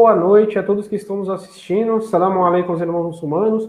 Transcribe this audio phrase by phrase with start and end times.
[0.00, 2.00] boa noite a todos que estão nos assistindo.
[2.00, 3.68] Salam alaikum, os irmãos muçulmanos.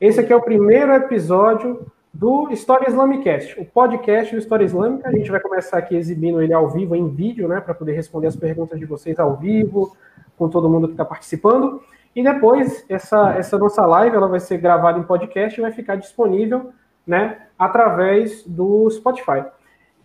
[0.00, 5.06] Esse aqui é o primeiro episódio do História Islamicast, o podcast do História Islâmica.
[5.06, 8.28] A gente vai começar aqui exibindo ele ao vivo, em vídeo, né, para poder responder
[8.28, 9.94] as perguntas de vocês ao vivo,
[10.38, 11.82] com todo mundo que está participando.
[12.16, 15.96] E depois, essa, essa nossa live ela vai ser gravada em podcast e vai ficar
[15.96, 16.70] disponível
[17.06, 19.44] né, através do Spotify.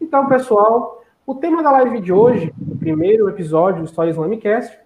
[0.01, 4.83] Então, pessoal, o tema da live de hoje, o primeiro episódio do História Islamicast,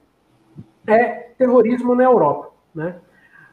[0.88, 2.50] é terrorismo na Europa.
[2.74, 2.96] Né?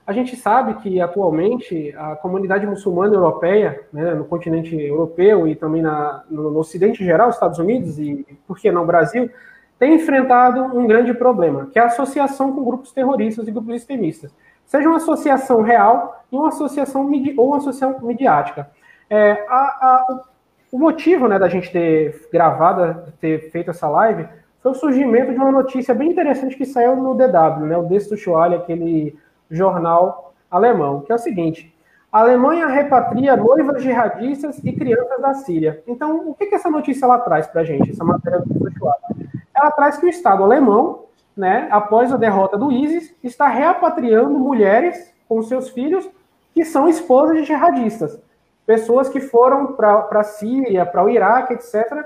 [0.07, 5.83] A gente sabe que atualmente a comunidade muçulmana europeia, né, no continente europeu e também
[5.83, 9.31] na, no, no Ocidente geral, Estados Unidos e, por que não, Brasil,
[9.79, 14.35] tem enfrentado um grande problema, que é a associação com grupos terroristas e grupos extremistas.
[14.67, 18.71] Seja uma associação real e uma associação ou uma associação midiática.
[19.09, 20.23] É, a, a,
[20.71, 24.29] o motivo né, da gente ter gravado, ter feito essa live,
[24.65, 28.55] foi o surgimento de uma notícia bem interessante que saiu no DW, né, o Destuchuale,
[28.55, 29.15] aquele
[29.51, 31.77] jornal alemão, que é o seguinte:
[32.11, 35.83] a Alemanha repatria noivas jihadistas e crianças da Síria.
[35.87, 39.29] Então, o que, que essa notícia ela traz para a gente, essa matéria do Destuchuale?
[39.55, 41.05] Ela traz que o Estado alemão,
[41.37, 46.09] né, após a derrota do ISIS, está repatriando mulheres com seus filhos
[46.55, 48.19] que são esposas de jihadistas
[48.67, 52.03] pessoas que foram para a Síria, para o Iraque, etc.,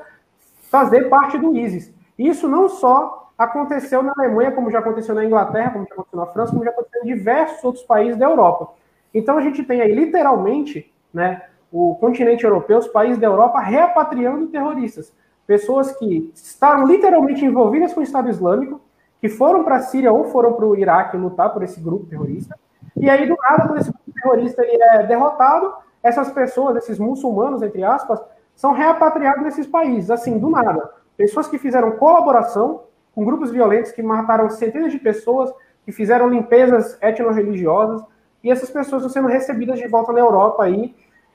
[0.71, 1.97] fazer parte do ISIS.
[2.19, 6.27] Isso não só aconteceu na Alemanha, como já aconteceu na Inglaterra, como já aconteceu na
[6.27, 8.73] França, como já aconteceu em diversos outros países da Europa.
[9.15, 14.49] Então a gente tem aí literalmente, né, o continente europeu, os países da Europa repatriando
[14.49, 15.13] terroristas,
[15.47, 18.81] pessoas que estavam literalmente envolvidas com o Estado Islâmico,
[19.21, 22.59] que foram para a Síria ou foram para o Iraque lutar por esse grupo terrorista,
[22.97, 27.63] e aí do nada quando esse grupo terrorista ele é derrotado, essas pessoas, esses muçulmanos,
[27.63, 28.21] entre aspas,
[28.55, 30.98] são repatriados nesses países, assim, do nada.
[31.19, 35.53] Pessoas que fizeram colaboração com grupos violentos que mataram centenas de pessoas,
[35.85, 38.05] que fizeram limpezas etno-religiosas,
[38.45, 40.95] e essas pessoas estão sendo recebidas de volta na Europa aí,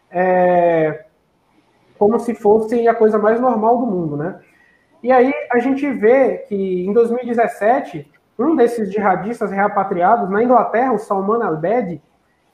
[0.09, 1.03] é,
[1.99, 4.39] como se fosse a coisa mais normal do mundo, né?
[5.03, 10.97] E aí a gente vê que em 2017, um desses jihadistas repatriados na Inglaterra, o
[10.97, 12.01] Salman al-Bedi,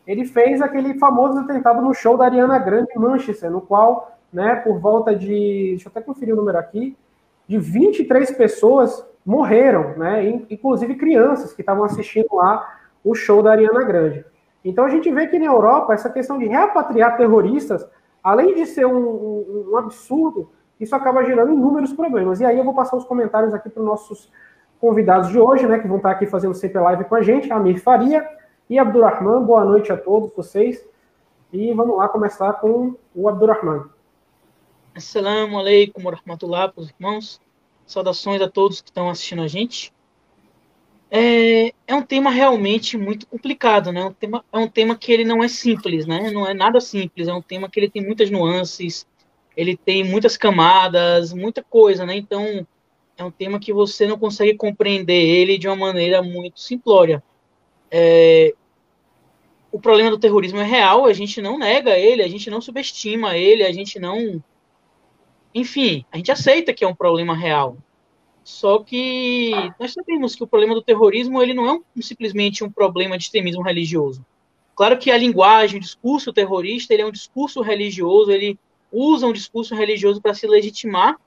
[0.08, 4.56] ele fez aquele famoso atentado no show da Ariana Grande em Manchester, no qual, né,
[4.56, 6.98] por volta de, deixa eu até conferir o número aqui,
[7.50, 13.84] de 23 pessoas morreram, né, inclusive crianças que estavam assistindo lá o show da Ariana
[13.84, 14.24] Grande.
[14.64, 17.84] Então a gente vê que na Europa essa questão de repatriar terroristas,
[18.24, 22.40] além de ser um, um, um absurdo, isso acaba gerando inúmeros problemas.
[22.40, 24.32] E aí eu vou passar os comentários aqui para os nossos
[24.80, 27.82] convidados de hoje, né, que vão estar aqui fazendo sempre live com a gente, Amir
[27.82, 28.30] Faria,
[28.70, 29.42] e Abdurrahman.
[29.42, 30.88] Boa noite a todos vocês.
[31.52, 33.86] E vamos lá começar com o Abdurrahman.
[34.96, 37.40] Assalamu alaikum wa rahmatullah para os irmãos.
[37.86, 39.94] Saudações a todos que estão assistindo a gente.
[41.12, 44.04] É, é, um tema realmente muito complicado, né?
[44.04, 46.30] Um tema, é um tema que ele não é simples, né?
[46.32, 49.08] Não é nada simples, é um tema que ele tem muitas nuances,
[49.58, 52.16] ele tem muitas camadas, muita coisa, né?
[52.16, 52.66] Então,
[53.18, 57.24] é um tema que você não consegue compreender ele de uma maneira muito simplória.
[57.92, 58.54] É,
[59.72, 63.38] o problema do terrorismo é real, a gente não nega ele, a gente não subestima
[63.38, 64.44] ele, a gente não.
[65.54, 67.78] Enfim, a gente aceita que é um problema real.
[68.44, 72.72] Só que nós sabemos que o problema do terrorismo ele não é um, simplesmente um
[72.72, 74.26] problema de extremismo religioso.
[74.76, 78.58] Claro que a linguagem, o discurso terrorista, ele é um discurso religioso, ele
[78.92, 81.18] usa um discurso religioso para se legitimar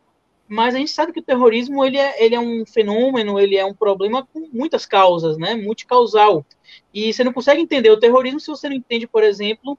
[0.53, 3.65] mas a gente sabe que o terrorismo ele é, ele é um fenômeno, ele é
[3.65, 6.44] um problema com muitas causas, né, multicausal.
[6.93, 9.78] E você não consegue entender o terrorismo se você não entende, por exemplo,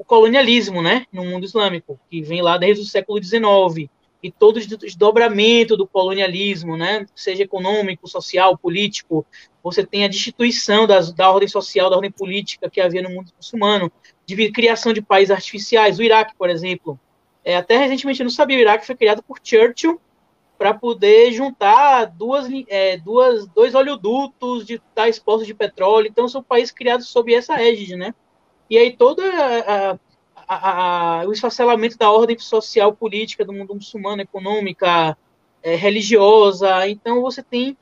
[0.00, 3.90] o colonialismo, né, no mundo islâmico, que vem lá desde o século XIX,
[4.22, 9.26] e todo o desdobramento do colonialismo, né, seja econômico, social, político,
[9.62, 13.30] você tem a destituição das, da ordem social, da ordem política que havia no mundo
[13.36, 13.92] muçulmano,
[14.24, 16.98] de criação de países artificiais, o Iraque, por exemplo,
[17.44, 20.00] é, até recentemente eu não sabia, o Iraque foi criado por Churchill,
[20.56, 26.06] para poder juntar duas, é, duas, dois oleodutos de tais poços de petróleo.
[26.06, 28.14] Então, são países criados sob essa égide, né?
[28.70, 29.98] E aí todo a,
[30.46, 35.18] a, a, o esfacelamento da ordem social política do mundo muçulmano, econômica,
[35.62, 36.88] é, religiosa.
[36.88, 37.76] Então, você tem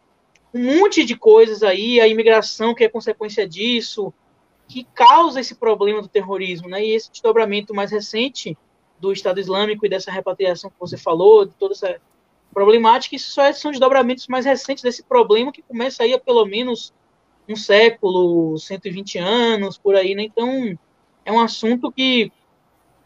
[0.52, 4.12] um monte de coisas aí, a imigração que é consequência disso,
[4.66, 6.84] que causa esse problema do terrorismo, né?
[6.84, 8.56] E esse desdobramento mais recente
[8.98, 12.00] do Estado Islâmico e dessa repatriação que você falou, de toda essa
[12.52, 16.44] problemática, isso só é, são desdobramentos mais recentes desse problema que começa aí há pelo
[16.46, 16.92] menos
[17.48, 20.24] um século, 120 anos, por aí, né?
[20.24, 20.78] Então,
[21.24, 22.30] é um assunto que,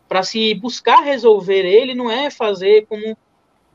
[0.08, 3.16] para se buscar resolver ele, não é fazer como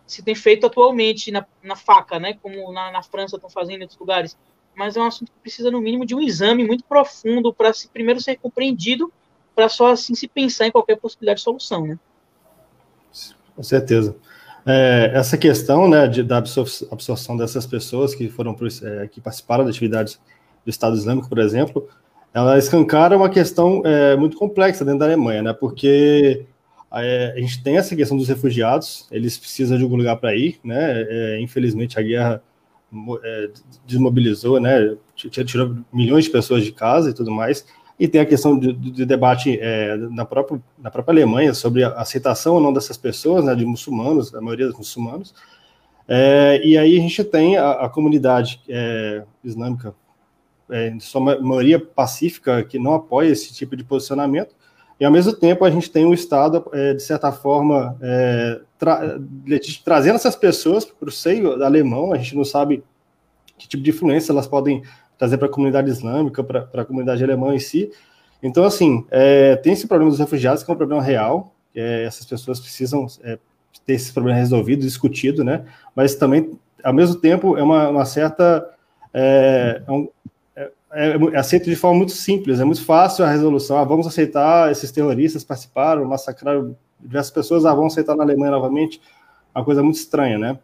[0.05, 2.37] se tem feito atualmente na, na faca, né?
[2.41, 4.37] Como na, na França estão fazendo em outros lugares.
[4.75, 7.87] mas é um assunto que precisa, no mínimo, de um exame muito profundo para se
[7.87, 9.11] primeiro ser compreendido,
[9.55, 11.99] para só assim se pensar em qualquer possibilidade de solução, né?
[13.55, 14.15] Com certeza.
[14.65, 19.75] É, essa questão né, de, da absorção dessas pessoas que foram é, que participaram das
[19.75, 20.19] atividades
[20.67, 21.87] do Estado Islâmico, por exemplo,
[22.33, 25.53] ela escancara uma questão é, muito complexa dentro da Alemanha, né?
[25.53, 26.45] Porque
[26.93, 30.59] é, a gente tem essa questão dos refugiados, eles precisam de algum lugar para ir,
[30.61, 31.05] né?
[31.07, 32.43] É, infelizmente a guerra
[33.23, 33.49] é,
[33.85, 34.97] desmobilizou, né?
[35.15, 37.65] Tirou milhões de pessoas de casa e tudo mais.
[37.97, 41.93] E tem a questão de, de debate é, na, própria, na própria Alemanha sobre a
[41.93, 45.33] aceitação ou não dessas pessoas, né, de muçulmanos, a maioria dos muçulmanos.
[46.61, 48.61] E aí a gente tem a, a comunidade
[49.43, 49.93] islâmica,
[50.69, 54.55] é, de sua maioria pacífica, que não apoia esse tipo de posicionamento,
[54.99, 59.19] e ao mesmo tempo a gente tem o Estado, é, de certa forma, é, tra
[59.85, 62.83] trazendo essas pessoas para o seio alemão, a gente não sabe
[63.57, 64.81] que tipo de influência elas podem
[65.17, 67.91] trazer para a comunidade islâmica, para a comunidade alemã em si.
[68.41, 72.25] Então, assim, é, tem esse problema dos refugiados, que é um problema real, é, essas
[72.25, 73.37] pessoas precisam é,
[73.85, 75.65] ter esse problema resolvido, discutido, né?
[75.95, 78.67] Mas também, ao mesmo tempo, é uma, uma certa.
[79.13, 80.07] É, é um,
[80.91, 83.77] é, é, aceito de forma muito simples, é muito fácil a resolução.
[83.77, 89.01] Ah, vamos aceitar esses terroristas participaram, massacraram diversas pessoas, ah, vamos aceitar na Alemanha novamente.
[89.53, 90.57] Uma coisa muito estranha, né?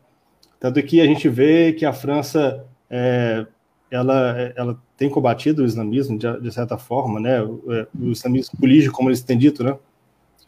[0.60, 3.46] Tanto que a gente vê que a França é,
[3.92, 7.42] ela, ela tem combatido o islamismo de, de certa forma, né?
[7.42, 9.78] O, é, o, islamismo político, como eles têm dito, né?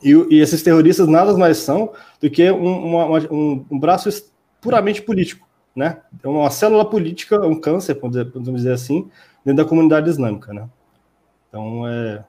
[0.02, 1.92] E, e esses terroristas nada mais são
[2.22, 4.10] do que um, uma, um, um braço
[4.62, 6.02] puramente político, né?
[6.24, 9.10] É uma célula política, um câncer, podemos dizer assim,
[9.46, 10.68] dentro da comunidade islâmica, né?
[11.48, 12.24] Então é,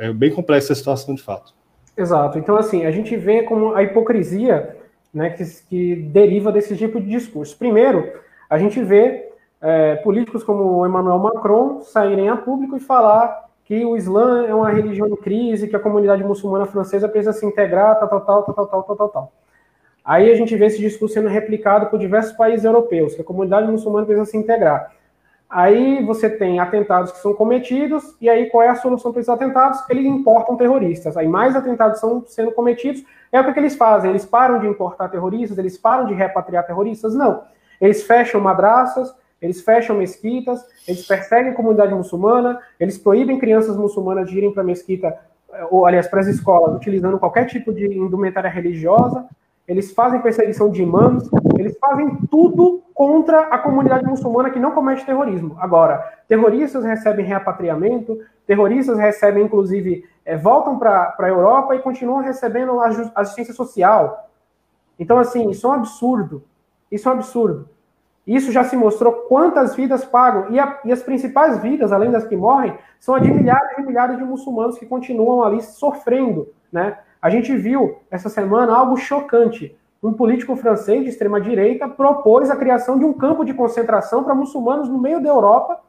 [0.00, 1.54] é bem complexa a situação de fato.
[1.96, 2.38] Exato.
[2.38, 4.76] Então assim a gente vê como a hipocrisia,
[5.14, 7.56] né, que, que deriva desse tipo de discurso.
[7.56, 8.12] Primeiro,
[8.50, 9.30] a gente vê
[9.62, 14.70] é, políticos como Emmanuel Macron saírem a público e falar que o Islã é uma
[14.70, 18.54] religião em crise, que a comunidade muçulmana francesa precisa se integrar, tal, tal, tal, tal,
[18.54, 19.32] tal, tal, tal, tal.
[20.04, 23.68] Aí a gente vê esse discurso sendo replicado por diversos países europeus, que a comunidade
[23.68, 24.92] muçulmana precisa se integrar.
[25.48, 29.28] Aí você tem atentados que são cometidos, e aí qual é a solução para esses
[29.32, 29.78] atentados?
[29.88, 31.16] Eles importam terroristas.
[31.16, 34.10] Aí mais atentados são sendo cometidos, é o que, que eles fazem?
[34.10, 37.14] Eles param de importar terroristas, eles param de repatriar terroristas?
[37.14, 37.42] Não.
[37.80, 44.36] Eles fecham madraças, eles fecham mesquitas, eles perseguem comunidade muçulmana, eles proíbem crianças muçulmanas de
[44.36, 45.16] irem para a mesquita,
[45.52, 49.26] eh, ou aliás, para as escolas, utilizando qualquer tipo de indumentária religiosa,
[49.66, 51.28] eles fazem perseguição de imãs,
[51.58, 55.56] eles fazem tudo contra a comunidade muçulmana que não comete terrorismo.
[55.58, 55.98] Agora,
[56.28, 62.80] terroristas recebem repatriamento, terroristas recebem, inclusive, é, voltam para a Europa e continuam recebendo
[63.14, 64.30] assistência social.
[64.98, 66.44] Então, assim, isso é um absurdo.
[66.90, 67.68] Isso é um absurdo.
[68.26, 70.50] Isso já se mostrou quantas vidas pagam.
[70.50, 73.82] E, a, e, as principais vidas, além das que morrem, são a de milhares e
[73.82, 76.48] milhares de muçulmanos que continuam ali sofrendo.
[76.72, 76.98] Né?
[77.26, 79.76] A gente viu essa semana algo chocante.
[80.00, 84.88] Um político francês de extrema-direita propôs a criação de um campo de concentração para muçulmanos
[84.88, 85.80] no meio da Europa,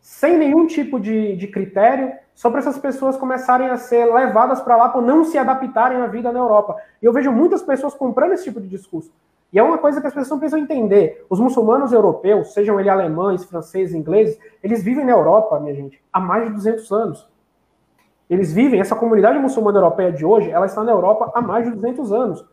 [0.00, 4.74] sem nenhum tipo de, de critério, só para essas pessoas começarem a ser levadas para
[4.74, 6.74] lá por não se adaptarem à vida na Europa.
[7.00, 9.12] E eu vejo muitas pessoas comprando esse tipo de discurso.
[9.52, 11.24] E é uma coisa que as pessoas precisam entender.
[11.30, 16.18] Os muçulmanos europeus, sejam eles alemães, franceses, ingleses, eles vivem na Europa, minha gente, há
[16.18, 17.37] mais de 200 anos.
[18.28, 21.70] Eles vivem, essa comunidade muçulmana europeia de hoje, ela está na Europa há mais de
[21.72, 22.44] 200 anos.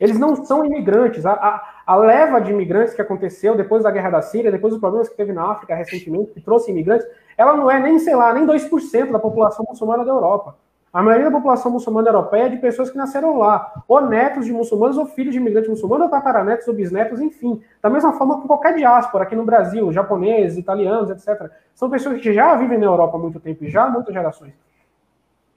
[0.00, 1.26] Eles não são imigrantes.
[1.26, 4.80] A, a, a, leva de imigrantes que aconteceu depois da guerra da Síria, depois dos
[4.80, 7.06] problemas que teve na África recentemente, que trouxe imigrantes,
[7.36, 10.56] ela não é nem, sei lá, nem 2% da população muçulmana da Europa.
[10.90, 14.52] A maioria da população muçulmana europeia é de pessoas que nasceram lá, ou netos de
[14.52, 17.60] muçulmanos, ou filhos de imigrantes muçulmanos, ou tataranetos, ou bisnetos, enfim.
[17.82, 21.50] Da mesma forma que qualquer diáspora aqui no Brasil, japoneses, italianos, etc.
[21.74, 24.54] São pessoas que já vivem na Europa há muito tempo, já há muitas gerações.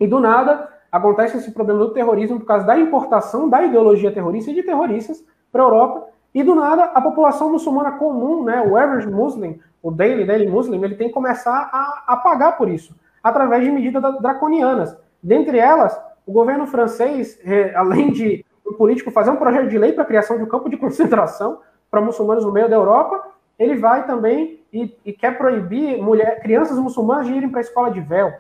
[0.02, 4.50] E do nada, acontece esse problema do terrorismo por causa da importação da ideologia terrorista
[4.50, 6.08] e de terroristas para a Europa.
[6.34, 10.84] E do nada, a população muçulmana comum, né, o average muslim, o daily, daily muslim,
[10.84, 14.98] ele tem que começar a, a pagar por isso, através de medidas draconianas.
[15.22, 17.40] Dentre elas, o governo francês,
[17.76, 20.68] além de um político fazer um projeto de lei para a criação de um campo
[20.68, 21.60] de concentração
[21.92, 23.22] para muçulmanos no meio da Europa,
[23.60, 27.92] ele vai também e, e quer proibir mulher, crianças muçulmanas de irem para a escola
[27.92, 28.34] de véu,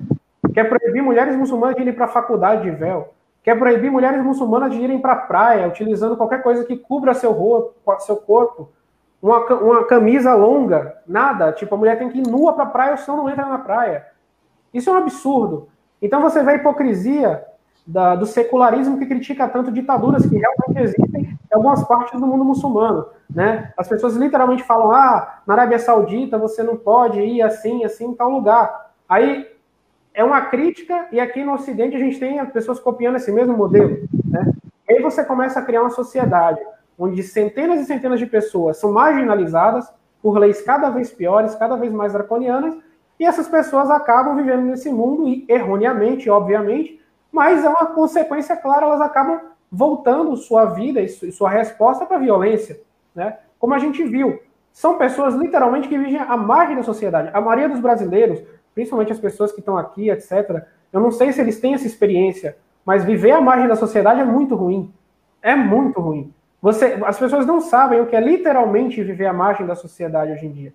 [0.53, 4.71] quer proibir mulheres muçulmanas de irem para a faculdade de véu, quer proibir mulheres muçulmanas
[4.71, 8.69] de irem para a praia, utilizando qualquer coisa que cubra seu, seu corpo,
[9.21, 12.91] uma, uma camisa longa, nada, tipo, a mulher tem que ir nua para a praia,
[12.91, 14.07] ou senão não entra na praia.
[14.73, 15.69] Isso é um absurdo.
[16.01, 17.45] Então você vê a hipocrisia
[17.85, 22.45] da, do secularismo que critica tanto ditaduras que realmente existem em algumas partes do mundo
[22.45, 23.07] muçulmano.
[23.29, 23.71] Né?
[23.77, 28.15] As pessoas literalmente falam: ah, na Arábia Saudita você não pode ir assim, assim, em
[28.15, 28.91] tal lugar.
[29.07, 29.47] Aí
[30.13, 34.07] é uma crítica, e aqui no Ocidente a gente tem pessoas copiando esse mesmo modelo.
[34.25, 34.51] Né?
[34.89, 36.59] Aí você começa a criar uma sociedade
[36.97, 39.91] onde centenas e centenas de pessoas são marginalizadas
[40.21, 42.77] por leis cada vez piores, cada vez mais draconianas,
[43.19, 47.01] e essas pessoas acabam vivendo nesse mundo, e erroneamente, obviamente,
[47.31, 49.39] mas é uma consequência clara, elas acabam
[49.71, 52.79] voltando sua vida e sua resposta para a violência,
[53.15, 53.37] né?
[53.57, 54.39] Como a gente viu,
[54.71, 57.29] são pessoas literalmente que vivem à margem da sociedade.
[57.33, 58.41] A maioria dos brasileiros,
[58.73, 62.57] principalmente as pessoas que estão aqui, etc., eu não sei se eles têm essa experiência,
[62.85, 64.93] mas viver à margem da sociedade é muito ruim.
[65.41, 66.33] É muito ruim.
[66.61, 70.45] Você, as pessoas não sabem o que é literalmente viver à margem da sociedade hoje
[70.45, 70.73] em dia.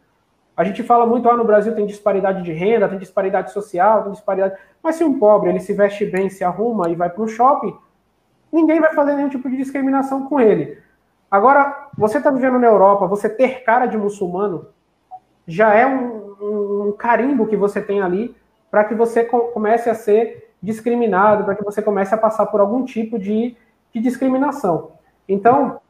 [0.57, 4.13] A gente fala muito, ah, no Brasil tem disparidade de renda, tem disparidade social, tem
[4.13, 4.59] disparidade.
[4.83, 7.77] Mas se um pobre ele se veste bem, se arruma e vai para um shopping,
[8.51, 10.79] ninguém vai fazer nenhum tipo de discriminação com ele.
[11.31, 14.69] Agora, você está vivendo na Europa, você ter cara de muçulmano
[15.47, 16.26] já é um,
[16.85, 18.35] um, carimbo que você tem ali
[18.71, 22.85] para que você comece a ser discriminado, para que você comece a passar por algum
[22.85, 23.57] tipo de,
[23.93, 24.93] de discriminação.
[25.29, 25.81] Então,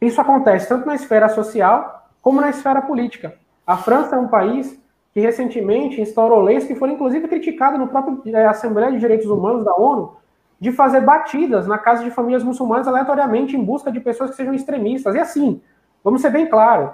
[0.00, 3.34] isso acontece tanto na esfera social como na esfera política.
[3.66, 4.80] A França é um país
[5.12, 9.64] que recentemente instaurou leis que foram inclusive criticadas no próprio é, Assembleia de Direitos Humanos
[9.64, 10.16] da ONU,
[10.58, 14.54] de fazer batidas na casa de famílias muçulmanas aleatoriamente em busca de pessoas que sejam
[14.54, 15.14] extremistas.
[15.14, 15.60] E assim,
[16.02, 16.92] vamos ser bem claro,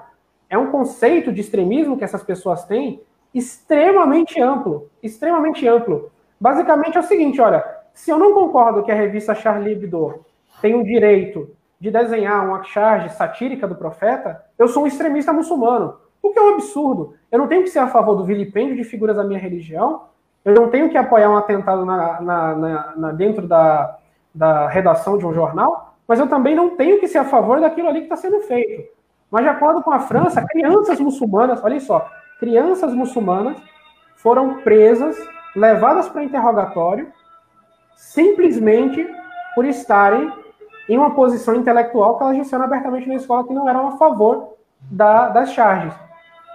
[0.50, 3.02] é um conceito de extremismo que essas pessoas têm
[3.38, 6.10] extremamente amplo, extremamente amplo.
[6.40, 7.64] Basicamente é o seguinte, olha,
[7.94, 10.24] se eu não concordo que a revista Charlie Hebdo
[10.60, 15.96] tem o direito de desenhar uma charge satírica do profeta, eu sou um extremista muçulmano.
[16.20, 17.14] O que é um absurdo.
[17.30, 20.02] Eu não tenho que ser a favor do vilipêndio de figuras da minha religião,
[20.44, 23.98] eu não tenho que apoiar um atentado na, na, na, na, dentro da,
[24.34, 27.88] da redação de um jornal, mas eu também não tenho que ser a favor daquilo
[27.88, 28.88] ali que está sendo feito.
[29.30, 33.56] Mas, de acordo com a França, crianças muçulmanas, olha só, crianças muçulmanas
[34.16, 35.16] foram presas,
[35.54, 37.12] levadas para interrogatório,
[37.94, 39.06] simplesmente
[39.54, 40.32] por estarem
[40.88, 44.54] em uma posição intelectual que elas disseram abertamente na escola que não eram a favor
[44.80, 45.94] da, das charges.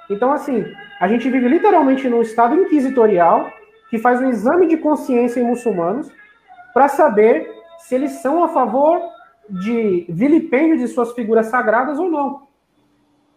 [0.09, 0.65] Então, assim,
[0.99, 3.49] a gente vive literalmente num estado inquisitorial
[3.89, 6.11] que faz um exame de consciência em muçulmanos
[6.73, 7.47] para saber
[7.77, 8.99] se eles são a favor
[9.49, 12.52] de vilipêndio de suas figuras sagradas ou não.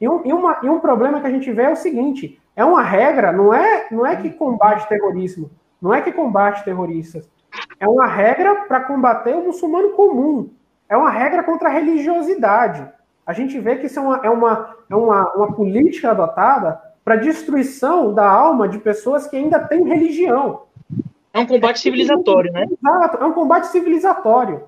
[0.01, 2.65] E um, e, uma, e um problema que a gente vê é o seguinte: é
[2.65, 5.51] uma regra, não é, não é que combate terrorismo,
[5.81, 7.29] não é que combate terroristas.
[7.81, 10.51] É uma regra para combater o muçulmano comum.
[10.89, 12.87] É uma regra contra a religiosidade
[13.27, 17.17] a gente vê que isso é uma, é uma, é uma, uma política adotada para
[17.17, 20.63] destruição da alma de pessoas que ainda têm religião.
[21.35, 22.67] É um combate civilizatório, né?
[22.71, 24.65] Exato, é um combate civilizatório.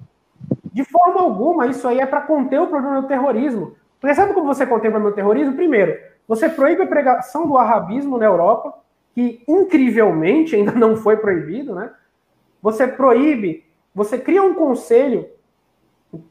[0.73, 3.75] De forma alguma, isso aí é para conter o problema do terrorismo.
[4.01, 5.55] Porque sabe como você problema do terrorismo?
[5.55, 8.75] Primeiro, você proíbe a pregação do arabismo na Europa,
[9.15, 11.91] que incrivelmente ainda não foi proibido, né?
[12.63, 13.65] Você proíbe,
[13.95, 15.29] você cria um conselho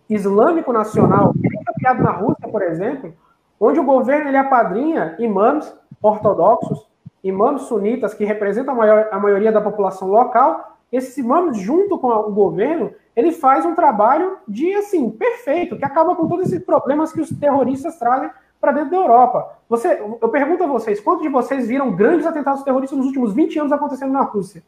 [0.10, 1.34] islâmico nacional
[1.78, 3.14] criado na Rússia, por exemplo,
[3.60, 6.86] onde o governo ele apadrinha imãs ortodoxos,
[7.24, 12.08] imãs sunitas, que representam a, maior, a maioria da população local, esses imãs, junto com
[12.08, 17.12] o governo, ele faz um trabalho de, assim, perfeito, que acaba com todos esses problemas
[17.12, 18.30] que os terroristas trazem
[18.62, 19.58] para dentro da Europa.
[19.68, 23.58] Você, eu pergunto a vocês, quantos de vocês viram grandes atentados terroristas nos últimos 20
[23.58, 24.64] anos acontecendo na Rússia?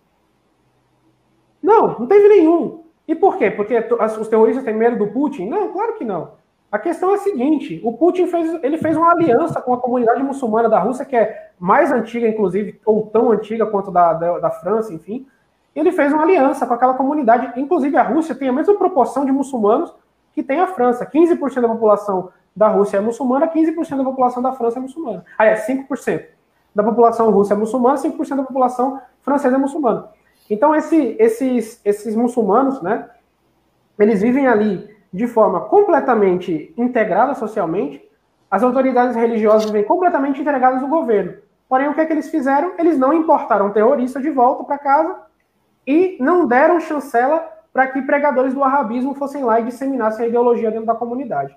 [1.62, 2.86] Não, não teve nenhum.
[3.08, 3.52] E por quê?
[3.52, 3.88] Porque
[4.20, 5.48] os terroristas têm medo do Putin?
[5.48, 6.32] Não, claro que não.
[6.72, 10.24] A questão é a seguinte: o Putin fez, ele fez uma aliança com a comunidade
[10.24, 14.50] muçulmana da Rússia, que é mais antiga, inclusive, ou tão antiga quanto da, da, da
[14.50, 15.28] França, enfim.
[15.76, 17.60] Ele fez uma aliança com aquela comunidade.
[17.60, 19.94] Inclusive, a Rússia tem a mesma proporção de muçulmanos
[20.34, 21.06] que tem a França.
[21.06, 25.26] 15% da população da Rússia é muçulmana, 15% da população da França é muçulmana.
[25.38, 26.26] Ah, é 5%
[26.74, 30.10] da população russa é muçulmana, 5% da população francesa é muçulmana.
[30.50, 33.10] Então, esse, esses, esses muçulmanos, né,
[33.98, 38.02] eles vivem ali de forma completamente integrada socialmente,
[38.50, 41.36] as autoridades religiosas vêm completamente entregadas ao governo.
[41.68, 42.74] Porém, o que, é que eles fizeram?
[42.80, 45.16] Eles não importaram terrorista de volta para casa
[45.86, 50.72] e não deram chancela para que pregadores do arabismo fossem lá e disseminassem a ideologia
[50.72, 51.56] dentro da comunidade.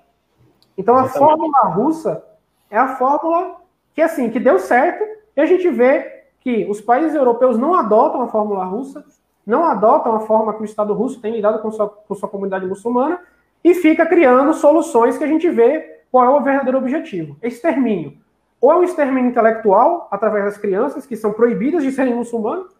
[0.77, 2.23] Então, a fórmula russa
[2.69, 3.57] é a fórmula
[3.93, 5.03] que, assim, que deu certo,
[5.35, 9.05] e a gente vê que os países europeus não adotam a fórmula russa,
[9.45, 12.65] não adotam a forma que o Estado russo tem lidado com sua, com sua comunidade
[12.65, 13.19] muçulmana,
[13.63, 18.17] e fica criando soluções que a gente vê qual é o verdadeiro objetivo: extermínio.
[18.59, 22.73] Ou é um extermínio intelectual, através das crianças, que são proibidas de serem muçulmanos,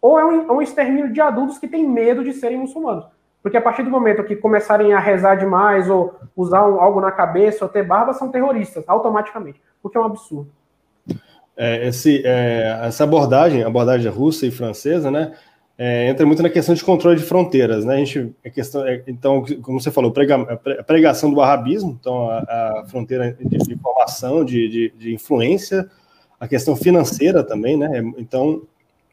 [0.00, 3.06] ou é um, é um extermínio de adultos que têm medo de serem muçulmanos.
[3.42, 7.12] Porque a partir do momento que começarem a rezar demais, ou usar um, algo na
[7.12, 9.60] cabeça, ou ter barba, são terroristas, automaticamente.
[9.82, 10.50] O que é um absurdo.
[11.56, 15.32] É, esse, é, essa abordagem, abordagem russa e francesa, né,
[15.78, 17.96] é, entra muito na questão de controle de fronteiras, né?
[17.96, 22.30] A gente, a questão, é, então, como você falou, prega, a pregação do arabismo, então
[22.30, 25.88] a, a fronteira de, informação, de, de, de, influência,
[26.40, 28.02] a questão financeira também, né?
[28.16, 28.62] Então,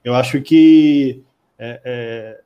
[0.03, 1.24] eu acho que
[1.57, 2.39] é, é,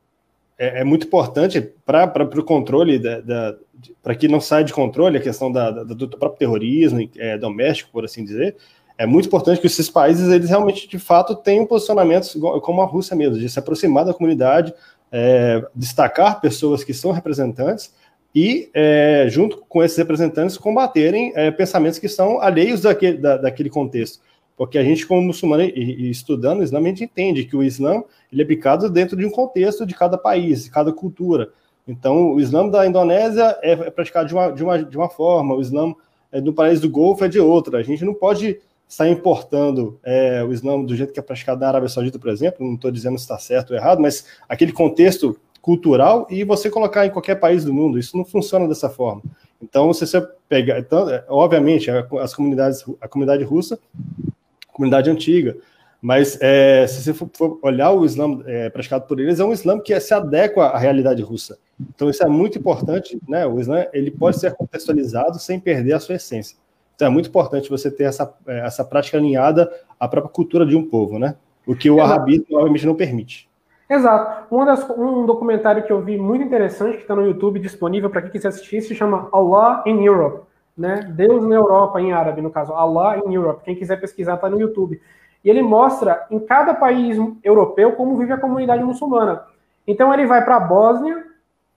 [0.58, 3.56] é, é muito importante para o controle da, da
[4.02, 7.92] para que não saia de controle a questão da, da do próprio terrorismo é, doméstico,
[7.92, 8.56] por assim dizer,
[8.98, 13.16] é muito importante que esses países, eles realmente, de fato, tenham posicionamentos como a Rússia
[13.16, 14.74] mesmo, de se aproximar da comunidade,
[15.12, 17.94] é, destacar pessoas que são representantes
[18.34, 23.70] e, é, junto com esses representantes, combaterem é, pensamentos que são alheios daquele, da, daquele
[23.70, 24.20] contexto.
[24.58, 28.04] Porque a gente, como muçulmano e, estudando o Islã, a gente entende que o Islã
[28.34, 31.52] ele é aplicado dentro de um contexto de cada país, de cada cultura.
[31.88, 35.56] Então, o Islã da Indonésia é, é praticado de uma, de uma, de uma forma,
[35.56, 35.94] o Islã
[36.32, 37.78] é, do país do Golfo é de outra.
[37.78, 38.60] A gente não pode
[38.90, 42.66] está importando é, o Islã do jeito que é praticado na Arábia Saudita, por exemplo,
[42.66, 47.06] não estou dizendo se está certo ou errado, mas aquele contexto cultural e você colocar
[47.06, 49.22] em qualquer país do mundo, isso não funciona dessa forma.
[49.62, 53.78] Então, se você pegar, então, é, obviamente, as comunidades, a comunidade russa,
[54.78, 55.58] comunidade antiga,
[56.02, 59.80] mas é, se você for olhar o Islã é, praticado por eles, é um Islã
[59.80, 61.58] que se adequa à realidade russa.
[61.94, 63.46] Então, isso é muito importante, né?
[63.46, 66.56] O Islã ele pode ser contextualizado sem perder a sua essência.
[66.98, 70.76] Então é muito importante você ter essa, é, essa prática alinhada à própria cultura de
[70.76, 71.36] um povo, né?
[71.66, 73.48] O que o arabismo, obviamente, não permite.
[73.88, 74.54] Exato.
[74.54, 78.24] Um, das, um documentário que eu vi muito interessante, que está no YouTube, disponível para
[78.24, 80.47] quem quiser assistir, se chama Allah in Europe.
[80.78, 81.00] Né?
[81.10, 82.74] Deus na Europa, em árabe, no caso.
[82.74, 83.64] Allah in Europe.
[83.64, 85.02] Quem quiser pesquisar, está no YouTube.
[85.44, 89.44] E ele mostra em cada país europeu como vive a comunidade muçulmana.
[89.88, 91.24] Então ele vai para a Bósnia,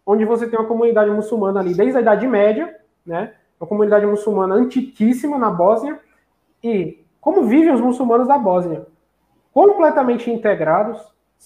[0.05, 2.75] onde você tem uma comunidade muçulmana ali desde a Idade Média,
[3.07, 3.33] né?
[3.61, 6.01] uma comunidade muçulmana antiquíssima na Bósnia.
[6.65, 8.87] E como vivem os muçulmanos da Bósnia?
[9.53, 11.01] Completamente integrados,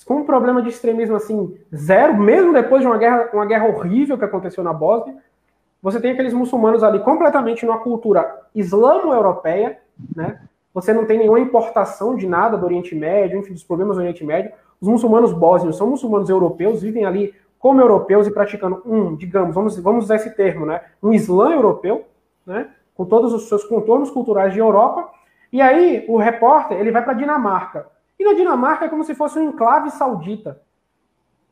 [0.06, 4.16] com um problema de extremismo assim, zero, mesmo depois de uma guerra, uma guerra horrível
[4.16, 5.16] que aconteceu na Bósnia.
[5.84, 9.78] Você tem aqueles muçulmanos ali completamente numa cultura islamo-europeia,
[10.16, 10.40] né?
[10.72, 14.24] Você não tem nenhuma importação de nada do Oriente Médio, enfim, dos problemas do Oriente
[14.24, 14.50] Médio.
[14.80, 19.78] Os muçulmanos bósnios são muçulmanos europeus, vivem ali como europeus e praticando um, digamos, vamos,
[19.78, 22.06] vamos usar esse termo, né, um Islã europeu,
[22.46, 25.10] né, com todos os seus contornos culturais de Europa.
[25.52, 27.88] E aí o repórter ele vai para a Dinamarca.
[28.18, 30.62] E na Dinamarca é como se fosse um enclave saudita.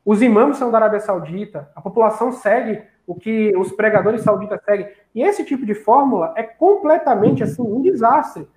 [0.07, 4.89] Os imãs são da Arábia Saudita, a população segue o que os pregadores sauditas seguem.
[5.15, 8.49] E esse tipo de fórmula é completamente assim um desastre.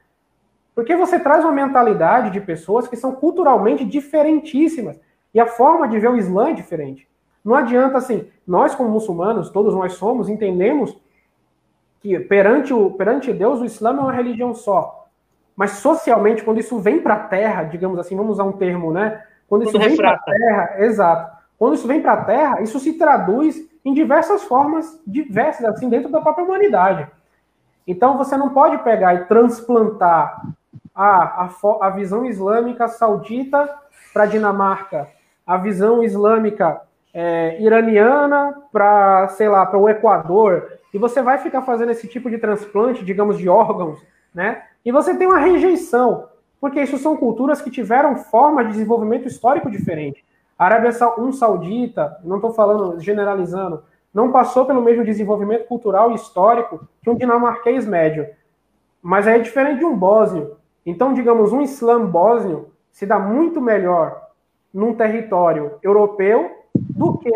[0.74, 4.98] Porque você traz uma mentalidade de pessoas que são culturalmente diferentíssimas.
[5.34, 7.06] E a forma de ver o Islã é diferente.
[7.44, 10.98] Não adianta assim, nós como muçulmanos, todos nós somos, entendemos
[12.00, 15.08] que perante, o, perante Deus o Islã é uma religião só.
[15.54, 19.22] Mas socialmente, quando isso vem para a terra, digamos assim, vamos usar um termo, né?
[19.50, 21.36] Quando isso quando vem para a terra, exato.
[21.58, 26.12] Quando isso vem para a terra, isso se traduz em diversas formas, diversas, assim, dentro
[26.12, 27.08] da própria humanidade.
[27.86, 30.42] Então você não pode pegar e transplantar
[30.94, 31.50] a, a,
[31.82, 33.70] a visão islâmica saudita
[34.12, 35.08] para a Dinamarca,
[35.46, 36.82] a visão islâmica
[37.14, 42.30] é, iraniana para, sei lá, para o Equador, e você vai ficar fazendo esse tipo
[42.30, 44.00] de transplante, digamos, de órgãos,
[44.34, 44.64] né?
[44.84, 46.28] E você tem uma rejeição,
[46.60, 50.25] porque isso são culturas que tiveram forma de desenvolvimento histórico diferente.
[50.58, 56.88] Arábia um Saudita, não estou falando generalizando, não passou pelo mesmo desenvolvimento cultural e histórico
[57.02, 58.28] que um dinamarquês médio.
[59.02, 60.56] Mas é diferente de um bósnio.
[60.86, 64.30] Então, digamos, um islã bósnio se dá muito melhor
[64.74, 67.32] num território europeu do que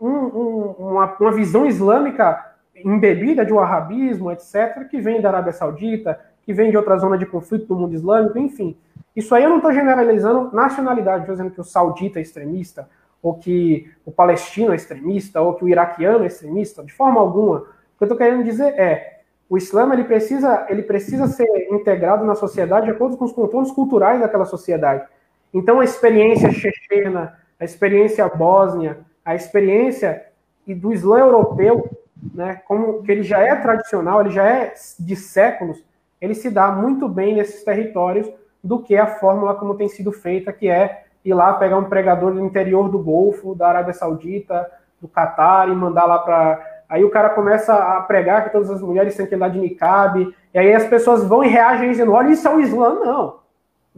[0.00, 6.18] um, um, uma, uma, visão islâmica embebida de wahhabismo, etc., que vem da Arábia Saudita,
[6.42, 8.76] que vem de outra zona de conflito do mundo islâmico, enfim.
[9.14, 12.88] Isso aí eu não estou generalizando nacionalidade, dizendo que o saudita é extremista,
[13.22, 17.58] ou que o palestino é extremista, ou que o iraquiano é extremista, de forma alguma.
[17.58, 17.64] O
[17.98, 22.34] que eu estou querendo dizer é, o Islã ele precisa, ele precisa ser integrado na
[22.34, 25.04] sociedade de acordo com os contornos culturais daquela sociedade.
[25.52, 30.24] Então a experiência chechena, a experiência bósnia, a experiência
[30.66, 31.88] do Islã europeu,
[32.34, 35.84] né, como que ele já é tradicional, ele já é de séculos,
[36.22, 38.30] ele se dá muito bem nesses territórios
[38.62, 42.32] do que a fórmula como tem sido feita, que é ir lá pegar um pregador
[42.32, 47.10] do interior do Golfo, da Arábia Saudita, do Catar e mandar lá para Aí o
[47.10, 50.74] cara começa a pregar que todas as mulheres têm que andar de niqab, e aí
[50.74, 52.94] as pessoas vão e reagem dizendo: olha, isso é o Islã.
[52.96, 53.40] Não.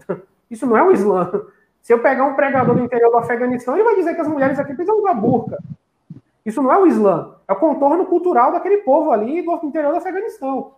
[0.48, 1.42] Isso não é o Islã.
[1.82, 4.58] Se eu pegar um pregador do interior do Afeganistão, ele vai dizer que as mulheres
[4.58, 5.58] aqui precisam usar burca.
[6.46, 9.98] Isso não é o Islã, é o contorno cultural daquele povo ali do interior do
[9.98, 10.74] Afeganistão.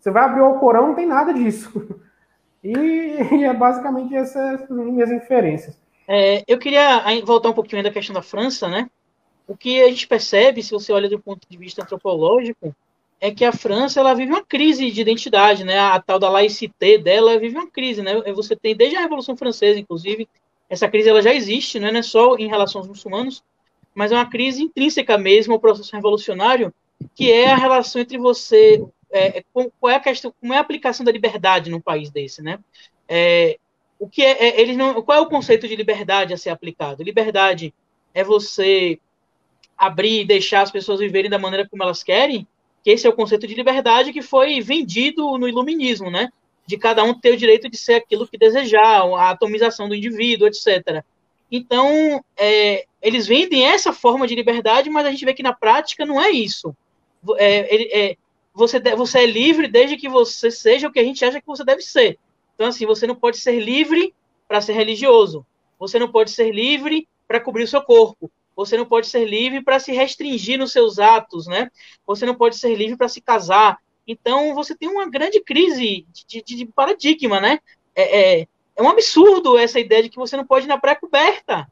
[0.00, 1.70] Você vai abrir o Corão, não tem nada disso.
[2.62, 5.74] E, e é basicamente essas minhas inferências.
[6.06, 8.90] É, eu queria voltar um pouquinho da questão da França, né?
[9.48, 12.76] O que a gente percebe, se você olha do ponto de vista antropológico,
[13.18, 15.78] é que a França ela vive uma crise de identidade, né?
[15.78, 18.20] A tal da laicité dela vive uma crise, né?
[18.34, 20.28] Você tem desde a Revolução Francesa, inclusive,
[20.70, 21.90] essa crise ela já existe, né?
[21.90, 23.42] não é só em relação aos muçulmanos,
[23.92, 26.72] mas é uma crise intrínseca mesmo ao processo revolucionário,
[27.14, 30.60] que é a relação entre você, é, é qual é a questão, como é a
[30.60, 32.58] aplicação da liberdade num país desse, né?
[33.08, 33.58] É,
[33.98, 37.02] o que é, é, eles não, qual é o conceito de liberdade a ser aplicado?
[37.02, 37.74] Liberdade
[38.14, 38.98] é você
[39.76, 42.46] abrir e deixar as pessoas viverem da maneira como elas querem,
[42.82, 46.30] que esse é o conceito de liberdade que foi vendido no iluminismo, né?
[46.66, 50.46] De cada um ter o direito de ser aquilo que desejar, a atomização do indivíduo,
[50.46, 51.04] etc.
[51.50, 56.06] Então, é, eles vendem essa forma de liberdade, mas a gente vê que na prática
[56.06, 56.74] não é isso.
[57.36, 58.16] É, é,
[58.60, 61.64] você, você é livre desde que você seja o que a gente acha que você
[61.64, 62.18] deve ser.
[62.54, 64.14] Então, assim, você não pode ser livre
[64.46, 65.46] para ser religioso.
[65.78, 68.30] Você não pode ser livre para cobrir o seu corpo.
[68.54, 71.70] Você não pode ser livre para se restringir nos seus atos, né?
[72.06, 73.78] Você não pode ser livre para se casar.
[74.06, 77.60] Então, você tem uma grande crise de, de, de paradigma, né?
[77.94, 81.66] É, é, é, um absurdo essa ideia de que você não pode ir na pré-coberta.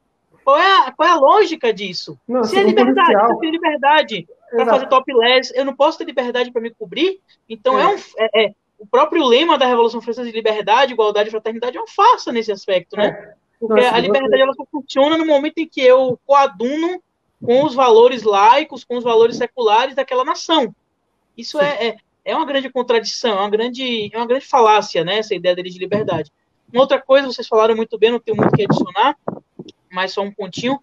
[0.48, 2.18] Qual, é a, qual é a lógica disso?
[2.26, 6.04] Não, se é liberdade, se eu tenho liberdade para fazer topless, eu não posso ter
[6.04, 7.20] liberdade para me cobrir?
[7.46, 11.28] Então, é, é um, é, é o próprio lema da Revolução Francesa de liberdade, igualdade
[11.28, 13.08] e fraternidade é uma farsa nesse aspecto, né?
[13.08, 13.34] É.
[13.60, 17.02] Porque Nossa, a liberdade ela só funciona no momento em que eu coaduno
[17.44, 20.74] com os valores laicos, com os valores seculares daquela nação.
[21.36, 25.18] Isso é, é, é, uma grande contradição, é uma grande, é uma grande falácia, né?
[25.18, 26.32] Essa ideia dele de liberdade.
[26.72, 29.14] Uma outra coisa, vocês falaram muito bem, não tenho muito o que adicionar,
[29.90, 30.80] mas só um pontinho,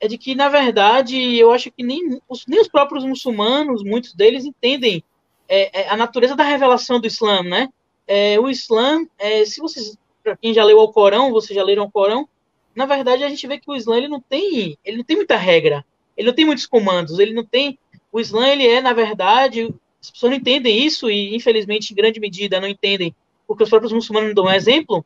[0.00, 4.14] é de que, na verdade, eu acho que nem os, nem os próprios muçulmanos, muitos
[4.14, 5.02] deles, entendem
[5.48, 7.68] é, é, a natureza da revelação do Islã, né?
[8.06, 11.84] É, o Islã, é, se vocês, para quem já leu o Corão, vocês já leram
[11.84, 12.28] o Corão,
[12.74, 15.36] na verdade a gente vê que o Islã ele não tem, ele não tem muita
[15.36, 15.84] regra,
[16.16, 17.78] ele não tem muitos comandos, ele não tem,
[18.12, 22.20] o Islã ele é na verdade, as pessoas não entendem isso e infelizmente em grande
[22.20, 23.14] medida não entendem,
[23.46, 25.04] porque os próprios muçulmanos não dão um exemplo,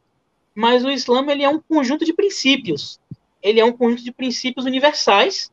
[0.54, 3.00] mas o Islã ele é um conjunto de princípios,
[3.42, 5.50] ele é um conjunto de princípios universais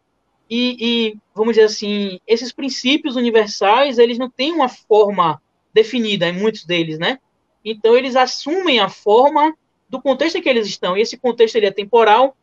[0.49, 5.41] e, e, vamos dizer assim, esses princípios universais, eles não têm uma forma
[5.73, 7.19] definida em muitos deles, né?
[7.63, 9.55] Então, eles assumem a forma
[9.87, 10.97] do contexto em que eles estão.
[10.97, 12.35] E esse contexto ele é temporal,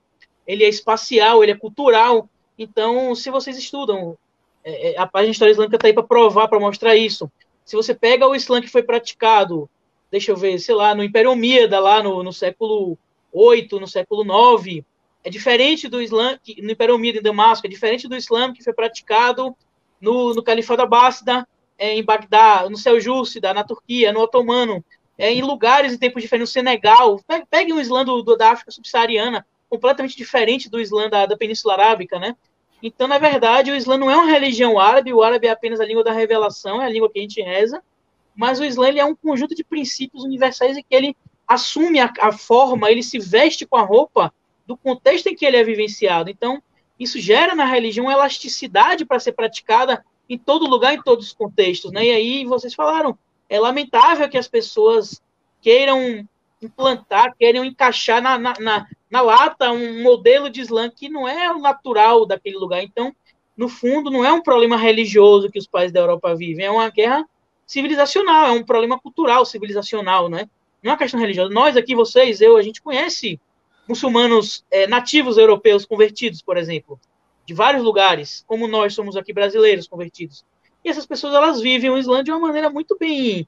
[0.47, 2.29] ele é espacial, ele é cultural.
[2.57, 4.17] Então, se vocês estudam,
[4.63, 7.31] é, é a página História Islâmica está aí para provar, para mostrar isso.
[7.65, 9.69] Se você pega o Islã que foi praticado,
[10.13, 12.97] deixa eu ver, sei lá, no Império Omíada, lá no, no século
[13.33, 14.85] 8, no século 9,
[15.27, 18.63] é diferente do Islã, que, no Império Omíada em Damasco, é diferente do Islã que
[18.63, 19.57] foi praticado
[20.01, 21.45] no, no Califado Abássida,
[21.77, 24.85] é, em Bagdá, no Seljúcida, na Turquia, no Otomano,
[25.19, 27.21] é, em lugares em tempos diferentes, no Senegal.
[27.51, 31.75] Pegue, um Islã do, do, da África subsaariana, completamente diferente do Islã da, da Península
[31.75, 32.37] Arábica, né?
[32.81, 35.85] Então, na verdade, o Islã não é uma religião árabe, o árabe é apenas a
[35.85, 37.83] língua da revelação, é a língua que a gente reza,
[38.33, 41.17] mas o Islã ele é um conjunto de princípios universais em que ele
[41.49, 44.33] assume a, a forma, ele se veste com a roupa
[44.67, 46.31] do contexto em que ele é vivenciado.
[46.31, 46.63] Então,
[46.99, 51.93] isso gera na religião elasticidade para ser praticada em todo lugar, em todos os contextos.
[51.93, 52.07] Né?
[52.07, 53.17] E aí, vocês falaram,
[53.49, 55.23] é lamentável que as pessoas
[55.61, 56.27] queiram
[56.61, 61.53] implantar, queiram encaixar na, na, na, na lata um modelo de Islã que não é
[61.53, 62.83] o natural daquele lugar.
[62.83, 63.15] Então,
[63.57, 66.91] no fundo, não é um problema religioso que os países da Europa vivem, é uma
[66.91, 67.27] guerra
[67.67, 70.49] civilizacional, é um problema cultural, civilizacional, né?
[70.83, 71.53] Não é uma questão religiosa.
[71.53, 73.41] Nós aqui, vocês, eu, a gente conhece
[73.89, 76.99] muçulmanos é, nativos europeus convertidos, por exemplo,
[77.45, 80.45] de vários lugares, como nós somos aqui brasileiros convertidos.
[80.85, 83.47] E essas pessoas elas vivem o Islã de uma maneira muito bem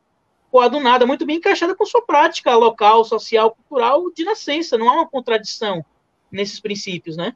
[0.51, 4.79] coadunada, muito bem encaixada com sua prática local, social, cultural de nascença.
[4.79, 5.85] Não há uma contradição
[6.31, 7.35] nesses princípios, né?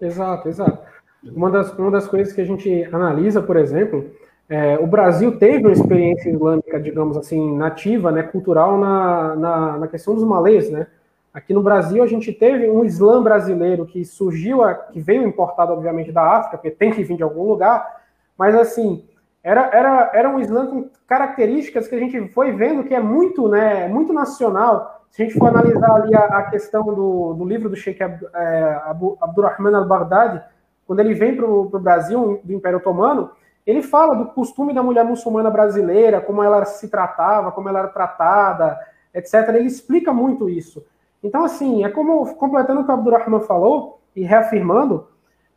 [0.00, 0.78] Exato, exato.
[1.24, 4.10] Uma das, uma das coisas que a gente analisa, por exemplo,
[4.48, 9.88] é, o Brasil teve uma experiência islâmica, digamos assim, nativa, né, cultural na, na, na
[9.88, 10.86] questão dos malês, né?
[11.34, 14.60] Aqui no Brasil, a gente teve um Islã brasileiro que surgiu,
[14.92, 18.02] que veio importado, obviamente, da África, porque tem que vir de algum lugar,
[18.38, 19.04] mas, assim,
[19.42, 23.48] era, era, era um Islã com características que a gente foi vendo que é muito,
[23.48, 25.04] né, muito nacional.
[25.10, 28.26] Se a gente for analisar ali a, a questão do, do livro do Sheikh Ab,
[28.32, 28.80] é,
[29.20, 30.40] Abdurrahman al-Baghdadi,
[30.86, 33.32] quando ele vem para o Brasil, do Império Otomano,
[33.66, 37.88] ele fala do costume da mulher muçulmana brasileira, como ela se tratava, como ela era
[37.88, 38.78] tratada,
[39.12, 39.48] etc.
[39.48, 40.84] Ele explica muito isso.
[41.24, 45.08] Então, assim, é como, completando o que o Abdurrahman falou, e reafirmando,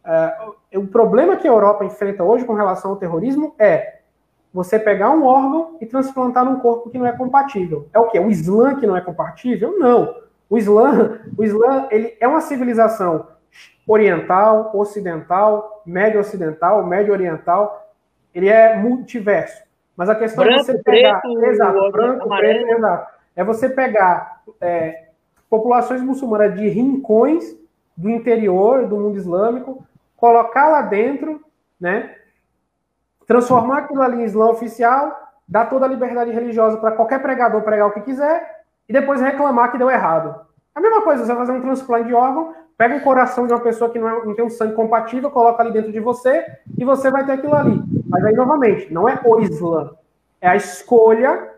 [0.05, 3.99] uh, o problema que a Europa enfrenta hoje com relação ao terrorismo é
[4.53, 7.87] você pegar um órgão e transplantar num corpo que não é compatível.
[7.93, 8.17] É o quê?
[8.17, 9.77] O Islã que não é compatível?
[9.77, 10.15] Não.
[10.49, 13.27] O Islã, o Islã ele é uma civilização
[13.85, 17.93] oriental, ocidental, médio ocidental, médio oriental.
[18.33, 19.61] Ele é multiverso.
[19.95, 21.21] Mas a questão branco, é você pegar.
[21.21, 23.13] Preto, exato, branco, preto, exato.
[23.35, 25.06] É você pegar é,
[25.49, 27.55] populações muçulmanas de rincões
[27.95, 29.83] do interior do mundo islâmico,
[30.15, 31.41] colocar lá dentro,
[31.79, 32.15] né?
[33.25, 37.87] Transformar aquilo ali em Islã oficial, dar toda a liberdade religiosa para qualquer pregador pregar
[37.87, 40.47] o que quiser e depois reclamar que deu errado.
[40.75, 43.59] A mesma coisa, você vai fazer um transplante de órgão, pega o coração de uma
[43.59, 46.45] pessoa que não, é, não tem um sangue compatível, coloca ali dentro de você
[46.77, 47.81] e você vai ter aquilo ali.
[48.07, 49.91] Mas aí, novamente, não é o Islã,
[50.39, 51.51] é a escolha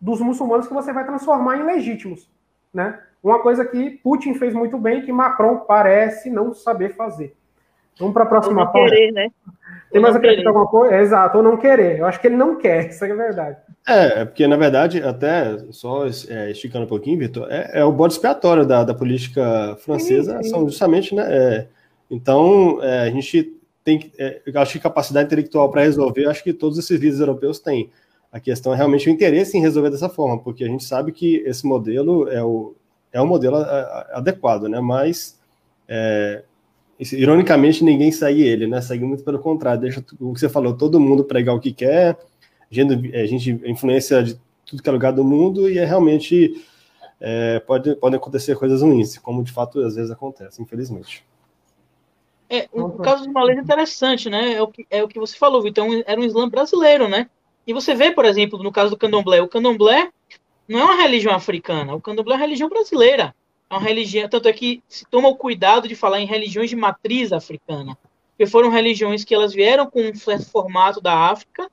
[0.00, 2.30] dos muçulmanos que você vai transformar em legítimos,
[2.72, 3.00] né?
[3.26, 7.34] Uma coisa que Putin fez muito bem, que Macron parece não saber fazer.
[7.98, 9.32] Vamos para a próxima não querer, né?
[9.90, 10.96] Tem mais acrescentar alguma coisa?
[10.96, 11.98] Exato, ou não querer.
[11.98, 13.56] Eu acho que ele não quer, isso é verdade.
[13.84, 17.90] É, é porque, na verdade, até só é, esticando um pouquinho, Vitor, é, é, o
[17.90, 20.50] bode expiatório da, da política francesa, sim, sim.
[20.50, 21.24] são justamente, né?
[21.28, 21.66] É,
[22.08, 26.52] então, é, a gente tem é, eu acho que capacidade intelectual para resolver, acho que
[26.52, 27.90] todos esses líderes europeus têm.
[28.30, 31.38] A questão é realmente o interesse em resolver dessa forma, porque a gente sabe que
[31.44, 32.76] esse modelo é o,
[33.16, 33.56] é o modelo
[34.12, 34.78] adequado, né?
[34.78, 35.40] Mas,
[35.88, 36.44] é,
[37.12, 38.80] ironicamente, ninguém segue ele, né?
[38.82, 42.18] Segue muito pelo contrário, deixa o que você falou, todo mundo pregar o que quer,
[42.70, 46.62] a gente, a gente influência de tudo que é lugar do mundo e é realmente
[47.18, 51.24] é, pode, podem acontecer coisas ruins, como de fato às vezes acontece, infelizmente.
[52.50, 54.52] É, o, caso do Malês é interessante, né?
[54.52, 57.28] É o, que, é o que você falou, então era um Islã brasileiro, né?
[57.66, 60.10] E você vê, por exemplo, no caso do candomblé, o candomblé
[60.68, 63.34] não é uma religião africana, o candomblé é uma religião brasileira.
[63.68, 66.76] É uma religião, tanto é que se toma o cuidado de falar em religiões de
[66.76, 67.98] matriz africana,
[68.30, 71.68] porque foram religiões que elas vieram com um formato da África,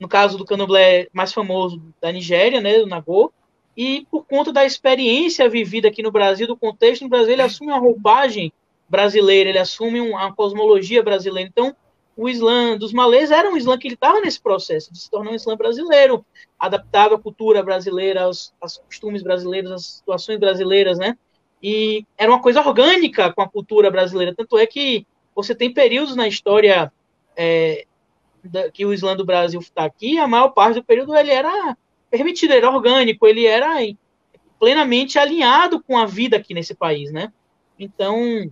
[0.00, 3.32] no caso do candomblé mais famoso da Nigéria, né, do Nagô,
[3.76, 7.72] e por conta da experiência vivida aqui no Brasil, do contexto no Brasil, ele assume
[7.72, 8.52] uma roupagem
[8.88, 11.48] brasileira, ele assume uma cosmologia brasileira.
[11.48, 11.74] Então,
[12.16, 15.32] o Islã dos malês era um Islã que ele estava nesse processo de se tornar
[15.32, 16.24] um Islã brasileiro,
[16.58, 21.16] adaptado à cultura brasileira, aos, aos, costumes brasileiros, às situações brasileiras, né?
[21.62, 24.34] E era uma coisa orgânica com a cultura brasileira.
[24.34, 26.92] Tanto é que você tem períodos na história
[27.36, 27.86] é,
[28.44, 31.76] da, que o Islã do Brasil está aqui, a maior parte do período ele era
[32.10, 33.76] permitido, ele era orgânico, ele era
[34.58, 37.32] plenamente alinhado com a vida aqui nesse país, né?
[37.78, 38.48] Então,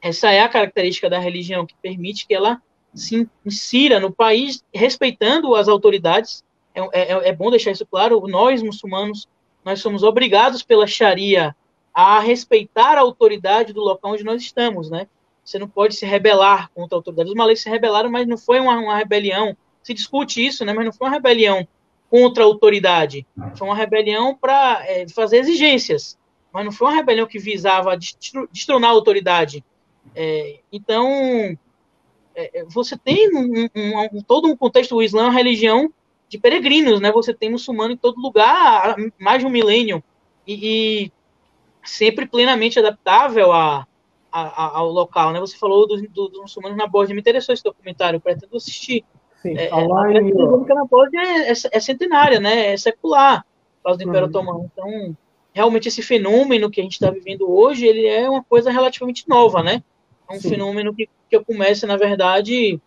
[0.00, 2.62] essa é a característica da religião que permite que ela
[2.96, 6.42] se insira no país, respeitando as autoridades.
[6.74, 8.26] É, é, é bom deixar isso claro.
[8.26, 9.28] Nós, muçulmanos,
[9.64, 11.54] nós somos obrigados pela Sharia
[11.94, 15.06] a respeitar a autoridade do local onde nós estamos, né?
[15.44, 17.28] Você não pode se rebelar contra a autoridade.
[17.28, 19.56] Os malês se rebelaram, mas não foi uma, uma rebelião.
[19.82, 20.72] Se discute isso, né?
[20.72, 21.66] Mas não foi uma rebelião
[22.10, 23.26] contra a autoridade.
[23.56, 26.18] Foi uma rebelião para é, fazer exigências.
[26.52, 27.96] Mas não foi uma rebelião que visava
[28.50, 29.64] destronar a autoridade.
[30.14, 31.58] É, então, é, é,
[32.68, 35.92] você tem um, um, um, todo um contexto, o Islã é uma religião
[36.28, 37.10] de peregrinos, né?
[37.12, 40.02] Você tem muçulmano em todo lugar há mais de um milênio
[40.46, 41.12] e, e
[41.84, 43.86] sempre plenamente adaptável a,
[44.30, 45.40] a, a, ao local, né?
[45.40, 49.04] Você falou dos, dos muçulmanos na Bósnia, me interessou esse documentário, pretendo assistir.
[49.40, 49.80] Sim, é, a
[50.22, 52.72] Islâmica na Bósnia é, é, é, centenária, né?
[52.72, 53.44] É secular,
[53.78, 54.30] por causa do Império uhum.
[54.30, 54.70] Otomano.
[54.72, 55.16] Então,
[55.52, 59.62] realmente esse fenômeno que a gente está vivendo hoje, ele é uma coisa relativamente nova,
[59.62, 59.82] né?
[60.28, 60.50] É um Sim.
[60.50, 62.80] fenômeno que, que começa, na verdade,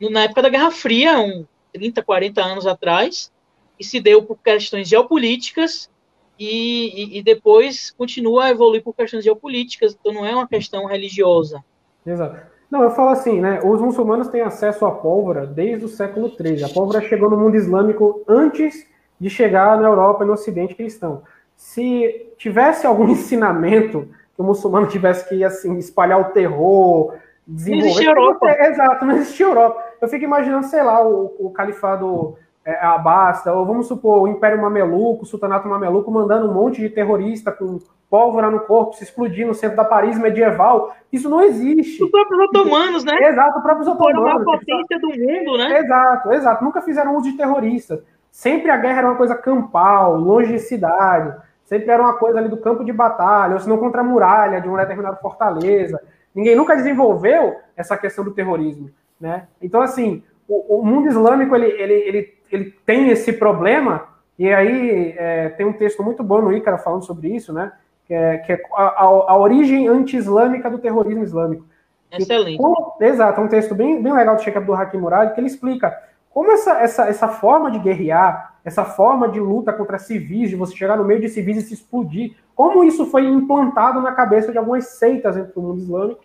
[0.00, 3.30] na época da Guerra Fria, um 30, 40 anos atrás,
[3.78, 5.90] e se deu por questões geopolíticas
[6.38, 10.86] e, e, e, depois continua a evoluir por questões geopolíticas, então não é uma questão
[10.86, 11.62] religiosa.
[12.06, 12.38] Exato.
[12.70, 13.60] Não, eu falo assim, né?
[13.64, 16.64] Os muçulmanos têm acesso à pólvora desde o século XIII.
[16.64, 18.86] A pólvora chegou no mundo islâmico antes
[19.18, 21.22] de chegar na Europa e no Ocidente cristão.
[21.56, 27.82] Se tivesse algum ensinamento que o muçulmano tivesse que assim, espalhar o terror, desenvolver.
[27.82, 28.56] Não existia Europa.
[28.60, 29.84] Exato, não existia Europa.
[30.00, 34.62] Eu fico imaginando, sei lá, o, o califado é, Abasta, ou vamos supor, o Império
[34.62, 39.44] Mameluco, o Sultanato Mameluco, mandando um monte de terrorista com pólvora no corpo, se explodir
[39.44, 40.94] no centro da Paris medieval.
[41.12, 42.04] Isso não existe.
[42.04, 43.18] Os próprios otomanos, né?
[43.28, 44.22] Exato, os próprios otomanos.
[44.22, 45.80] Foram uma potência do mundo, né?
[45.80, 46.64] Exato, exato.
[46.64, 48.00] Nunca fizeram uso de terroristas.
[48.30, 51.36] Sempre a guerra era uma coisa campal, longe de cidade.
[51.68, 54.60] Sempre era uma coisa ali do campo de batalha, ou se não contra a muralha
[54.60, 56.00] de uma determinada fortaleza.
[56.34, 59.46] Ninguém nunca desenvolveu essa questão do terrorismo, né?
[59.60, 65.14] Então, assim, o, o mundo islâmico, ele, ele, ele, ele tem esse problema, e aí
[65.18, 67.70] é, tem um texto muito bom no Ícaro falando sobre isso, né?
[68.08, 71.66] que é, que é a, a, a, origem anti-islâmica do terrorismo islâmico.
[72.10, 72.56] Excelente.
[72.56, 75.46] Como, exato, é um texto bem, bem legal do Sheikh Abdul Hakim Murad, que ele
[75.46, 75.94] explica
[76.30, 80.76] como essa, essa, essa forma de guerrear, essa forma de luta contra civis, de você
[80.76, 84.58] chegar no meio de civis e se explodir, como isso foi implantado na cabeça de
[84.58, 86.20] algumas seitas dentro do mundo islâmico,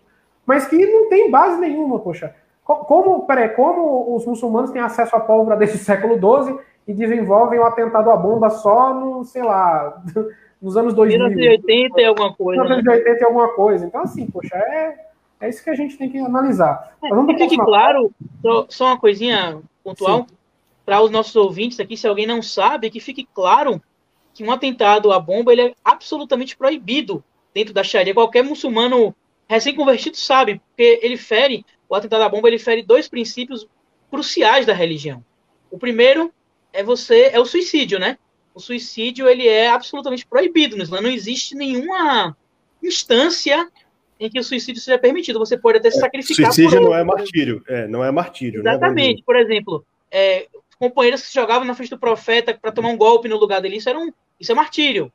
[0.46, 2.34] mas que não tem base nenhuma, poxa.
[2.62, 7.60] Como, peraí, como os muçulmanos têm acesso à pólvora desde o século XII e desenvolvem
[7.60, 10.02] um atentado à bomba só no, sei lá,
[10.60, 11.18] nos anos 2000.
[11.18, 12.62] 1980 e alguma coisa.
[12.62, 13.18] 1980 né?
[13.20, 13.86] e alguma coisa.
[13.86, 14.94] Então, assim, poxa, é,
[15.40, 16.94] é isso que a gente tem que analisar.
[17.02, 18.10] É, que fique claro,
[18.42, 20.26] só, só, uma coisinha pontual,
[20.84, 23.82] para os nossos ouvintes aqui, se alguém não sabe, que fique claro
[24.32, 27.22] que um atentado à bomba ele é absolutamente proibido
[27.54, 28.12] dentro da Sharia.
[28.12, 29.14] Qualquer muçulmano
[29.48, 33.66] recém-convertido sabe, porque ele fere, o atentado à bomba, ele fere dois princípios
[34.10, 35.24] cruciais da religião.
[35.70, 36.32] O primeiro
[36.72, 38.18] é você, é o suicídio, né?
[38.54, 41.00] o suicídio ele é absolutamente proibido no Islã.
[41.00, 42.36] Não existe nenhuma
[42.80, 43.68] instância
[44.18, 45.40] em que o suicídio seja permitido.
[45.40, 46.52] Você pode até se é, sacrificar.
[46.52, 47.62] Suicídio não é martírio.
[47.66, 48.62] É, não é martírio.
[48.62, 49.18] Né, Exatamente.
[49.18, 50.46] Né, por exemplo, é,
[50.88, 53.76] companheiros que se jogavam na frente do profeta para tomar um golpe no lugar dele,
[53.76, 55.12] isso, era um, isso é martírio.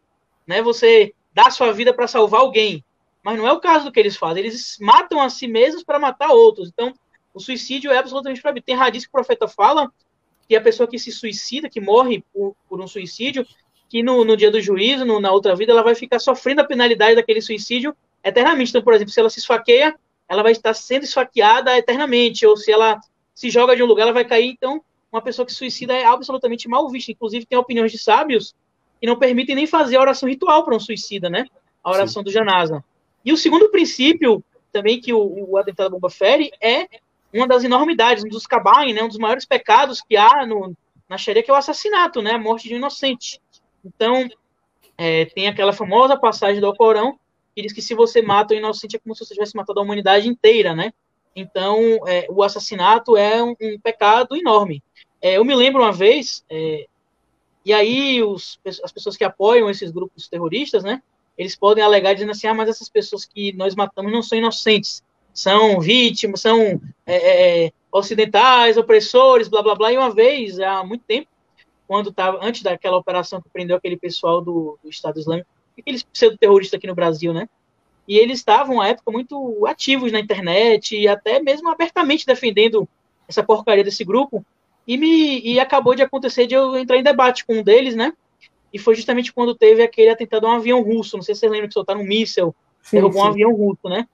[0.48, 0.62] Né?
[0.62, 2.84] Você dá sua vida para salvar alguém.
[3.24, 4.44] Mas não é o caso do que eles fazem.
[4.44, 6.70] Eles matam a si mesmos para matar outros.
[6.70, 6.94] Então,
[7.34, 8.66] o suicídio é absolutamente proibido.
[8.66, 9.92] Tem radiz que o profeta fala
[10.48, 13.46] que a pessoa que se suicida, que morre por, por um suicídio,
[13.88, 16.64] que no, no dia do juízo, no, na outra vida, ela vai ficar sofrendo a
[16.64, 18.72] penalidade daquele suicídio eternamente.
[18.72, 19.96] Então, por exemplo, se ela se esfaqueia,
[20.28, 23.00] ela vai estar sendo esfaqueada eternamente, ou se ela
[23.34, 24.50] se joga de um lugar, ela vai cair.
[24.50, 27.12] Então, uma pessoa que suicida é absolutamente mal vista.
[27.12, 28.56] Inclusive, tem opiniões de sábios
[29.00, 31.46] que não permitem nem fazer a oração ritual para um suicida, né?
[31.84, 32.26] A oração Sim.
[32.26, 32.84] do Janasa.
[33.24, 36.88] E o segundo princípio, também, que o, o atentado bomba fere, é
[37.34, 40.76] uma das enormidades, um dos cabain, né, um dos maiores pecados que há no,
[41.08, 43.40] na Sharia, que é o assassinato, né, a morte de um inocente.
[43.86, 44.28] Então,
[44.98, 47.20] é, tem aquela famosa passagem do Alcorão
[47.56, 49.84] que diz que se você mata um inocente é como se você tivesse matado a
[49.84, 50.92] humanidade inteira, né?
[51.36, 54.84] Então, é, o assassinato é um, um pecado enorme.
[55.22, 56.88] É, eu me lembro uma vez, é,
[57.66, 61.02] e aí os, as pessoas que apoiam esses grupos terroristas, né,
[61.38, 65.04] eles podem alegar dizendo assim, ah, mas essas pessoas que nós matamos não são inocentes
[65.34, 66.60] são vítimas, são
[67.06, 69.92] é, é, é, ocidentais, opressores, blá blá blá.
[69.92, 71.28] E uma vez, há muito tempo,
[71.88, 76.78] quando estava antes daquela operação que prendeu aquele pessoal do, do Estado Islâmico, aqueles pseudo-terroristas
[76.78, 77.48] aqui no Brasil, né?
[78.08, 82.88] E eles estavam, à época, muito ativos na internet e até mesmo abertamente defendendo
[83.28, 84.44] essa porcaria desse grupo.
[84.90, 88.12] E, me, e acabou de acontecer de eu entrar em debate com um deles, né?
[88.74, 91.16] E foi justamente quando teve aquele atentado a um avião russo.
[91.16, 92.56] Não sei se vocês lembram que soltaram um míssel,
[92.92, 93.28] derrubou sim.
[93.28, 94.08] um avião russo, né?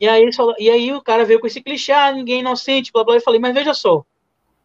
[0.00, 3.04] E aí, e aí o cara veio com esse clichê, ah, ninguém é inocente, blá
[3.04, 3.16] blá.
[3.16, 4.02] Eu falei, mas veja só,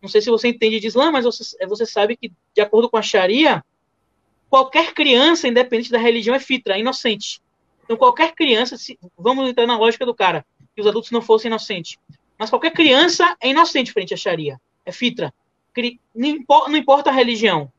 [0.02, 2.96] não sei se você entende de Islã, mas você, você sabe que, de acordo com
[2.96, 3.62] a Sharia,
[4.50, 7.42] qualquer criança, independente da religião, é fitra, é inocente.
[7.84, 11.50] Então, qualquer criança, se, vamos entrar na lógica do cara, que os adultos não fossem
[11.50, 11.98] inocentes.
[12.40, 15.34] Mas qualquer criança é inocente frente à Sharia, é fitra.
[16.14, 17.72] Não importa a religião.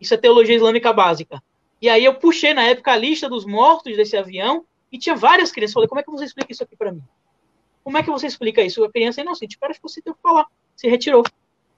[0.00, 1.42] Isso é teologia islâmica básica.
[1.80, 5.50] E aí eu puxei na época a lista dos mortos desse avião e tinha várias
[5.50, 5.74] crianças.
[5.74, 7.02] Falei, como é que você explica isso aqui para mim?
[7.82, 8.84] Como é que você explica isso?
[8.84, 9.58] A criança é inocente.
[9.74, 10.46] Ficou sem ter o que falar.
[10.76, 11.24] Se retirou.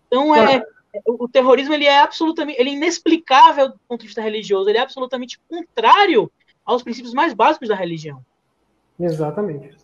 [0.07, 0.63] Então, é,
[1.07, 4.69] o terrorismo ele é absolutamente ele é inexplicável do ponto de vista religioso.
[4.69, 6.31] Ele é absolutamente contrário
[6.65, 8.25] aos princípios mais básicos da religião.
[8.99, 9.75] Exatamente.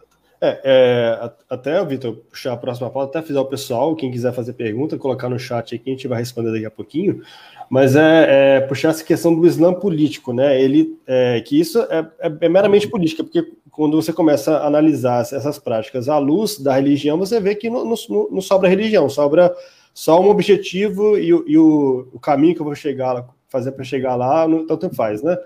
[0.43, 4.55] É, é, até, Vitor, puxar a próxima pauta, até fizer o pessoal, quem quiser fazer
[4.55, 7.21] pergunta, colocar no chat aqui, a gente vai responder daqui a pouquinho.
[7.69, 10.61] Mas é, é puxar essa questão do Islã político, né?
[10.61, 15.21] Ele, é, que isso é, é, é, meramente política, porque quando você começa a analisar
[15.21, 19.55] essas práticas à luz da religião, você vê que não, não, não sobra religião, sobra
[19.93, 24.15] só um objetivo e, e o, o, caminho que eu vou chegar fazer para chegar
[24.15, 25.37] lá, tanto faz, né?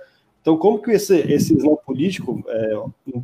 [0.45, 2.75] Então, como que esse, esse Islã político, é,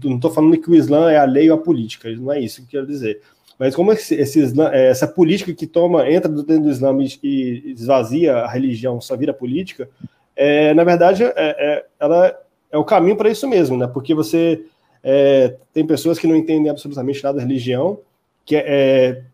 [0.02, 2.80] não estou falando que o Islã é alheio à política, não é isso que eu
[2.80, 3.20] quero dizer,
[3.58, 7.74] mas como esse, esse Islã, é, essa política que toma, entra dentro do Islã e
[7.76, 9.86] esvazia a religião, só vira política,
[10.34, 12.34] é, na verdade, é, é ela
[12.72, 13.86] é o caminho para isso mesmo, né?
[13.86, 14.64] Porque você
[15.04, 18.00] é, tem pessoas que não entendem absolutamente nada da religião,
[18.46, 19.24] que é,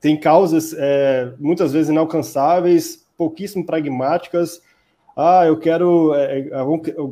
[0.00, 0.74] tem causas
[1.38, 4.62] muitas vezes inalcançáveis, pouquíssimo pragmáticas,
[5.16, 6.64] ah, eu quero, é, é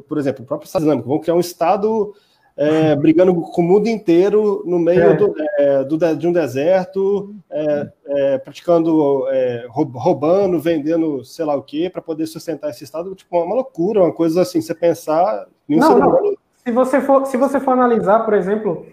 [0.08, 2.12] por exemplo, o próprio Estado Islâmico, vão criar um Estado
[2.56, 5.14] é, brigando com o mundo inteiro no meio é.
[5.14, 9.24] do, é, do, de um deserto, é, é, praticando,
[9.68, 13.14] roubando, vendendo sei lá o que, para poder sustentar esse Estado.
[13.14, 15.46] Tipo, uma loucura, uma coisa assim, você pensar.
[15.68, 16.34] Não, não.
[16.56, 18.86] Se, você for, se você for analisar, por exemplo,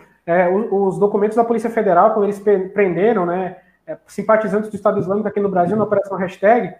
[0.53, 3.57] os, os, documentos da Polícia Federal, quando eles prenderam né,
[4.07, 6.73] simpatizantes do Estado Islâmico aqui no Brasil, na Operação Hashtag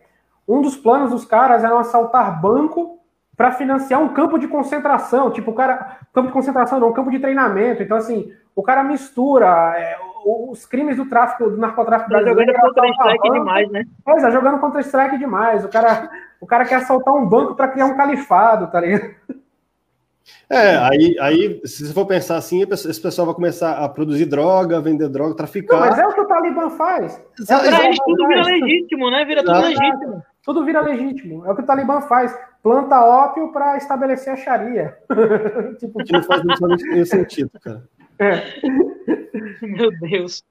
[0.50, 3.00] um dos planos dos caras era assaltar banco,
[3.40, 5.32] para financiar um campo de concentração.
[5.32, 6.00] Tipo, o cara.
[6.14, 7.82] Campo de concentração, não, um campo de treinamento.
[7.82, 9.48] Então, assim, o cara mistura
[9.78, 9.96] é,
[10.26, 12.52] os crimes do tráfico, do narcotráfico tá brasileiro.
[12.52, 13.86] jogando Counter-Strike demais, né?
[14.04, 15.64] Pois é, jogando Counter-Strike demais.
[15.64, 16.10] O cara,
[16.42, 19.16] o cara quer assaltar um banco para criar um califado, tá ligado?
[20.50, 24.82] É, aí, aí, se você for pensar assim, esse pessoal vai começar a produzir droga,
[24.82, 25.80] vender droga, traficar.
[25.80, 27.24] Não, mas é o que o Talibã faz.
[27.50, 29.26] É, eles tudo vira legítimo, né?
[29.26, 30.24] Vira tudo legítimo.
[30.50, 31.46] Tudo vira legítimo.
[31.46, 32.36] É o que o Talibã faz.
[32.64, 34.98] Planta ópio para estabelecer a Sharia.
[35.80, 36.04] tipo...
[36.04, 37.88] Que não faz nenhum sentido, cara.
[38.18, 38.60] É.
[39.62, 40.44] Meu Deus.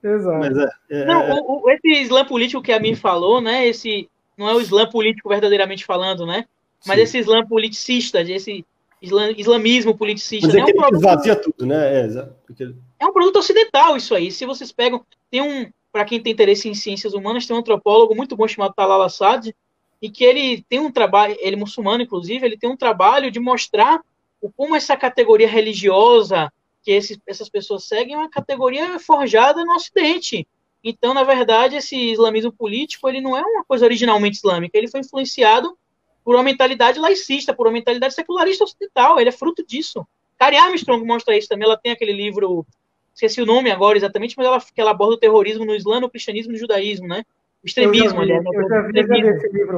[0.00, 0.38] Exato.
[0.38, 1.34] Mas é, é, não, é.
[1.34, 3.66] o, o, esse Islã político que a mim falou, né?
[3.66, 6.44] Esse não é o Islã político verdadeiramente falando, né?
[6.86, 7.02] Mas Sim.
[7.02, 8.64] esse Islã politicista, esse
[9.02, 10.46] islamismo politicista.
[10.46, 10.70] Mas é, né?
[10.70, 12.06] é um produto, esvazia tudo, né?
[12.06, 12.72] É, porque...
[13.00, 14.30] é um produto ocidental isso aí.
[14.30, 18.14] Se vocês pegam, tem um, para quem tem interesse em ciências humanas, tem um antropólogo
[18.14, 19.54] muito bom chamado Talal Assad,
[20.00, 23.38] e que ele tem um trabalho, ele é muçulmano inclusive, ele tem um trabalho de
[23.38, 24.00] mostrar
[24.40, 30.48] o, como essa categoria religiosa que essas pessoas seguem é uma categoria forjada no Ocidente.
[30.82, 34.98] Então, na verdade, esse islamismo político ele não é uma coisa originalmente islâmica, ele foi
[34.98, 35.78] influenciado
[36.24, 39.18] por uma mentalidade laicista, por uma mentalidade secularista ocidental.
[39.18, 40.06] Ele é fruto disso.
[40.38, 41.66] Carrie Armstrong mostra isso também.
[41.66, 42.66] Ela tem aquele livro,
[43.14, 46.10] esqueci o nome agora exatamente, mas ela, que ela aborda o terrorismo no Islã, no
[46.10, 47.24] cristianismo e no judaísmo, né?
[47.62, 48.42] O extremismo, aliás.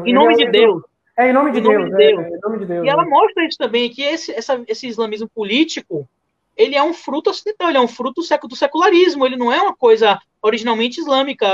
[0.04, 0.82] Em nome de Deus.
[1.16, 2.20] É, em nome de, em nome Deus, de Deus.
[2.20, 2.84] É, é, em nome de Deus.
[2.84, 6.08] E ela mostra isso também, que esse, essa, esse islamismo político,
[6.56, 9.74] ele é um fruto ocidental, ele é um fruto do secularismo, ele não é uma
[9.74, 11.46] coisa originalmente islâmica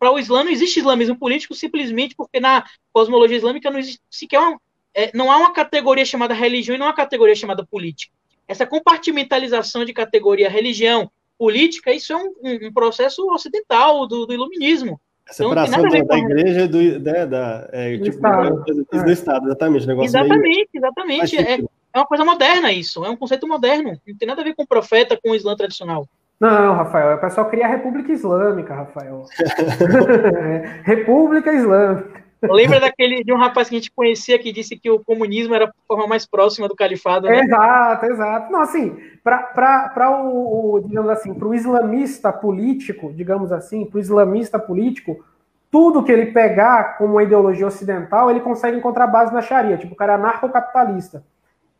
[0.00, 4.40] para o Islã não existe islamismo político simplesmente porque na cosmologia islâmica não existe sequer
[4.40, 4.58] uma,
[4.94, 8.10] é, não há uma categoria chamada religião e não há uma categoria chamada política.
[8.50, 14.32] Essa compartimentalização de categoria religião, política, isso é um, um, um processo ocidental do, do
[14.32, 15.00] iluminismo.
[15.28, 18.64] A separação então, da, igreja e do, né, da, é, do, tipo, Estado.
[18.64, 19.12] Do, do é.
[19.12, 19.88] Estado, exatamente.
[20.02, 20.68] exatamente, meio...
[20.74, 21.38] exatamente.
[21.38, 21.60] É,
[21.92, 23.96] é uma coisa moderna isso, é um conceito moderno.
[24.04, 26.08] Não tem nada a ver com o profeta, com o Islã tradicional.
[26.40, 29.26] Não, Rafael, o pessoal cria a República Islâmica, Rafael.
[30.82, 32.24] República Islâmica.
[32.42, 35.66] Lembra daquele de um rapaz que a gente conhecia que disse que o comunismo era
[35.66, 37.40] a forma mais próxima do califado, né?
[37.40, 38.52] Exato, exato.
[38.52, 44.00] Não, assim, para o, o, digamos assim, para o islamista político, digamos assim, para o
[44.00, 45.24] islamista político,
[45.70, 49.94] tudo que ele pegar como uma ideologia ocidental, ele consegue encontrar base na Sharia, tipo,
[49.94, 51.22] o cara é anarcocapitalista.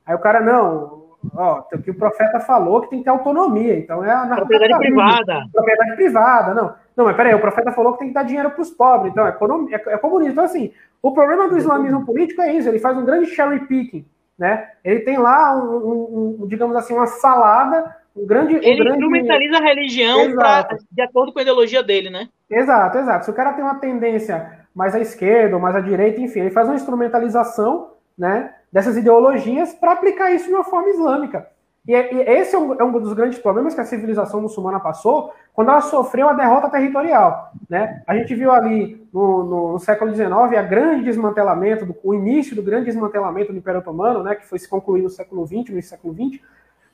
[0.06, 1.04] Aí o cara, não,
[1.34, 4.78] ó, o que o profeta falou que tem que ter autonomia, então é a propriedade
[4.78, 5.44] privada.
[5.52, 6.74] Propriedade privada, não.
[6.96, 9.26] Não, mas peraí, o profeta falou que tem que dar dinheiro para os pobres, então
[9.26, 9.36] é,
[9.70, 10.32] é, é comunismo.
[10.32, 10.72] Então, assim,
[11.02, 14.04] o problema do islamismo político é isso, ele faz um grande cherry picking,
[14.38, 14.70] né?
[14.84, 18.54] Ele tem lá, um, um, um digamos assim, uma salada, um grande...
[18.54, 18.98] Ele um grande...
[18.98, 22.28] instrumentaliza a religião pra, de acordo com a ideologia dele, né?
[22.50, 23.24] Exato, exato.
[23.24, 26.50] Se o cara tem uma tendência mais à esquerda ou mais à direita, enfim, ele
[26.50, 28.54] faz uma instrumentalização, né?
[28.72, 31.48] dessas ideologias para aplicar isso de uma forma islâmica.
[31.86, 35.32] E, e esse é um, é um, dos grandes problemas que a civilização muçulmana passou
[35.54, 37.52] quando ela sofreu a derrota territorial.
[37.68, 38.02] Né?
[38.06, 42.54] A gente viu ali no, no, no século XIX a grande desmantelamento, do, o início
[42.54, 45.82] do grande desmantelamento do Império Otomano, né, que foi se concluir no século XX, no
[45.82, 46.40] século XX.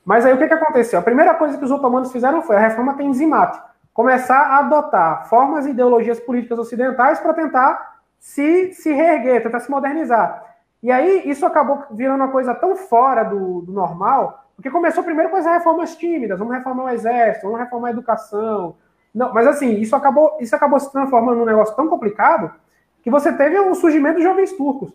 [0.05, 0.99] Mas aí o que, que aconteceu?
[0.99, 3.59] A primeira coisa que os otomanos fizeram foi a reforma Tenzimate,
[3.93, 9.69] começar a adotar formas e ideologias políticas ocidentais para tentar se, se reerguer, tentar se
[9.69, 10.45] modernizar.
[10.81, 15.29] E aí isso acabou virando uma coisa tão fora do, do normal, porque começou primeiro
[15.29, 18.75] com as reformas tímidas, vamos reformar o exército, vamos reformar a educação.
[19.13, 22.51] Não, mas assim, isso acabou, isso acabou se transformando num negócio tão complicado
[23.03, 24.91] que você teve o surgimento dos jovens turcos,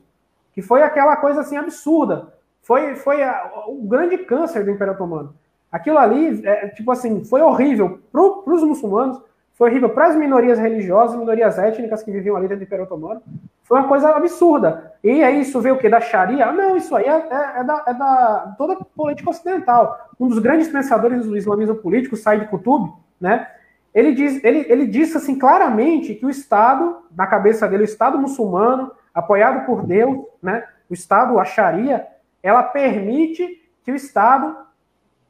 [0.52, 2.34] que foi aquela coisa assim absurda.
[2.60, 5.34] Foi, foi a, o grande câncer do Império Otomano.
[5.70, 9.22] Aquilo ali, é, tipo assim, foi horrível para os muçulmanos,
[9.54, 13.22] foi horrível para as minorias religiosas, minorias étnicas que viviam ali dentro do Império Otomano.
[13.62, 14.92] Foi uma coisa absurda.
[15.04, 15.88] E aí isso veio o quê?
[15.88, 16.50] Da Sharia?
[16.52, 20.10] Não, isso aí é, é, é, da, é da toda política ocidental.
[20.18, 23.46] Um dos grandes pensadores do islamismo político, Said Qutb, né?
[23.94, 28.18] Ele, diz, ele, ele disse assim claramente que o Estado, na cabeça dele, o Estado
[28.18, 30.64] muçulmano, apoiado por Deus, né?
[30.88, 32.06] O Estado, a Sharia,
[32.42, 34.56] ela permite que o Estado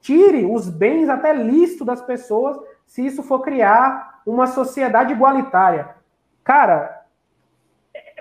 [0.01, 2.57] tire os bens até lícito das pessoas
[2.87, 5.89] se isso for criar uma sociedade igualitária.
[6.45, 7.03] Cara,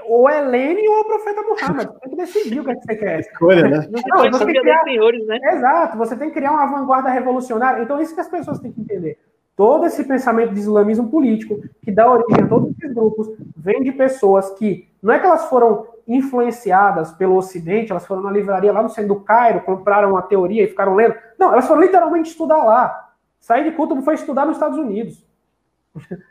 [0.05, 1.87] ou é Lenin ou é o profeta Muhammad.
[1.87, 3.19] Você tem que decidir o que, é que você quer.
[3.19, 3.87] Escolha, né?
[3.89, 4.83] Não, você tem que criar...
[4.83, 5.39] senhores, né?
[5.53, 7.81] Exato, você tem que criar uma vanguarda revolucionária.
[7.81, 9.17] Então, isso que as pessoas têm que entender.
[9.55, 13.91] Todo esse pensamento de islamismo político, que dá origem a todos esses grupos, vem de
[13.91, 18.81] pessoas que, não é que elas foram influenciadas pelo Ocidente, elas foram na livraria lá
[18.81, 21.15] no centro do Cairo, compraram uma teoria e ficaram lendo.
[21.37, 23.09] Não, elas foram literalmente estudar lá.
[23.39, 25.23] Sair de culto foi estudar nos Estados Unidos.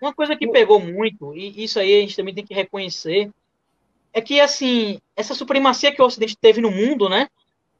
[0.00, 3.30] Uma coisa que pegou muito, e isso aí a gente também tem que reconhecer,
[4.12, 7.28] é que, assim, essa supremacia que o Ocidente teve no mundo, né?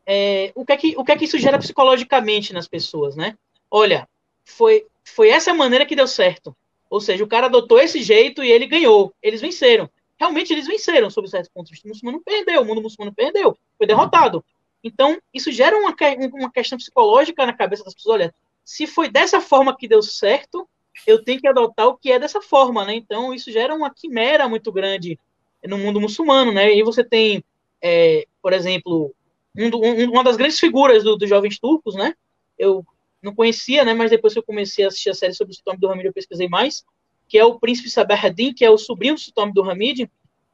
[0.07, 3.37] É, o, que é que, o que é que isso gera psicologicamente nas pessoas, né?
[3.71, 4.09] Olha,
[4.45, 6.57] foi, foi essa maneira que deu certo.
[6.89, 9.15] Ou seja, o cara adotou esse jeito e ele ganhou.
[9.23, 9.89] Eles venceram.
[10.19, 11.87] Realmente eles venceram, sob certos pontos de vista.
[11.87, 14.45] O muçulmano perdeu, o mundo muçulmano perdeu, foi derrotado.
[14.83, 15.95] Então, isso gera uma,
[16.35, 18.15] uma questão psicológica na cabeça das pessoas.
[18.15, 20.69] Olha, se foi dessa forma que deu certo,
[21.07, 22.95] eu tenho que adotar o que é dessa forma, né?
[22.95, 25.19] Então, isso gera uma quimera muito grande
[25.65, 26.75] no mundo muçulmano, né?
[26.75, 27.45] E você tem,
[27.83, 29.15] é, por exemplo,
[29.57, 32.15] um, um, uma das grandes figuras dos do jovens turcos, né?
[32.59, 32.85] Eu
[33.23, 33.95] não conhecia, né?
[33.95, 36.13] Mas depois que eu comecei a assistir a série sobre o Sultão do Hamid, eu
[36.13, 36.85] pesquisei mais,
[37.29, 40.11] que é o príncipe Sabahaddin, que é o sobrinho do Sultão do Hamid,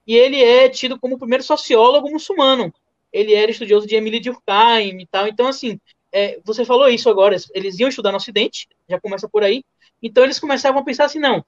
[0.06, 2.72] e ele é tido como o primeiro sociólogo muçulmano.
[3.12, 5.26] Ele era estudioso de Emily Durkheim e tal.
[5.26, 5.80] Então, assim,
[6.12, 9.64] é, você falou isso agora, eles iam estudar no Ocidente, já começa por aí.
[10.02, 11.44] Então, eles começavam a pensar assim: não,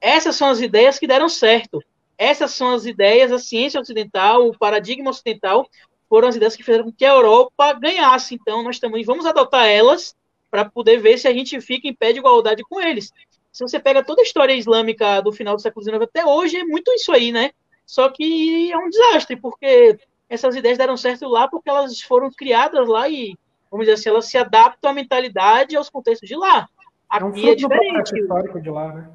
[0.00, 1.82] essas são as ideias que deram certo.
[2.16, 5.68] Essas são as ideias, a ciência ocidental, o paradigma ocidental,
[6.08, 8.34] foram as ideias que fizeram com que a Europa ganhasse.
[8.34, 10.16] Então, nós também vamos adotar elas
[10.50, 13.12] para poder ver se a gente fica em pé de igualdade com eles.
[13.52, 16.64] Se você pega toda a história islâmica do final do século XIX até hoje, é
[16.64, 17.50] muito isso aí, né?
[17.84, 22.86] Só que é um desastre, porque essas ideias deram certo lá porque elas foram criadas
[22.86, 23.36] lá e,
[23.70, 26.68] vamos dizer assim, elas se adaptam à mentalidade e aos contextos de lá.
[27.08, 29.10] Aqui é um fruto é do processo histórico de lá, né?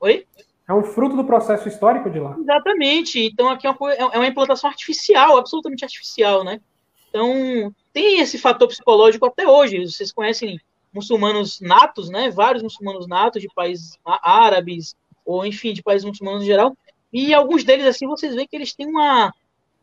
[0.00, 0.26] Oi?
[0.66, 2.36] É um fruto do processo histórico de lá.
[2.38, 3.20] Exatamente.
[3.20, 6.60] Então aqui é uma, é uma implantação artificial, absolutamente artificial, né?
[7.08, 9.86] Então tem esse fator psicológico até hoje.
[9.86, 10.58] Vocês conhecem
[10.92, 12.30] muçulmanos natos, né?
[12.30, 16.74] Vários muçulmanos natos de países árabes ou enfim de países muçulmanos em geral.
[17.12, 19.32] E alguns deles assim vocês veem que eles têm uma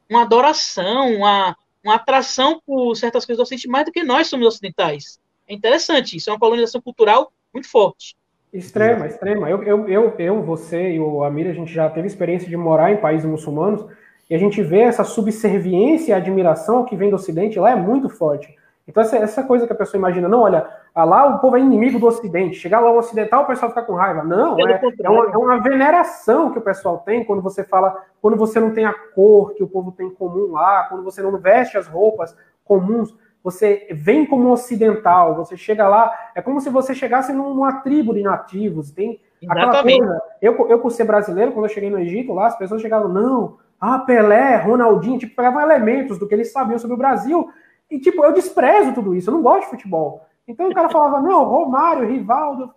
[0.10, 4.46] uma adoração, uma, uma atração por certas coisas do Ocidente mais do que nós somos
[4.46, 5.18] ocidentais.
[5.48, 6.18] É interessante.
[6.18, 8.16] Isso é uma colonização cultural muito forte.
[8.54, 9.50] Extrema, extrema.
[9.50, 12.92] Eu, eu, eu, eu, você e o Amir, a gente já teve experiência de morar
[12.92, 13.86] em países muçulmanos
[14.30, 18.10] e a gente vê essa subserviência e admiração que vem do Ocidente lá é muito
[18.10, 18.54] forte.
[18.88, 21.62] Então, essa, essa coisa que a pessoa imagina, não, olha, ah, lá o povo é
[21.62, 24.24] inimigo do Ocidente, chegar lá o ocidental, o pessoal fica com raiva.
[24.24, 28.36] Não, é, é, uma, é, uma, veneração que o pessoal tem quando você fala, quando
[28.36, 31.38] você não tem a cor que o povo tem em comum lá, quando você não
[31.38, 32.36] veste as roupas
[32.66, 38.14] comuns, você vem como ocidental, você chega lá, é como se você chegasse numa tribo
[38.14, 40.22] de nativos, tem aquela coisa.
[40.42, 43.58] Eu, eu, por ser brasileiro, quando eu cheguei no Egito lá, as pessoas chegavam, não,
[43.80, 47.50] ah, Pelé, Ronaldinho, tipo, pegavam elementos do que eles sabiam sobre o Brasil,
[47.90, 50.26] e, tipo, eu desprezo tudo isso, eu não gosto de futebol.
[50.48, 52.74] Então o cara falava, não, Romário, Rivaldo.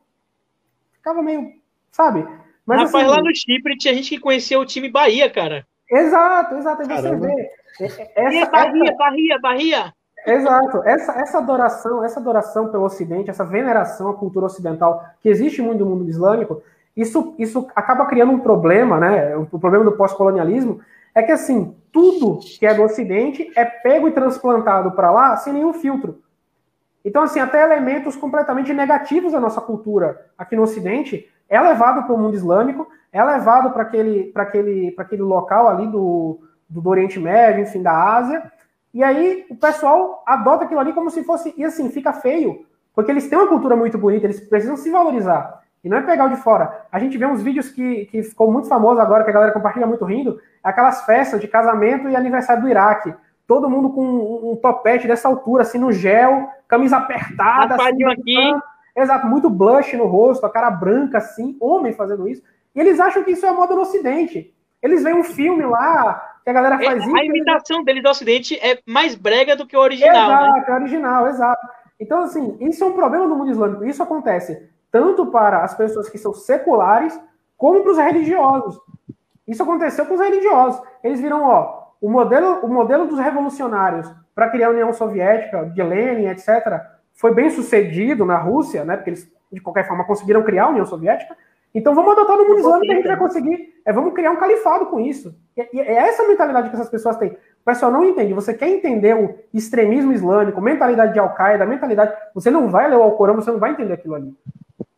[0.95, 1.53] Ficava meio,
[1.91, 2.27] sabe?
[2.65, 5.67] Mas Rapaz, assim, lá no Chipre tinha gente que conhecia o time Bahia, cara.
[5.91, 6.83] Exato, exato.
[6.83, 7.51] Aí você vê.
[8.17, 8.97] Essa, Bahia, essa...
[8.97, 9.93] Bahia, Bahia.
[10.27, 10.83] Exato.
[10.85, 15.85] Essa, essa adoração, essa adoração pelo Ocidente, essa veneração à cultura ocidental que existe muito
[15.85, 16.63] no mundo islâmico,
[16.97, 19.37] isso, isso acaba criando um problema, né?
[19.37, 20.81] O problema do pós-colonialismo
[21.15, 25.53] é que assim, tudo que é do Ocidente é pego e transplantado para lá sem
[25.53, 26.23] nenhum filtro.
[27.05, 32.15] Então, assim, até elementos completamente negativos da nossa cultura aqui no Ocidente é levado para
[32.15, 37.63] o mundo islâmico, é levado para aquele, aquele, aquele local ali do, do Oriente Médio,
[37.63, 38.51] enfim, da Ásia,
[38.95, 42.65] e aí o pessoal adota aquilo ali como se fosse, e assim, fica feio,
[42.95, 45.63] porque eles têm uma cultura muito bonita, eles precisam se valorizar.
[45.83, 46.87] E não é pegar o de fora.
[46.91, 49.87] A gente vê uns vídeos que, que ficou muito famoso agora, que a galera compartilha
[49.87, 53.13] muito rindo, aquelas festas de casamento e aniversário do Iraque.
[53.47, 57.75] Todo mundo com um, um topete dessa altura, assim, no gel, camisa apertada.
[57.75, 58.55] Assim, aqui.
[58.97, 62.43] Exato, muito blush no rosto, a cara branca, assim, homem fazendo isso.
[62.75, 64.55] E eles acham que isso é moda no Ocidente.
[64.85, 67.17] Eles veem um filme lá, que a galera faz é, isso.
[67.17, 67.87] A imitação eles...
[67.87, 70.31] deles do Ocidente é mais brega do que o original.
[70.31, 70.65] Exato, né?
[70.69, 71.67] é original, exato.
[71.99, 73.87] Então, assim, isso é um problema do mundo islâmico.
[73.87, 77.19] Isso acontece tanto para as pessoas que são seculares,
[77.57, 78.79] como para os religiosos.
[79.49, 80.83] Isso aconteceu com os religiosos.
[81.03, 85.83] Eles viram, ó, o modelo, o modelo dos revolucionários para criar a União Soviética, de
[85.83, 86.81] Lenin, etc.,
[87.15, 88.97] foi bem sucedido na Rússia, né?
[88.97, 91.35] Porque eles, de qualquer forma, conseguiram criar a União Soviética.
[91.75, 93.75] Então vamos adotar no mundo islâmico que a gente vai conseguir.
[93.85, 95.35] É, vamos criar um califado com isso.
[95.57, 97.31] E, é essa mentalidade que essas pessoas têm.
[97.31, 98.33] O pessoal não entende.
[98.33, 102.15] Você quer entender o extremismo islâmico, mentalidade de Al-Qaeda, mentalidade.
[102.33, 104.33] Você não vai ler o Alcorão, você não vai entender aquilo ali.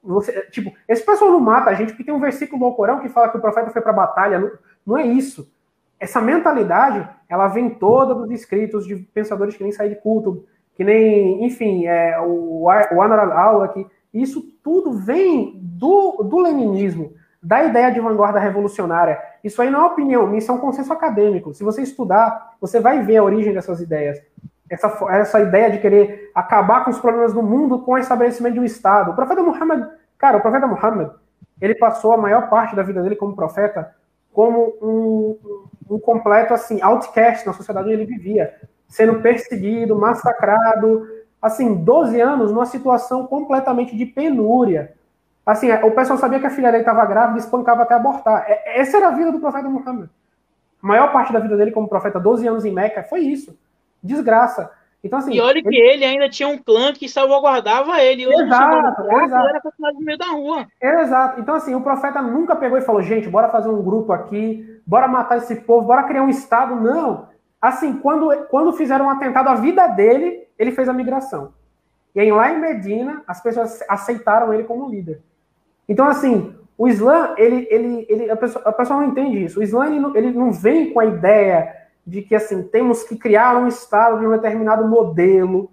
[0.03, 3.09] Você, tipo, esse pessoal não mata a gente porque tem um versículo do Corão que
[3.09, 4.39] fala que o profeta foi para a batalha.
[4.39, 4.51] Não,
[4.87, 5.51] não, é isso.
[5.99, 10.45] Essa mentalidade, ela vem toda dos escritos de pensadores que nem saem de culto,
[10.77, 13.87] que nem, enfim, é, o, o Anar al-Aula, que
[14.23, 17.13] isso tudo vem do, do leninismo,
[17.43, 19.19] da ideia de vanguarda revolucionária.
[19.43, 21.55] Isso aí não é opinião, isso é um consenso acadêmico.
[21.55, 24.21] Se você estudar, você vai ver a origem dessas ideias
[24.69, 28.61] essa, essa ideia de querer acabar com os problemas do mundo com o estabelecimento de
[28.61, 29.13] um Estado.
[29.13, 29.89] O profeta Muhammad,
[30.19, 31.11] cara, o profeta Muhammad,
[31.61, 33.95] ele passou a maior parte da vida dele como profeta
[34.33, 35.39] como um,
[35.89, 38.55] um, completo, assim, outcast na sociedade onde ele vivia,
[38.87, 41.07] sendo perseguido, massacrado,
[41.47, 44.95] assim, 12 anos numa situação completamente de penúria.
[45.45, 48.45] Assim, o pessoal sabia que a filha dele estava grávida e espancava até abortar.
[48.49, 50.09] É, essa era a vida do profeta Muhammad.
[50.83, 53.57] A maior parte da vida dele como profeta, 12 anos em Meca, foi isso.
[54.03, 54.71] Desgraça.
[55.05, 58.25] Então, assim, e olha que ele ainda tinha um clã que salvaguardava ele.
[58.25, 59.49] Exato, exato.
[59.49, 60.67] Era no meio da rua.
[60.83, 61.41] Exato.
[61.41, 65.07] Então, assim, o profeta nunca pegou e falou, gente, bora fazer um grupo aqui, bora
[65.07, 66.75] matar esse povo, bora criar um Estado.
[66.75, 67.29] Não.
[67.67, 71.53] Assim, quando, quando fizeram um atentado à vida dele, ele fez a migração.
[72.15, 75.21] E aí, lá em Medina, as pessoas aceitaram ele como líder.
[75.89, 79.59] Então, assim, o Islã, ele, ele, ele, a, pessoa, a pessoa não entende isso.
[79.59, 81.75] O Islã, ele não, ele não vem com a ideia
[82.07, 85.69] de que, assim, temos que criar um Estado de um determinado modelo,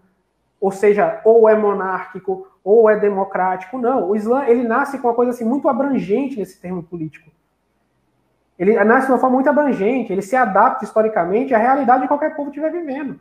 [0.60, 3.78] ou seja, ou é monárquico, ou é democrático.
[3.78, 7.30] Não, o Islã, ele nasce com uma coisa, assim, muito abrangente nesse termo político.
[8.64, 12.36] Ele nasce de uma forma muito abrangente, ele se adapta historicamente à realidade que qualquer
[12.36, 13.20] povo estiver vivendo.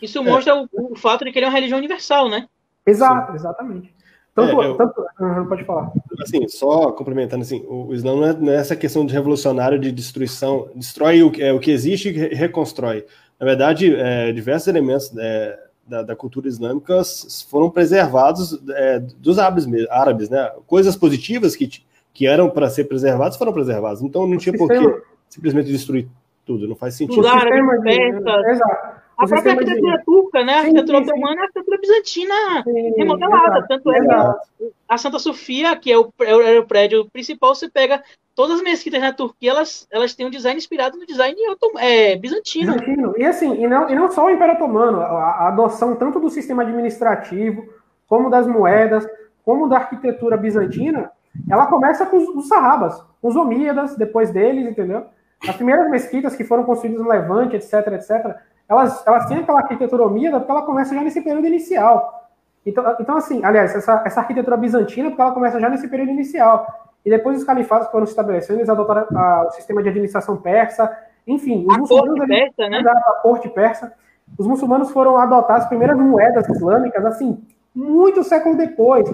[0.00, 0.56] Isso mostra é.
[0.56, 2.46] o, o, fato de que ele é uma religião universal, né?
[2.86, 3.36] Exato, Sim.
[3.36, 3.96] exatamente.
[4.34, 5.02] Tanto, é, eu, tanto,
[5.48, 5.90] pode falar.
[6.20, 9.90] Assim, só complementando, assim, o, Islã não é, não é, essa questão de revolucionário, de
[9.90, 13.06] destruição, destrói o, é, o que existe e reconstrói.
[13.40, 17.00] Na verdade, é, diversos elementos é, da, da, cultura islâmica
[17.48, 20.52] foram preservados é, dos árabes, árabes, né?
[20.66, 21.82] Coisas positivas que,
[22.16, 24.00] que eram para ser preservadas foram preservadas.
[24.00, 26.08] Então não tinha por que simplesmente destruir
[26.46, 27.26] tudo, não faz sentido.
[27.26, 28.96] Árabes, Exato.
[29.18, 30.54] A própria arquitetura turca, né?
[30.54, 33.58] A arquitetura otomana é a arquitetura bizantina sim, remodelada.
[33.58, 37.68] Exato, tanto é que a Santa Sofia, que é o, é o prédio principal, você
[37.68, 38.02] pega
[38.34, 41.36] todas as mesquitas na Turquia, elas, elas têm um design inspirado no design
[41.78, 42.72] é, bizantino.
[42.72, 43.14] bizantino.
[43.18, 46.30] E assim, e não, e não só o Império Otomano, a, a adoção tanto do
[46.30, 47.66] sistema administrativo,
[48.06, 49.06] como das moedas,
[49.44, 51.10] como da arquitetura bizantina,
[51.50, 55.06] ela começa com os, os sarrabas, os omíadas, depois deles, entendeu?
[55.46, 58.36] As primeiras mesquitas que foram construídas no Levante, etc, etc,
[58.68, 62.28] elas, elas têm aquela arquitetura omíada porque ela começa já nesse período inicial.
[62.64, 66.66] Então, então assim, aliás, essa, essa arquitetura bizantina, porque ela começa já nesse período inicial.
[67.04, 70.90] E depois os califados foram se estabelecendo, eles adotaram a, o sistema de administração persa,
[71.24, 71.64] enfim.
[71.68, 72.82] Os a muçulmanos, corte persa, né?
[72.84, 73.92] A corte persa.
[74.36, 77.40] Os muçulmanos foram adotar as primeiras moedas islâmicas, assim,
[77.72, 79.08] muito século depois.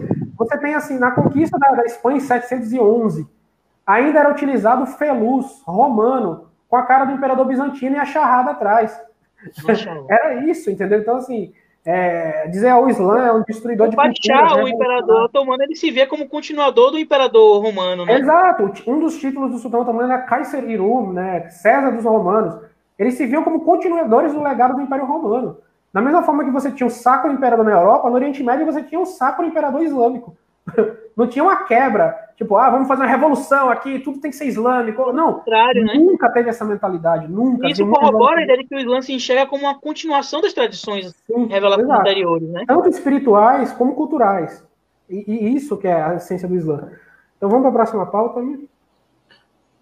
[0.44, 3.26] Você tem, assim, na conquista da, da Espanha em 711,
[3.86, 8.52] ainda era utilizado o feluz romano, com a cara do imperador bizantino e a charrada
[8.52, 8.98] atrás.
[10.08, 11.00] Era isso, entendeu?
[11.00, 11.52] Então, assim,
[11.84, 15.90] é, dizer ao Islã é um destruidor o de Pachá, o imperador otomano, ele se
[15.90, 18.18] vê como continuador do imperador romano, né?
[18.18, 18.72] Exato.
[18.86, 21.50] Um dos títulos do sultão otomano era Kaiser Irum, né?
[21.50, 22.54] César dos romanos.
[22.98, 25.58] Eles se viam como continuadores do legado do Império Romano.
[25.92, 28.82] Da mesma forma que você tinha o Sacro Imperador na Europa, no Oriente Médio você
[28.82, 30.36] tinha o Sacro Imperador Islâmico.
[31.16, 34.46] Não tinha uma quebra, tipo, ah, vamos fazer uma revolução aqui, tudo tem que ser
[34.46, 35.12] islâmico.
[35.12, 35.94] Não, Contrário, né?
[35.94, 37.68] nunca teve essa mentalidade, nunca.
[37.68, 41.14] Isso corrobora a ideia de que o Islã se enxerga como uma continuação das tradições
[41.26, 42.64] Sim, reveladas anteriores, né?
[42.66, 44.64] Tanto espirituais como culturais.
[45.10, 46.88] E, e, isso que é a essência do Islã.
[47.36, 48.60] Então vamos para a próxima pauta, né?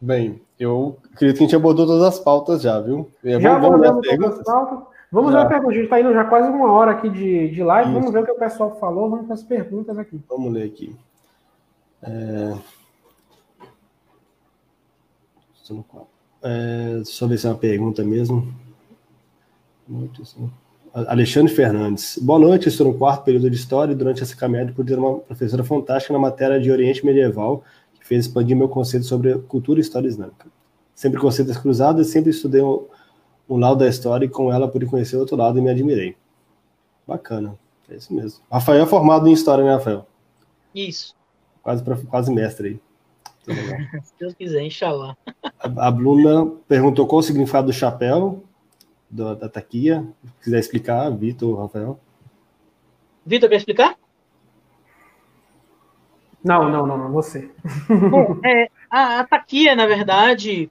[0.01, 3.09] Bem, eu acredito que a gente abordou todas as pautas já, viu?
[3.23, 4.79] Já vamos, vamos todas as pautas.
[5.13, 5.41] Vamos já.
[5.41, 5.73] ver a pergunta.
[5.73, 7.91] A gente está indo já quase uma hora aqui de, de live.
[7.91, 7.99] Isso.
[7.99, 9.11] Vamos ver o que o pessoal falou.
[9.11, 10.21] Vamos para as perguntas aqui.
[10.29, 10.97] Vamos ler aqui.
[12.03, 12.55] É...
[16.43, 18.53] É, deixa eu ver se é uma pergunta mesmo.
[20.93, 22.19] Alexandre Fernandes.
[22.21, 25.19] Boa noite, estou no quarto período de História e durante essa caminhada pude ter uma
[25.19, 27.63] professora fantástica na matéria de Oriente Medieval
[27.95, 30.47] que fez expandir meu conceito sobre cultura e história islâmica.
[30.95, 32.63] Sempre conceitos cruzados e sempre estudei
[33.51, 36.17] um, lado da história e com ela pude conhecer outro lado e me admirei.
[37.07, 37.59] Bacana,
[37.91, 38.41] é isso mesmo.
[38.51, 40.07] Rafael é formado em História, né, Rafael?
[40.75, 41.15] Isso.
[41.63, 42.81] Quase, quase mestre aí.
[44.05, 45.17] Se Deus quiser, inshallah.
[45.59, 48.45] A, a Bruna perguntou qual o significado do chapéu
[49.11, 50.07] do, da taquia.
[50.39, 51.99] Se quiser explicar, Vitor, Rafael.
[53.27, 53.97] Vitor, quer explicar?
[56.43, 57.51] Não, não, não, não você.
[58.11, 60.71] Bom, é, a, a taquia, na verdade,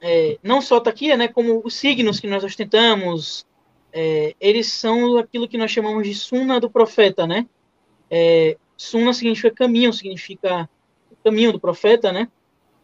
[0.00, 3.46] é, não só a taquia, né, como os signos que nós ostentamos,
[3.92, 7.46] é, eles são aquilo que nós chamamos de suna do profeta, né?
[8.10, 10.68] É, suna significa caminho, significa
[11.24, 12.28] caminho do profeta, né?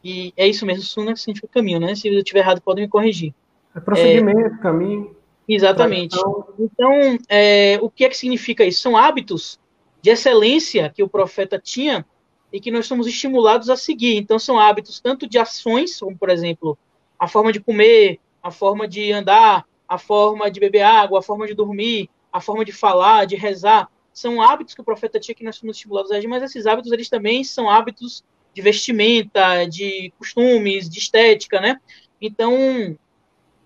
[0.02, 1.94] E é isso mesmo, suna significa caminho, né?
[1.94, 3.34] Se eu estiver errado, podem me corrigir.
[3.74, 5.14] É procedimento, caminho.
[5.46, 6.18] Exatamente.
[6.18, 6.46] Tradição.
[6.58, 8.80] Então, é, o que é que significa isso?
[8.80, 9.60] São hábitos
[10.00, 12.06] de excelência que o profeta tinha
[12.52, 14.16] e que nós somos estimulados a seguir.
[14.16, 16.78] Então, são hábitos tanto de ações, como, por exemplo,
[17.22, 21.46] a forma de comer, a forma de andar, a forma de beber água, a forma
[21.46, 25.44] de dormir, a forma de falar, de rezar, são hábitos que o profeta tinha que
[25.44, 30.12] nós somos estimulados a agir, mas esses hábitos eles também são hábitos de vestimenta, de
[30.18, 31.80] costumes, de estética, né?
[32.20, 32.98] Então,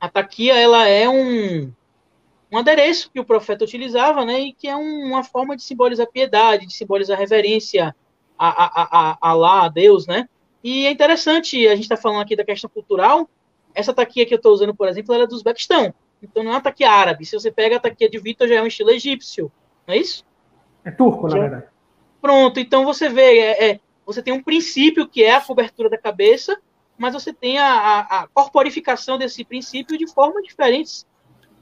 [0.00, 1.72] A taquia, ela é um,
[2.52, 6.07] um adereço que o profeta utilizava, né, e que é um, uma forma de simbolizar
[6.11, 7.94] piedade, de simbolizar reverência
[8.38, 10.28] a, a, a, a lá, a Deus, né?
[10.62, 13.28] E é interessante, a gente está falando aqui da questão cultural,
[13.77, 16.55] essa taquia que eu estou usando, por exemplo, ela é do Uzbequistão, então não é
[16.55, 19.53] uma taquia árabe, se você pega a taquia de Vitor, já é um estilo egípcio,
[19.87, 20.24] não é isso?
[20.83, 21.66] É turco, na verdade.
[22.20, 25.99] Pronto, então você vê, é, é, você tem um princípio que é a cobertura da
[25.99, 26.59] cabeça,
[26.97, 31.07] mas você tem a, a, a corporificação desse princípio de formas diferentes.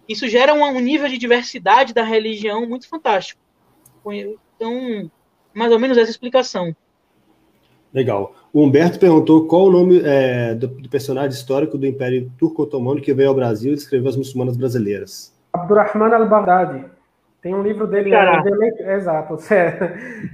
[0.09, 3.41] Isso gera um, um, nível de diversidade da religião muito fantástico.
[4.07, 5.11] Então,
[5.53, 6.77] mais ou menos essa explicação.
[7.95, 8.34] Legal.
[8.53, 13.14] O Humberto perguntou qual o nome é, do, do, personagem histórico do Império Turco-Otomano que
[13.14, 15.32] veio ao Brasil e descreveu as muçulmanas brasileiras.
[15.53, 16.84] Abdurrahman al-Baghdadi.
[17.40, 19.36] Tem um livro dele, é, Deleite, exato,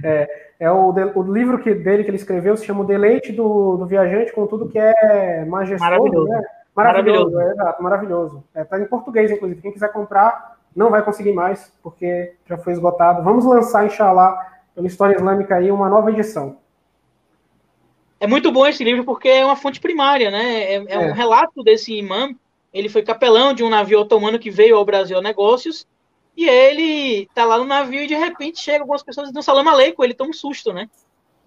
[0.01, 3.75] é, é o, o, livro que, dele que ele escreveu se chama O Deleite do,
[3.75, 6.41] do Viajante com tudo que é majestoso, maravilhoso, né?
[6.73, 7.39] maravilhoso, maravilhoso.
[7.39, 8.43] É, exato, maravilhoso.
[8.55, 12.73] Está é, em português, inclusive, quem quiser comprar não vai conseguir mais, porque já foi
[12.73, 13.23] esgotado.
[13.23, 14.33] Vamos lançar, inshallah,
[14.73, 16.60] pela História Islâmica aí, uma nova edição.
[18.21, 20.75] É muito bom esse livro porque é uma fonte primária, né?
[20.75, 22.29] É, é, um relato desse imã.
[22.71, 25.87] Ele foi capelão de um navio otomano que veio ao Brasil a negócios
[26.37, 29.67] e ele tá lá no navio e de repente chega algumas pessoas e dão salam
[29.67, 30.87] aleikum, ele toma um susto, né?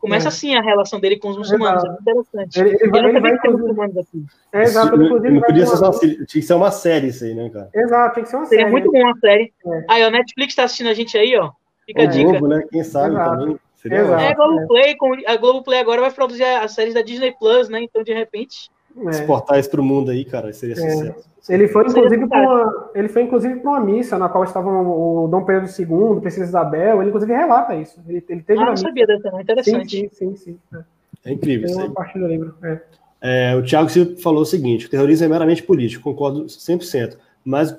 [0.01, 0.29] Começa é.
[0.29, 2.61] assim a relação dele com os muçulmanos, é, é interessante.
[2.61, 4.25] Ele, ele, ele, ele vai, com muçulmanos aqui.
[4.53, 5.41] É, exato, inclusive.
[5.43, 7.71] podia ser uma, tinha que ser uma série isso aí, né, cara?
[7.73, 8.73] Exato, tinha que ser uma Seria série.
[8.73, 9.53] Seria muito bom uma série.
[9.65, 9.85] É.
[9.89, 11.53] Aí, o Netflix tá assistindo a gente aí, ó.
[11.87, 12.31] Fica a dica.
[12.33, 12.65] Globo, né?
[12.71, 13.39] Quem sabe exato.
[13.39, 13.59] também.
[13.85, 17.69] Seria exato, é, a Globoplay, a Globoplay agora vai produzir as séries da Disney Plus,
[17.69, 17.83] né?
[17.83, 18.71] Então, de repente.
[18.97, 19.11] É.
[19.11, 20.91] Exportar isso pro mundo aí, cara, seria é.
[20.91, 21.29] sucesso.
[21.51, 25.29] Ele foi, inclusive, para uma, ele foi, inclusive, para uma missa na qual estavam o
[25.29, 27.03] Dom Pedro II, Princesa Isabel.
[27.03, 28.01] Ele, inclusive, relata isso.
[28.09, 29.39] Ele, ele teve ah, não sabia dessa, não.
[29.43, 29.91] Interessante.
[29.91, 30.59] Sim, sim, sim.
[30.73, 30.79] sim.
[31.23, 31.31] É.
[31.31, 32.55] é incrível Tem uma parte do livro.
[32.63, 32.81] É.
[33.21, 33.91] É, o Tiago
[34.23, 37.77] falou o seguinte: o terrorismo é meramente político, concordo 100%, mas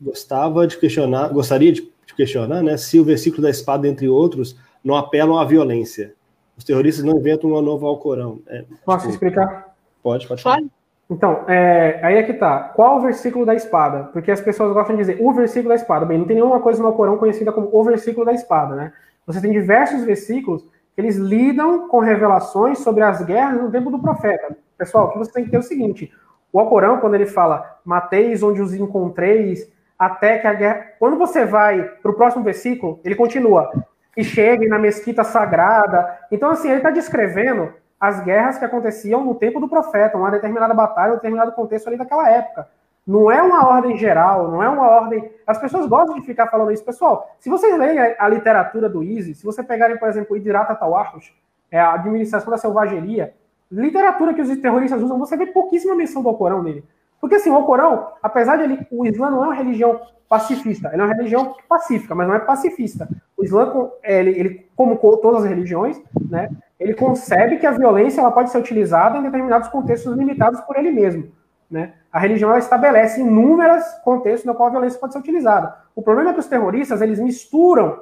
[0.00, 4.96] gostava de questionar, gostaria de questionar né, se o versículo da espada, entre outros, não
[4.96, 6.14] apelam à violência.
[6.56, 8.40] Os terroristas não inventam uma nova Alcorão.
[8.46, 9.74] É, Posso tipo, explicar?
[10.02, 10.62] Pode, pode falar.
[11.10, 12.70] Então, é, aí é que tá.
[12.74, 14.04] Qual o versículo da espada?
[14.12, 16.06] Porque as pessoas gostam de dizer o versículo da espada.
[16.06, 18.92] Bem, não tem nenhuma coisa no Alcorão conhecida como o versículo da espada, né?
[19.26, 20.62] Você tem diversos versículos
[20.94, 24.56] que eles lidam com revelações sobre as guerras no tempo do profeta.
[24.78, 26.12] Pessoal, o que você tem que ter é o seguinte:
[26.52, 29.68] o Alcorão, quando ele fala, mateis onde os encontreis,
[29.98, 30.92] até que a guerra.
[30.98, 33.70] Quando você vai para o próximo versículo, ele continua.
[34.14, 36.18] Que cheguem na mesquita sagrada.
[36.30, 40.72] Então, assim, ele está descrevendo as guerras que aconteciam no tempo do profeta, uma determinada
[40.72, 42.66] batalha, um determinado contexto ali daquela época.
[43.06, 45.30] Não é uma ordem geral, não é uma ordem.
[45.46, 46.84] As pessoas gostam de ficar falando isso.
[46.84, 51.34] Pessoal, se vocês lerem a, literatura do Easy, se você pegarem, por exemplo, Idirata Tawarrush,
[51.70, 53.34] é a administração da selvageria,
[53.70, 56.84] literatura que os terroristas usam, você vê pouquíssima menção do Alcorão nele.
[57.20, 61.02] Porque assim, o Alcorão, apesar de ele, o Islã não é uma religião pacifista, ele
[61.02, 63.08] é uma religião pacífica, mas não é pacifista.
[63.36, 66.00] O Islã, ele, ele como todas as religiões,
[66.30, 70.76] né, ele concebe que a violência ela pode ser utilizada em determinados contextos limitados por
[70.76, 71.30] ele mesmo.
[71.70, 71.92] Né?
[72.12, 75.76] A religião estabelece inúmeros contextos no qual a violência pode ser utilizada.
[75.94, 78.00] O problema é que os terroristas eles misturam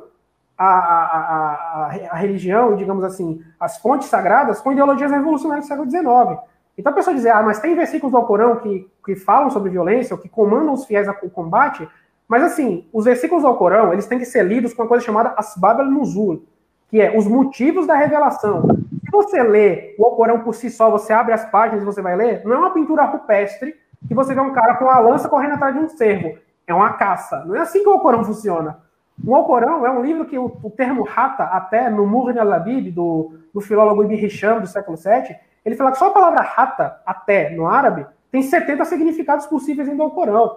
[0.56, 5.90] a, a, a, a religião, digamos assim, as fontes sagradas com ideologias revolucionárias do século
[5.90, 6.40] XIX.
[6.78, 10.14] Então a pessoa dizer, ah, mas tem versículos do Alcorão que, que falam sobre violência,
[10.14, 11.86] ou que comandam os fiéis ao combate,
[12.28, 15.34] mas assim, os versículos do Alcorão, eles têm que ser lidos com uma coisa chamada
[15.36, 16.44] Asbab al-Nuzul,
[16.88, 18.68] que é os motivos da revelação.
[19.04, 22.14] Se você lê o Alcorão por si só, você abre as páginas e você vai
[22.14, 23.74] ler, não é uma pintura rupestre
[24.06, 26.38] que você vê um cara com uma lança correndo atrás de um cervo.
[26.66, 27.44] É uma caça.
[27.44, 28.78] Não é assim que o Alcorão funciona.
[29.26, 33.32] O Alcorão é um livro que o, o termo rata, até no Murni al-Labib, do,
[33.52, 35.34] do filólogo Ibn Hisham, do século VII,
[35.68, 40.00] ele fala que só a palavra rata, até, no árabe, tem 70 significados possíveis em
[40.00, 40.56] Alcorão.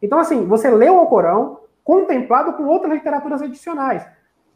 [0.00, 4.06] Então, assim, você lê o Alcorão contemplado com outras literaturas adicionais.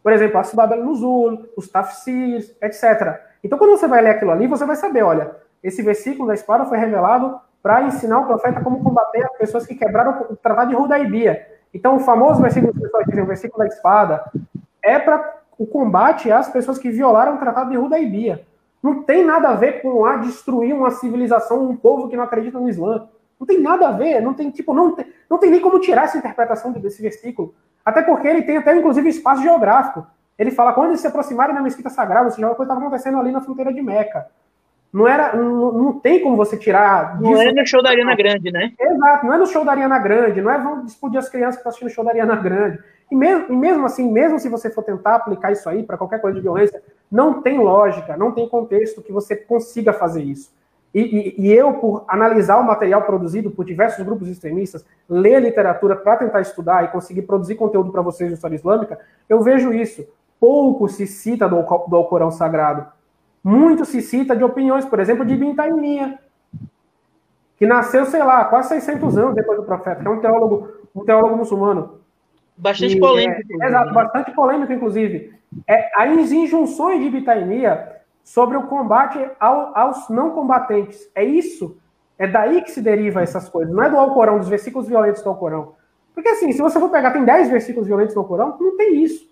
[0.02, 3.20] Por exemplo, a Subabel Nuzul, os Tafsirs, etc.
[3.42, 6.64] Então, quando você vai ler aquilo ali, você vai saber, olha, esse versículo da espada
[6.64, 10.76] foi revelado para ensinar o profeta como combater as pessoas que quebraram o tratado de
[10.76, 11.44] Rudaibia.
[11.74, 14.30] Então, o famoso versículo que pessoas dizem, o versículo da espada,
[14.80, 18.46] é para o combate às pessoas que violaram o tratado de Rudaibia.
[18.82, 22.58] Não tem nada a ver com a destruir uma civilização, um povo que não acredita
[22.60, 23.08] no Islã.
[23.38, 26.04] Não tem nada a ver, não tem tipo, não tem, não tem nem como tirar
[26.04, 27.54] essa interpretação desse versículo.
[27.84, 30.06] Até porque ele tem até, inclusive, espaço geográfico.
[30.38, 33.32] Ele fala, quando eles se aproximarem da mesquita sagrada, seja, uma coisa estava acontecendo ali
[33.32, 34.26] na fronteira de Meca.
[34.92, 37.20] Não, era, não, não tem como você tirar.
[37.20, 38.72] Não é no show da Ariana Grande, né?
[38.78, 41.60] Exato, não é no show da Ariana Grande, não é vão explodir as crianças que
[41.60, 42.78] estão assistindo o show da Ariana Grande.
[43.10, 46.20] E mesmo, e mesmo assim, mesmo se você for tentar aplicar isso aí para qualquer
[46.20, 50.52] coisa de violência, não tem lógica, não tem contexto que você consiga fazer isso.
[50.92, 55.94] e, e, e, eu, por analisar o material produzido por diversos grupos extremistas, ler literatura
[55.96, 58.98] para tentar estudar e conseguir produzir conteúdo para vocês de história islâmica,
[59.28, 60.06] eu vejo isso.
[60.40, 62.86] Pouco se cita do, do Alcorão Sagrado.
[63.42, 66.18] Muito se cita de opiniões, por exemplo, de Ibn Taymiyyah,
[67.56, 71.04] que nasceu, sei lá, quase 600 anos depois do profeta, que é um teólogo, um
[71.04, 71.98] teólogo muçulmano.
[72.58, 73.62] Bastante e, polêmico.
[73.62, 75.32] É, exato, bastante polêmico, inclusive.
[75.66, 81.08] É, as injunções de Ibn Taymiyyah sobre o combate ao, aos não combatentes.
[81.14, 81.78] É isso,
[82.18, 83.72] é daí que se deriva essas coisas.
[83.72, 85.74] Não é do Alcorão, dos versículos violentos do Alcorão.
[86.12, 89.26] Porque assim, se você for pegar, tem 10 versículos violentos no Alcorão, não tem isso.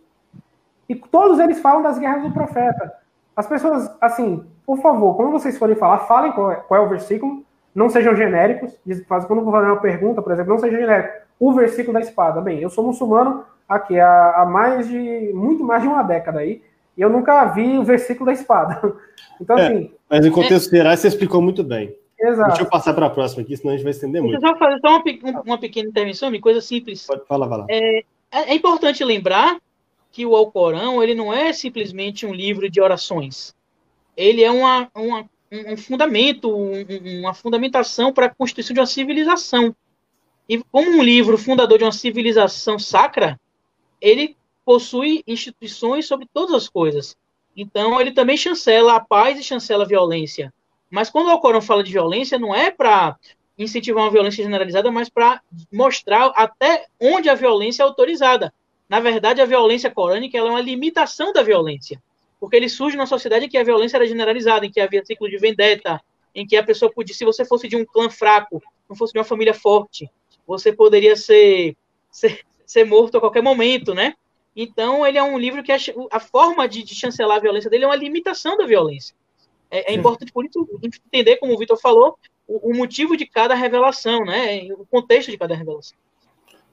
[0.88, 2.92] E todos eles falam das guerras do profeta.
[3.34, 6.88] As pessoas, assim, por favor, quando vocês forem falar, falem qual é, qual é o
[6.88, 8.78] versículo, não sejam genéricos.
[9.26, 11.25] Quando vou fazer uma pergunta, por exemplo, não seja genérico.
[11.38, 12.40] O versículo da espada.
[12.40, 16.62] Bem, eu sou muçulmano aqui há, há mais de, muito mais de uma década aí,
[16.96, 18.80] e eu nunca vi o versículo da espada.
[19.38, 19.90] Então, é, assim.
[20.08, 20.78] Mas em contexto é...
[20.78, 21.94] geral, você explicou muito bem.
[22.18, 22.48] Exato.
[22.48, 24.40] Deixa eu passar para a próxima aqui, senão a gente vai estender muito.
[24.40, 27.06] Deixa eu só fazer só uma, uma pequena intervenção, uma coisa simples.
[27.06, 27.66] Pode falar, vai lá.
[27.68, 29.58] É, é, é importante lembrar
[30.10, 33.54] que o Alcorão ele não é simplesmente um livro de orações
[34.16, 39.76] ele é uma, uma um fundamento, um, uma fundamentação para a constituição de uma civilização.
[40.48, 43.38] E como um livro fundador de uma civilização sacra,
[44.00, 47.16] ele possui instituições sobre todas as coisas.
[47.56, 50.52] Então, ele também chancela a paz e chancela a violência.
[50.90, 53.16] Mas quando o Alcorão fala de violência, não é para
[53.58, 55.40] incentivar uma violência generalizada, mas para
[55.72, 58.52] mostrar até onde a violência é autorizada.
[58.88, 62.00] Na verdade, a violência corânica é uma limitação da violência
[62.40, 65.28] porque ele surge numa sociedade em que a violência era generalizada, em que havia ciclo
[65.28, 66.00] de vendetta,
[66.34, 69.18] em que a pessoa podia, se você fosse de um clã fraco, não fosse de
[69.18, 70.10] uma família forte,
[70.46, 71.76] você poderia ser,
[72.10, 74.14] ser, ser morto a qualquer momento, né?
[74.54, 75.76] Então, ele é um livro que a,
[76.10, 79.14] a forma de, de, chancelar a violência dele é uma limitação da violência.
[79.70, 82.16] É, é importante, por isso, entender, como o Vitor falou,
[82.48, 84.68] o, o, motivo de cada revelação, né?
[84.72, 85.96] O contexto de cada revelação.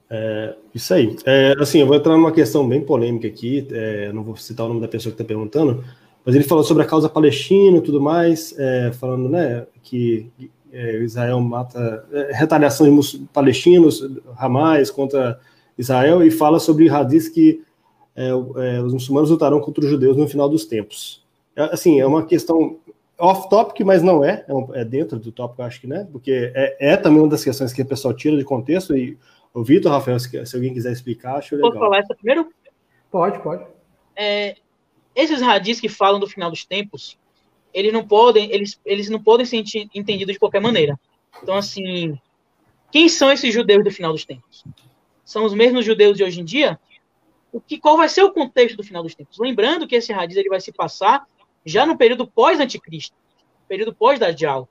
[0.10, 1.16] É, isso aí.
[1.26, 4.70] É, assim, eu vou entrar numa questão bem polêmica aqui, é, não vou citar o
[4.70, 5.84] nome da pessoa que está perguntando,
[6.24, 10.32] mas ele falou sobre a causa palestina e tudo mais, é, falando né, que
[10.74, 15.40] é, Israel mata é, retaliação de palestinos, Hamas contra
[15.78, 17.62] Israel, e fala sobre hadiths que
[18.84, 21.26] os muçulmanos lutarão contra os judeus no final dos tempos.
[21.56, 22.78] assim, é uma questão
[23.18, 26.08] off-topic, mas não é, é, dentro do tópico, acho que, né?
[26.12, 29.18] Porque é, também uma das questões que o pessoal tira de contexto e
[29.54, 31.72] o Vitor, Rafael, se, se, alguém quiser explicar, acho legal.
[31.72, 32.50] Posso falar essa primeiro?
[33.12, 33.66] Pode, pode.
[34.16, 34.56] É,
[35.16, 37.18] esses radis que falam do final dos tempos,
[37.74, 39.64] eles não podem, eles, eles não podem ser
[39.94, 41.00] entendidos de qualquer maneira.
[41.42, 42.20] Então, assim,
[42.92, 44.64] quem são esses judeus do final dos tempos?
[45.26, 46.80] São os mesmos judeus de hoje em dia?
[47.52, 49.38] O que, qual vai ser o contexto do final dos tempos?
[49.40, 51.26] Lembrando que esse radiz ele vai se passar
[51.66, 53.16] já no período pós-anticristo,
[53.68, 54.68] período pós-Dajjal.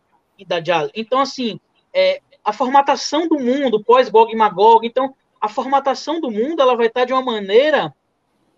[0.95, 1.59] Então, assim,
[1.95, 4.87] é, a formatação do mundo pós-Gog e Magog.
[4.87, 7.95] Então, a formatação do mundo ela vai estar de uma maneira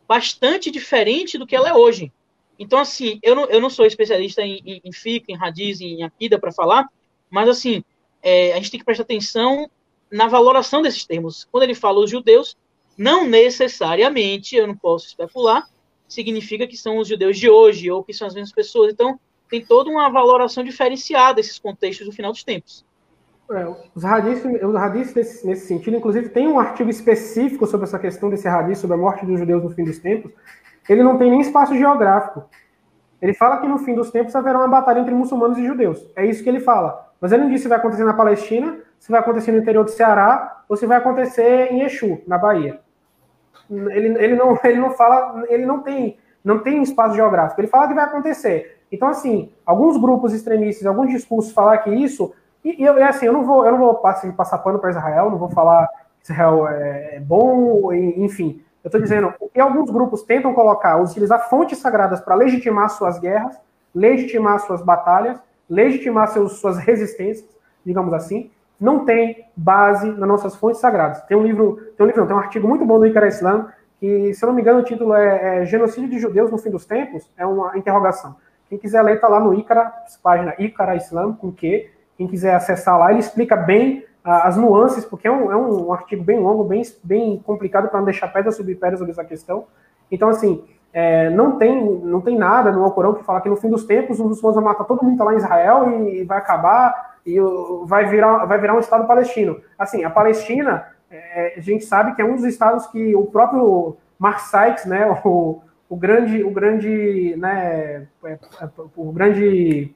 [0.06, 2.12] bastante diferente do que ela é hoje.
[2.58, 6.02] Então, assim, eu não, eu não sou especialista em, em, em FIC, em Radiz, em
[6.02, 6.88] Akida para falar,
[7.30, 7.82] mas, assim,
[8.22, 9.68] é, a gente tem que prestar atenção
[10.10, 11.46] na valoração desses termos.
[11.50, 12.56] Quando ele fala os judeus,
[12.96, 15.68] não necessariamente, eu não posso especular,
[16.06, 18.92] significa que são os judeus de hoje ou que são as mesmas pessoas.
[18.92, 19.18] Então,
[19.50, 22.84] tem toda uma valoração diferenciada desses contextos do final dos tempos.
[23.50, 27.98] É, os hadiths, os hadiths nesse, nesse, sentido, inclusive, tem um artigo específico sobre essa
[27.98, 30.32] questão desse hadith, sobre a morte dos judeus no fim dos tempos.
[30.88, 32.44] Ele não tem nem espaço geográfico.
[33.20, 36.10] Ele fala que no fim dos tempos haverá uma batalha entre muçulmanos e judeus.
[36.14, 37.10] É isso que ele fala.
[37.20, 39.90] Mas ele não diz se vai acontecer na Palestina, se vai acontecer no interior do
[39.90, 42.80] Ceará, ou se vai acontecer em Exu, na Bahia.
[43.70, 47.60] Ele, ele, não, ele não fala, ele não tem, não tem espaço geográfico.
[47.60, 48.82] Ele fala que vai acontecer.
[48.92, 53.44] Então, assim, alguns grupos extremistas, alguns discursos falar que isso e, e assim, eu não
[53.44, 55.86] vou, eu não vou passar, pano para Israel, não vou falar
[56.18, 58.62] que Israel é, é bom, enfim.
[58.84, 63.58] Eu estou dizendo, que alguns grupos tentam colocar, utilizar fontes sagradas para legitimar suas guerras,
[63.94, 67.48] legitimar suas batalhas, legitimar seus, suas resistências,
[67.84, 71.22] digamos assim, não tem base nas nossas fontes sagradas.
[71.22, 73.68] Tem um livro, tem um livro, não, tem um artigo muito bom do Icara Islam,
[73.98, 76.70] que, se eu não me engano, o título é, é, Genocídio de Judeus no Fim
[76.70, 78.36] dos Tempos, é uma interrogação.
[78.68, 79.90] Quem quiser ler, está lá no Icara,
[80.22, 85.28] página Icara Islam, com que quem quiser acessar lá, ele explica bem as nuances, porque
[85.28, 88.74] é um, é um artigo bem longo, bem, bem complicado para não deixar pedra sobre
[88.74, 89.66] pedra sobre essa questão.
[90.10, 90.64] Então, assim,
[90.94, 94.18] é, não, tem, não tem nada no Alcorão que fala que no fim dos tempos
[94.18, 97.36] os muçulmanos vão matar todo mundo tá lá em Israel e, e vai acabar e
[97.84, 99.60] vai virar, vai virar um Estado palestino.
[99.78, 103.96] Assim, a Palestina, é, a gente sabe que é um dos estados que o próprio
[104.18, 108.38] Mark Sykes, né, o, o grande, o grande, né, é, é,
[108.96, 109.94] o grande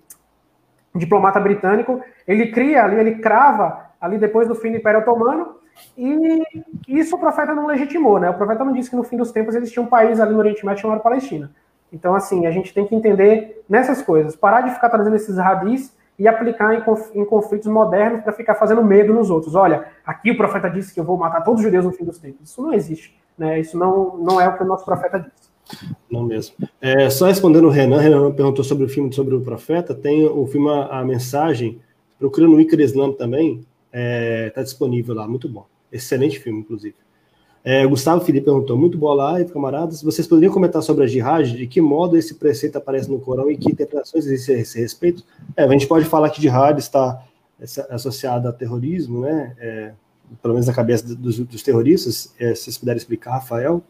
[0.95, 5.57] diplomata britânico, ele cria ali, ele crava ali depois do fim do Império Otomano,
[5.97, 6.43] e
[6.89, 8.31] isso o profeta não legitimou, né?
[8.31, 10.65] O profeta não disse que no fim dos tempos existia um país ali no Oriente
[10.65, 11.51] Médio chamado Palestina.
[11.93, 15.97] Então, assim, a gente tem que entender nessas coisas, parar de ficar trazendo esses radis
[16.19, 19.55] e aplicar em, conf em conflitos modernos para ficar fazendo medo nos outros.
[19.55, 22.19] Olha, aqui o profeta disse que eu vou matar todos os judeus no fim dos
[22.19, 22.51] tempos.
[22.51, 23.61] Isso não existe, né?
[23.61, 25.49] Isso não, não é o que o nosso profeta disse.
[26.11, 26.57] Não mesmo.
[26.81, 30.47] É, só respondendo o Renan, Renan perguntou sobre o filme sobre o profeta, tem o
[30.47, 31.81] filme A Mensagem,
[32.19, 35.67] procura no Icar Islam também, está é, tá disponível lá, muito bom.
[35.91, 36.95] Excelente filme, inclusive.
[37.65, 40.03] É, Gustavo Felipe perguntou, muito boa live, camaradas.
[40.03, 41.51] Vocês poderiam comentar sobre a jihad?
[41.51, 45.25] De que modo esse preceito aparece no Corão e que interpretações existem a esse respeito?
[45.57, 47.23] É, a gente pode falar que jihad está
[47.91, 49.55] associada a terrorismo, né?
[49.59, 49.93] É,
[50.41, 52.35] pelo menos na cabeça dos, dos terroristas.
[52.39, 53.83] É, se vocês puderem explicar, Rafael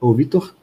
[0.00, 0.54] ou Vitor?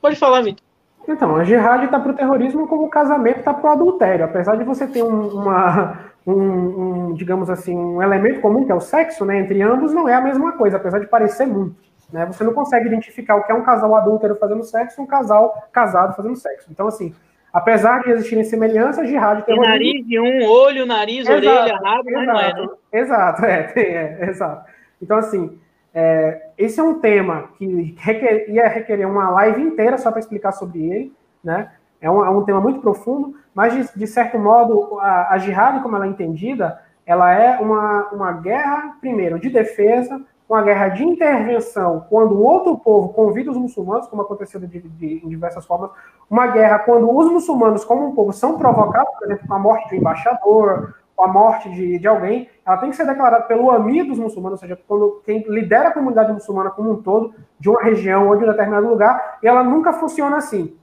[0.00, 0.64] Pode falar, Vitor.
[1.08, 4.24] Então, a jihad está para o terrorismo como o casamento está para o adultério.
[4.24, 8.74] Apesar de você ter um, uma, um, um, digamos assim, um elemento comum, que é
[8.74, 11.76] o sexo, né, entre ambos, não é a mesma coisa, apesar de parecer muito.
[12.12, 12.26] Né?
[12.26, 15.68] Você não consegue identificar o que é um casal adúltero fazendo sexo e um casal
[15.72, 16.68] casado fazendo sexo.
[16.70, 17.14] Então, assim,
[17.52, 22.26] apesar de existirem semelhanças, jihad tem nariz de um, olho, nariz, exato, orelha, rabo, exato,
[22.26, 22.68] não é, né?
[22.92, 24.70] Exato, é, tem, é, exato.
[25.00, 25.58] Então, assim,
[25.94, 30.52] é, esse é um tema que requer, ia requerer uma live inteira só para explicar
[30.52, 31.12] sobre ele,
[31.42, 31.70] né?
[32.00, 35.82] É um, é um tema muito profundo, mas de, de certo modo a, a jihad,
[35.82, 41.04] como ela é entendida, ela é uma, uma guerra, primeiro, de defesa, uma guerra de
[41.04, 45.90] intervenção, quando outro povo convida os muçulmanos, como aconteceu de, de, em diversas formas,
[46.30, 49.88] uma guerra quando os muçulmanos, como um povo, são provocados, por exemplo, com a morte
[49.88, 53.70] de um embaixador, com a morte de, de alguém, ela tem que ser declarada pelo
[53.70, 57.70] amigo dos muçulmanos, ou seja, quando quem lidera a comunidade muçulmana como um todo, de
[57.70, 60.76] uma região ou de um determinado lugar, e ela nunca funciona assim.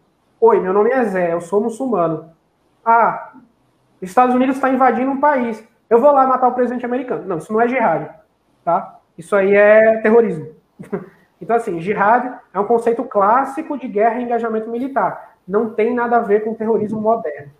[0.45, 2.29] Oi, meu nome é Zé, eu sou muçulmano.
[2.83, 3.31] Ah,
[4.01, 5.65] Estados Unidos está invadindo um país.
[5.89, 7.25] Eu vou lá matar o presidente americano.
[7.25, 8.09] Não, isso não é jihad,
[8.61, 8.99] tá?
[9.17, 10.53] Isso aí é terrorismo.
[11.41, 15.35] Então, assim, jihad é um conceito clássico de guerra e engajamento militar.
[15.45, 17.51] Não tem nada a ver com terrorismo moderno.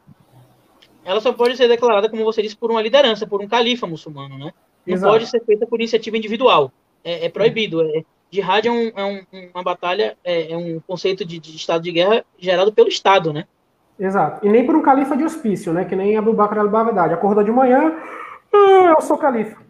[1.04, 4.38] Ela só pode ser declarada, como você disse, por uma liderança, por um califa muçulmano,
[4.38, 4.54] né?
[4.88, 5.12] Não Exato.
[5.12, 6.72] pode ser feita por iniciativa individual.
[7.04, 7.82] É, é proibido.
[7.82, 8.04] É,
[8.34, 11.92] jihad é, um, é um, uma batalha, é, é um conceito de, de, estado de
[11.92, 13.46] guerra gerado pelo Estado, né?
[14.00, 14.46] Exato.
[14.46, 15.86] E nem por um califa de hospício, né?
[15.86, 17.14] Que nem Abu Bakr al-Baghdadi.
[17.14, 17.94] Acordou de manhã,
[18.52, 19.62] ah, eu sou califa.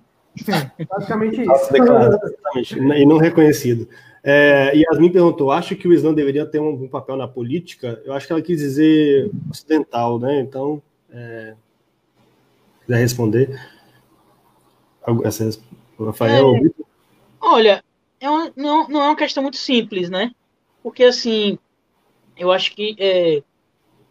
[0.89, 1.41] Basicamente
[2.55, 2.77] isso.
[2.77, 3.87] e não reconhecido.
[4.23, 8.01] É, Yasmin perguntou: acho que o Islã deveria ter um, um, papel na política?
[8.05, 10.39] Eu acho que ela quis dizer ocidental, né?
[10.39, 11.53] Então, é,
[12.85, 13.59] quiser responder.
[15.25, 15.49] Essa,
[15.99, 16.55] Rafael.
[16.55, 16.69] É,
[17.41, 17.83] olha,
[18.23, 20.31] é uma, não, não é uma questão muito simples, né?
[20.81, 21.59] Porque, assim,
[22.37, 23.43] eu acho que é,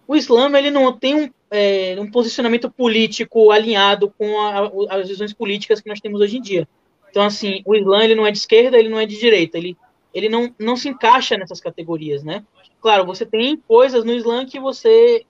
[0.06, 5.32] o Islã ele não tem um, é, um posicionamento político alinhado com a, as visões
[5.32, 6.68] políticas que nós temos hoje em dia.
[7.10, 9.76] Então, assim, o Islã ele não é de esquerda, ele não é de direita, ele,
[10.12, 12.44] ele não, não se encaixa nessas categorias, né?
[12.82, 15.24] Claro, você tem coisas no Islã que você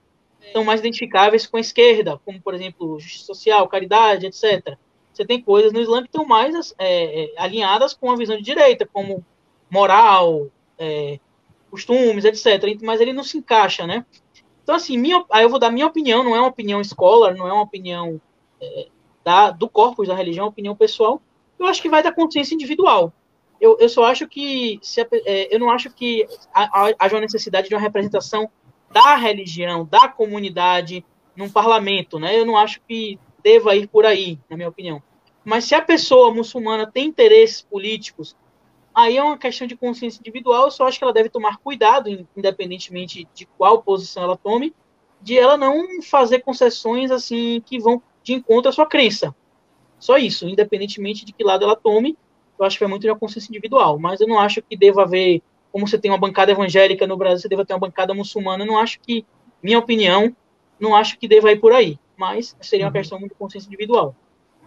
[0.51, 4.77] são mais identificáveis com a esquerda, como, por exemplo, justiça social, caridade, etc.
[5.13, 8.43] Você tem coisas no Islã que estão mais é, é, alinhadas com a visão de
[8.43, 9.23] direita, como
[9.69, 10.47] moral,
[10.77, 11.19] é,
[11.69, 12.81] costumes, etc.
[12.81, 14.05] Mas ele não se encaixa, né?
[14.63, 17.47] Então, assim, minha, aí eu vou dar minha opinião, não é uma opinião scholar, não
[17.47, 18.19] é uma opinião
[18.59, 18.87] é,
[19.23, 21.21] da, do corpus da religião, é uma opinião pessoal.
[21.59, 23.13] Eu acho que vai da consciência individual.
[23.61, 27.75] Eu, eu só acho que, se, é, eu não acho que haja uma necessidade de
[27.75, 28.49] uma representação
[28.91, 31.05] da religião, da comunidade,
[31.35, 32.37] num parlamento, né?
[32.37, 35.01] Eu não acho que deva ir por aí, na minha opinião.
[35.43, 38.35] Mas se a pessoa muçulmana tem interesses políticos
[38.93, 42.09] Aí é uma questão de consciência individual, eu só acho que ela deve tomar cuidado,
[42.37, 44.73] independentemente de qual posição ela tome,
[45.19, 49.35] de ela não fazer concessões assim que vão de encontro à sua crença.
[49.97, 52.15] Só isso, independentemente de que lado ela tome,
[52.59, 55.41] eu acho que é muito de consciência individual, mas eu não acho que deva haver,
[55.71, 58.67] como você tem uma bancada evangélica no Brasil, você deva ter uma bancada muçulmana, eu
[58.67, 59.25] não acho que,
[59.61, 60.35] minha opinião,
[60.79, 62.93] não acho que deva ir por aí, mas seria uma uhum.
[62.93, 64.15] questão muito de consciência individual.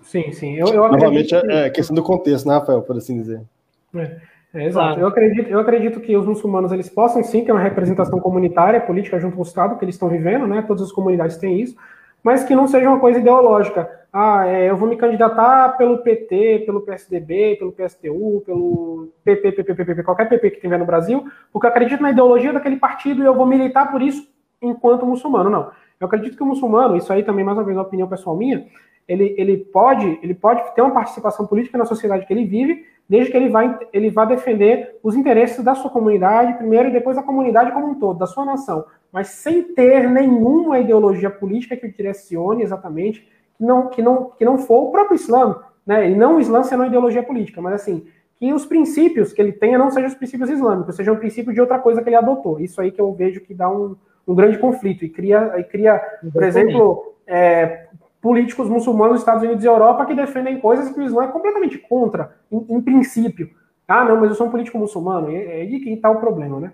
[0.03, 0.57] Sim, sim.
[0.57, 3.41] Eu, eu Novamente, é questão do contexto, né, Rafael, por assim dizer.
[3.95, 4.21] É,
[4.53, 4.87] é, exato.
[4.87, 5.01] Claro.
[5.01, 9.19] Eu, acredito, eu acredito que os muçulmanos eles possam sim ter uma representação comunitária, política
[9.19, 10.63] junto ao Estado que eles estão vivendo, né?
[10.67, 11.77] Todas as comunidades têm isso,
[12.23, 13.89] mas que não seja uma coisa ideológica.
[14.13, 19.75] Ah, é, eu vou me candidatar pelo PT, pelo PSDB, pelo PSTU, pelo PP, PP,
[19.75, 23.27] PP, qualquer PP que tiver no Brasil, porque eu acredito na ideologia daquele partido e
[23.27, 24.29] eu vou militar por isso
[24.61, 25.49] enquanto muçulmano.
[25.51, 25.71] Não.
[26.01, 28.37] Eu acredito que o muçulmano, isso aí também mais uma vez é uma opinião pessoal
[28.37, 28.67] minha,
[29.09, 33.31] ele, ele, pode, ele pode ter uma participação política na sociedade que ele vive, desde
[33.31, 37.23] que ele vá, ele vá defender os interesses da sua comunidade primeiro e depois da
[37.23, 38.85] comunidade como um todo, da sua nação.
[39.13, 43.27] mas sem ter nenhuma ideologia política que o direcione exatamente,
[43.57, 46.11] que não, que não, que não for o próprio Islã, né?
[46.11, 48.07] E não o Islã sendo uma ideologia política, mas assim,
[48.39, 51.61] que os princípios que ele tenha não sejam os princípios islâmicos, sejam um princípio de
[51.61, 52.61] outra coisa que ele adotou.
[52.61, 55.99] Isso aí que eu vejo que dá um, um grande conflito e cria, e cria
[56.33, 57.87] por exemplo, é,
[58.21, 61.79] políticos muçulmanos dos Estados Unidos e Europa que defendem coisas que o Islã é completamente
[61.79, 63.51] contra, em, em princípio.
[63.87, 65.31] Ah, não, mas eu sou um político muçulmano.
[65.31, 66.73] É aí que está o problema, né?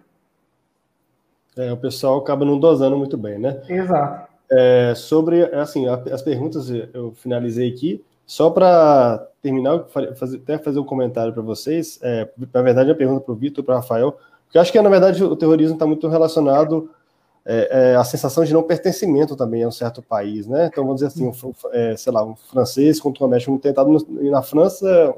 [1.56, 3.60] É, o pessoal acaba não dosando muito bem, né?
[3.68, 4.32] Exato.
[4.50, 8.02] É, sobre, assim, as perguntas eu finalizei aqui.
[8.24, 9.84] Só para terminar,
[10.14, 11.98] fazer, até fazer um comentário para vocês.
[12.02, 14.12] É, na verdade, a pergunta para o Vitor, para o Rafael,
[14.44, 16.88] porque eu acho que, na verdade, o terrorismo está muito relacionado
[17.44, 20.66] é, é, a sensação de não pertencimento também a um certo país, né?
[20.66, 24.42] Então, vamos dizer assim, um, é, sei lá, um francês contra um médico tentado na
[24.42, 25.14] França,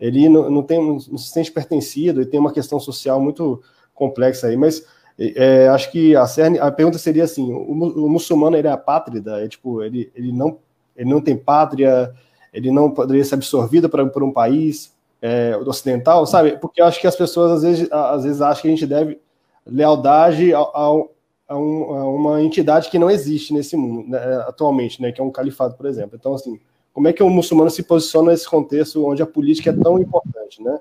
[0.00, 3.62] ele não, não, tem, não se sente pertencido, e tem uma questão social muito
[3.94, 4.84] complexa aí, mas
[5.18, 6.24] é, acho que a,
[6.60, 9.44] a pergunta seria assim, o, o muçulmano, ele é apátrida?
[9.44, 10.58] É, tipo, ele, ele, não,
[10.96, 12.12] ele não tem pátria,
[12.52, 14.92] ele não poderia ser absorvido por, por um país
[15.22, 16.58] é, ocidental, sabe?
[16.58, 19.20] Porque eu acho que as pessoas, às vezes, às vezes acham que a gente deve
[19.64, 21.13] lealdade ao,
[21.48, 25.24] a, um, a uma entidade que não existe nesse mundo né, atualmente, né, que é
[25.24, 26.16] um califado, por exemplo.
[26.18, 26.58] Então, assim,
[26.92, 30.62] como é que o muçulmano se posiciona nesse contexto onde a política é tão importante,
[30.62, 30.78] né?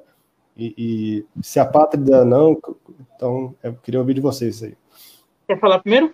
[0.55, 2.55] E, e se a pátria não,
[3.15, 4.77] então eu queria ouvir de vocês aí.
[5.47, 6.13] Quer falar primeiro?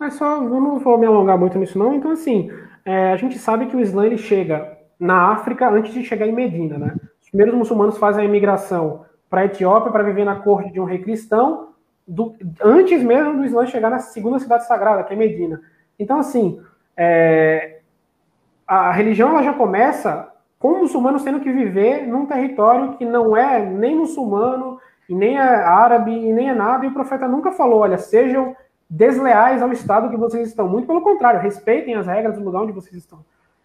[0.00, 1.94] É só, eu não vou me alongar muito nisso não.
[1.94, 2.50] Então, assim,
[2.84, 6.32] é, a gente sabe que o Islã ele chega na África antes de chegar em
[6.32, 6.94] Medina, né?
[7.20, 10.84] Os primeiros muçulmanos fazem a imigração para a Etiópia para viver na corte de um
[10.84, 11.71] rei cristão
[12.06, 15.60] do, antes mesmo do Islã chegar na segunda cidade sagrada, que é Medina.
[15.98, 16.60] Então, assim,
[16.96, 17.80] é,
[18.66, 23.64] a religião ela já começa com muçulmanos tendo que viver num território que não é
[23.64, 24.78] nem muçulmano,
[25.08, 28.56] e nem é árabe, e nem é nada, e o profeta nunca falou, olha, sejam
[28.88, 30.68] desleais ao estado que vocês estão.
[30.68, 33.24] Muito pelo contrário, respeitem as regras do lugar onde vocês estão.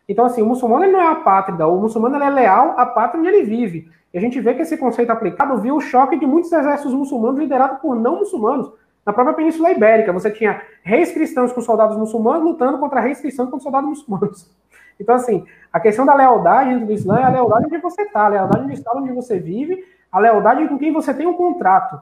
[0.09, 3.19] Então, assim, o muçulmano ele não é apátrida, o muçulmano ele é leal à pátria
[3.19, 3.89] onde ele vive.
[4.17, 7.79] A gente vê que esse conceito aplicado viu o choque de muitos exércitos muçulmanos liderados
[7.79, 8.71] por não muçulmanos.
[9.05, 13.51] Na própria Península Ibérica, você tinha reis cristãos com soldados muçulmanos lutando contra reis cristãos
[13.51, 14.49] com soldados muçulmanos.
[14.99, 18.25] Então, assim, a questão da lealdade dentro do Islã é a lealdade onde você está,
[18.25, 22.01] a lealdade no estado onde você vive, a lealdade com quem você tem um contrato.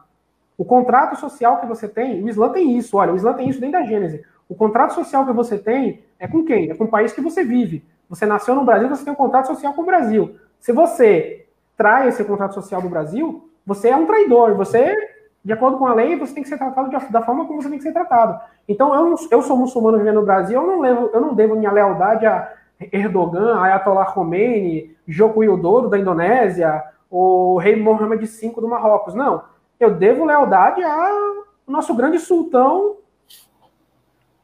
[0.58, 3.60] O contrato social que você tem, o Islã tem isso, olha, o Islã tem isso
[3.60, 4.24] desde a Gênese.
[4.48, 6.72] O contrato social que você tem é com quem?
[6.72, 7.84] É com o país que você vive.
[8.08, 10.38] Você nasceu no Brasil, você tem um contrato social com o Brasil.
[10.62, 11.45] Se você
[11.78, 14.56] trai esse contrato social do Brasil, você é um traidor.
[14.56, 14.96] Você,
[15.44, 17.70] de acordo com a lei, você tem que ser tratado de, da forma como você
[17.70, 18.40] tem que ser tratado.
[18.68, 21.72] Então, eu, eu sou muçulmano vivendo no Brasil, eu não, levo, eu não devo minha
[21.72, 22.52] lealdade a
[22.92, 29.14] Erdogan, Ayatollah Khomeini, Joko Widodo da Indonésia, o rei Mohammed V do Marrocos.
[29.14, 29.44] Não.
[29.80, 32.98] Eu devo lealdade ao nosso grande sultão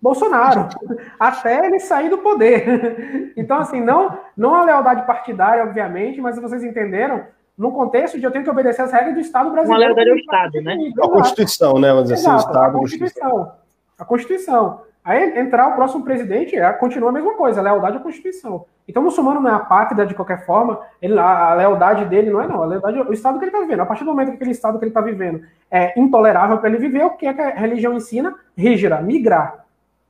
[0.01, 0.67] Bolsonaro,
[1.19, 3.31] até ele sair do poder.
[3.37, 7.23] Então, assim, não, não a lealdade partidária, obviamente, mas vocês entenderam,
[7.57, 9.93] no contexto de eu tenho que obedecer as regras do Estado brasileiro.
[9.93, 10.77] Uma lealdade ao Estado, né?
[11.01, 11.89] A Constituição, né?
[11.89, 12.57] Vamos dizer assim, o Estado.
[12.57, 13.51] A Constituição.
[13.99, 14.81] A Constituição.
[15.03, 18.65] Aí entrar o próximo presidente, é, continua a mesma coisa, a lealdade à Constituição.
[18.87, 22.41] Então o muçulmano não é apátrida de qualquer forma, ele, a, a, lealdade dele não
[22.41, 23.79] é não, a lealdade é o estado que ele está vivendo.
[23.79, 25.41] A partir do momento que aquele estado que ele está vivendo
[25.71, 28.35] é intolerável para ele viver, o que, é que a religião ensina?
[28.55, 29.61] Rígira, migrar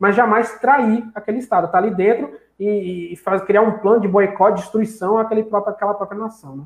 [0.01, 4.01] mas jamais trair aquele Estado, estar tá ali dentro e, e faz, criar um plano
[4.01, 6.57] de boicote, destruição àquele próprio, àquela própria nação.
[6.57, 6.63] Né?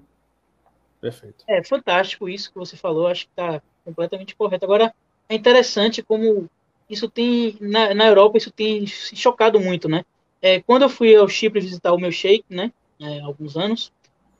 [1.01, 1.43] Perfeito.
[1.45, 4.63] É fantástico isso que você falou, acho que está completamente correto.
[4.63, 4.95] Agora,
[5.27, 6.49] é interessante como
[6.89, 10.05] isso tem, na, na Europa, isso tem se chocado muito, né?
[10.41, 12.71] É, quando eu fui ao Chipre visitar o meu sheik, né,
[13.01, 13.91] é, há alguns anos,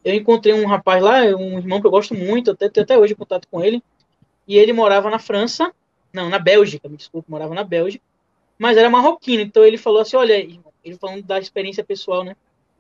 [0.06, 3.14] eu encontrei um rapaz lá, um irmão que eu gosto muito, até tenho até hoje
[3.14, 3.84] contato com ele,
[4.48, 5.70] e ele morava na França,
[6.14, 8.06] não, na Bélgica, me desculpe, morava na Bélgica,
[8.58, 9.42] mas era marroquino.
[9.42, 12.36] Então ele falou assim: olha, ele falando da experiência pessoal, né?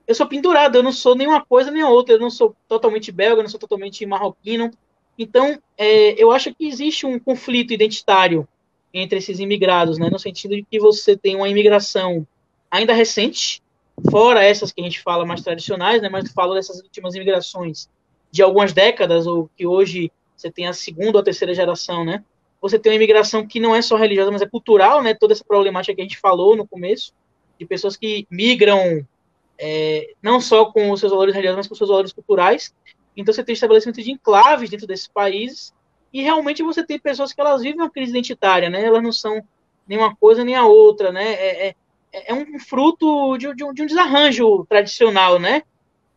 [0.08, 3.40] Eu sou pendurado, eu não sou nenhuma coisa nem outra, eu não sou totalmente belga,
[3.40, 4.70] eu não sou totalmente marroquino.
[5.18, 8.48] Então, é, eu acho que existe um conflito identitário
[8.94, 10.10] entre esses imigrados, né?
[10.10, 12.26] No sentido de que você tem uma imigração
[12.70, 13.64] ainda recente,
[14.12, 16.10] fora essas que a gente fala mais tradicionais, né?
[16.10, 17.90] Mas falo dessas últimas imigrações
[18.32, 22.24] de algumas décadas, ou que hoje você tem a segunda ou a terceira geração, né?
[22.68, 25.14] Você tem uma imigração que não é só religiosa, mas é cultural, né?
[25.14, 27.14] Toda essa problemática que a gente falou no começo,
[27.60, 29.06] de pessoas que migram
[29.56, 32.74] é, não só com os seus valores religiosos, mas com os seus valores culturais.
[33.16, 35.72] Então você tem estabelecimento de enclaves dentro desses países
[36.12, 38.84] e realmente você tem pessoas que elas vivem uma crise identitária, né?
[38.84, 39.44] Elas não são
[39.88, 41.34] nem uma coisa nem a outra, né?
[41.34, 41.76] É, é,
[42.12, 45.62] é um fruto de, de, um, de, um, desarranjo tradicional, né?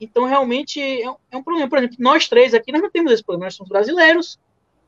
[0.01, 1.69] Então realmente é um, é um problema.
[1.69, 3.45] Por exemplo, nós três aqui nós não temos esse problema.
[3.45, 4.41] Nós somos brasileiros,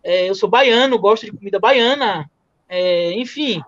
[0.02, 2.30] é, eu sou baiano, gosto de comida baiana,
[2.68, 3.60] é, enfim,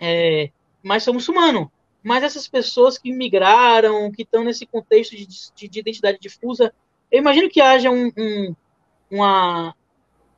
[0.00, 0.50] é,
[0.82, 1.68] mas são muçulmanos.
[2.02, 6.72] Mas essas pessoas que migraram, que estão nesse contexto de, de, de, identidade difusa,
[7.10, 8.54] eu imagino que haja um, um,
[9.10, 9.74] uma,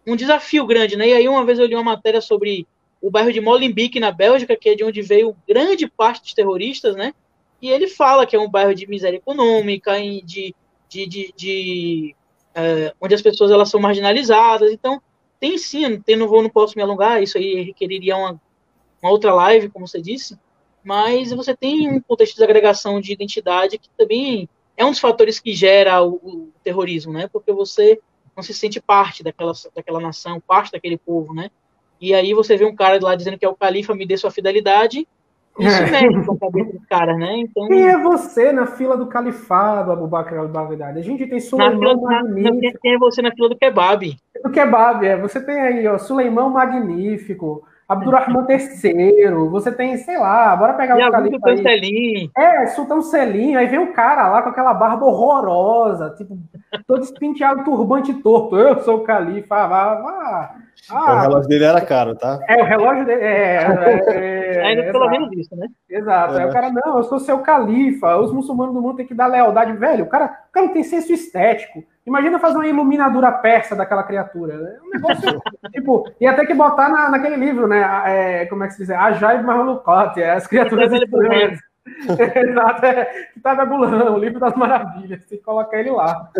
[0.07, 1.09] um desafio grande, né?
[1.09, 2.67] E aí uma vez eu li uma matéria sobre
[3.01, 6.97] o bairro de Molenbeek, na Bélgica, que é de onde veio grande parte dos terroristas,
[6.97, 7.15] né?
[7.61, 10.55] E ele fala que é um bairro de miséria econômica, de,
[10.89, 12.17] de, de, de
[12.55, 14.73] é, onde as pessoas elas são marginalizadas.
[14.73, 15.01] Então,
[15.41, 18.41] tem sim, tem, não vou, não posso me alongar, isso aí requeriria uma,
[19.03, 20.39] uma outra live, como você disse,
[20.85, 25.41] mas você tem um contexto de agregação de identidade que também é um dos fatores
[25.41, 27.29] que gera o, o, terrorismo, né?
[27.31, 28.01] Porque você
[28.37, 31.51] não se sente parte daquela, daquela nação, parte daquele povo, né?
[32.01, 34.31] E aí você vê um cara lá dizendo que é o califa, me dê sua
[34.31, 35.07] fidelidade,
[35.59, 35.91] isso é.
[35.91, 37.39] mexe com a cabeça dos caras, né?
[37.39, 37.69] Então...
[37.69, 40.99] Quem é você na fila do califado, Abu Bakr al-Baghdadi?
[40.99, 42.79] A gente tem Suleimão Magnífico.
[42.81, 44.17] Quem é você na fila do kebab?
[44.43, 45.17] Do kebab, é.
[45.17, 51.11] Você tem aí, ó, Suleimão Magnífico, Abdurrahman III, você tem, sei lá, bora pegar o
[51.11, 52.31] califa Sultão Selim.
[52.37, 56.39] É, Sultão Selim, aí vem um cara lá com aquela barba horrorosa, tipo,
[56.87, 60.55] todo espinteado, turbante torto, eu sou o califa, vá, vá.
[60.89, 62.39] Ah, o relógio dele era caro, tá?
[62.48, 63.23] É, o relógio dele.
[63.23, 65.66] É, é, é Ainda pelo menos isso, né?
[65.89, 66.35] Exato.
[66.35, 66.43] É.
[66.43, 69.27] Aí o cara, não, eu sou seu califa, os muçulmanos do mundo têm que dar
[69.27, 69.73] lealdade.
[69.73, 71.85] Velho, o cara, o cara não tem senso estético.
[72.07, 74.57] Imagina fazer uma iluminadura persa daquela criatura.
[74.57, 74.77] Né?
[74.85, 75.40] Um negócio,
[75.73, 77.81] tipo, e até que botar na, naquele livro, né?
[78.07, 78.90] É, como é que se diz?
[78.90, 80.90] Ajaib Maholukote, é, as criaturas.
[80.93, 83.05] Exato, é
[83.35, 85.24] Kitab Abulan, o livro das maravilhas.
[85.27, 86.31] Tem que colocar ele lá.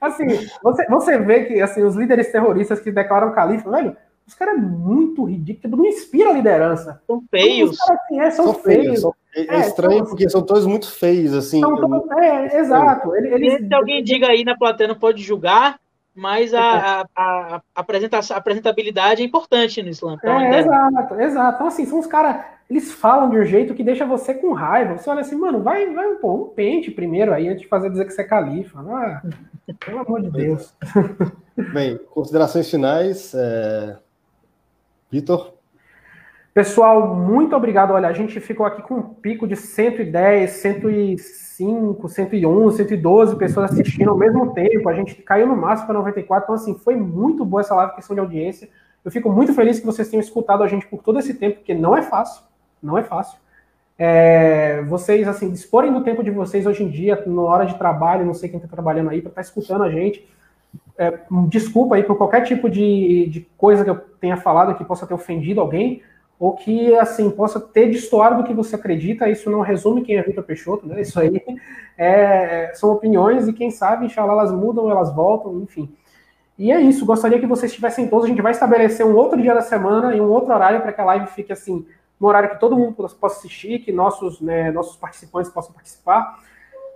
[0.00, 0.26] Assim,
[0.62, 3.96] você, você vê que assim, os líderes terroristas que declaram califa, velho,
[4.26, 7.02] os caras é muito ridículos, não inspira liderança.
[7.06, 7.76] São feios.
[7.80, 8.84] assim, é, são, são feios.
[8.84, 9.00] feios.
[9.00, 11.60] São, é, é, estranho são, porque são todos muito feios, assim.
[11.60, 13.14] Todos, é, exato.
[13.16, 15.78] Eles, eles, se alguém diga aí na plateia, não pode julgar,
[16.14, 20.16] mas a, a, a, apresentação, a apresentabilidade é importante no Islã.
[20.18, 21.54] Então, é, exato, exato.
[21.56, 24.96] Então, assim, são os caras, eles falam de um jeito que deixa você com raiva.
[24.96, 28.06] Você olha assim, mano, vai, vai pô, um pente primeiro aí, antes de fazer dizer
[28.06, 28.80] que você é califa.
[28.80, 29.22] Ah,
[29.78, 30.74] pelo amor de Deus.
[31.74, 33.34] Bem, considerações finais.
[33.34, 33.98] É...
[35.10, 35.52] Vitor?
[36.54, 37.90] Pessoal, muito obrigado.
[37.90, 44.08] Olha, a gente ficou aqui com um pico de 110, 105, 111, 112 pessoas assistindo
[44.08, 44.88] ao mesmo tempo.
[44.88, 46.44] A gente caiu no máximo para 94.
[46.44, 48.70] Então, assim, foi muito boa essa live, questão de audiência.
[49.04, 51.74] Eu fico muito feliz que vocês tenham escutado a gente por todo esse tempo, porque
[51.74, 52.50] não é fácil.
[52.82, 53.38] Não é fácil.
[53.98, 58.26] É, vocês, assim, disporem do tempo de vocês hoje em dia, na hora de trabalho,
[58.26, 60.26] não sei quem está trabalhando aí, para estar tá escutando a gente.
[60.98, 65.06] É, desculpa aí por qualquer tipo de, de coisa que eu tenha falado que possa
[65.06, 66.02] ter ofendido alguém
[66.42, 70.22] ou que, assim, possa ter destoado do que você acredita, isso não resume quem é
[70.22, 71.00] Vitor Peixoto, né?
[71.00, 71.40] Isso aí
[71.96, 75.88] é, são opiniões e quem sabe, inshallah, elas mudam, elas voltam, enfim.
[76.58, 79.54] E é isso, gostaria que vocês estivessem todos, a gente vai estabelecer um outro dia
[79.54, 81.86] da semana e um outro horário para que a live fique, assim,
[82.22, 86.38] no horário que todo mundo possa assistir, que nossos, né, nossos participantes possam participar.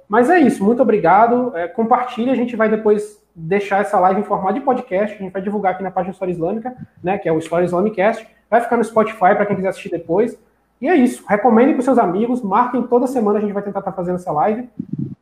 [0.08, 4.24] Mas é isso, muito obrigado, é, compartilhe, a gente vai depois deixar essa live em
[4.24, 7.32] formato de podcast, a gente vai divulgar aqui na página História Islâmica, né, que é
[7.32, 10.38] o História Islamicast, Vai ficar no Spotify para quem quiser assistir depois.
[10.80, 11.24] E é isso.
[11.26, 14.30] Recomendem para seus amigos, marquem toda semana, a gente vai tentar estar tá fazendo essa
[14.32, 14.68] live.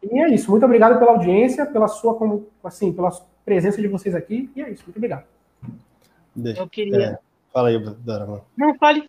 [0.03, 0.51] E é isso.
[0.51, 2.19] Muito obrigado pela audiência, pela sua,
[2.63, 3.11] assim, pela
[3.45, 4.51] presença de vocês aqui.
[4.55, 4.85] E é isso.
[4.85, 5.25] Muito obrigado.
[6.37, 6.97] Eu queria.
[6.97, 7.19] É,
[7.53, 8.43] fala aí, Dora.
[8.57, 9.09] Não, fale.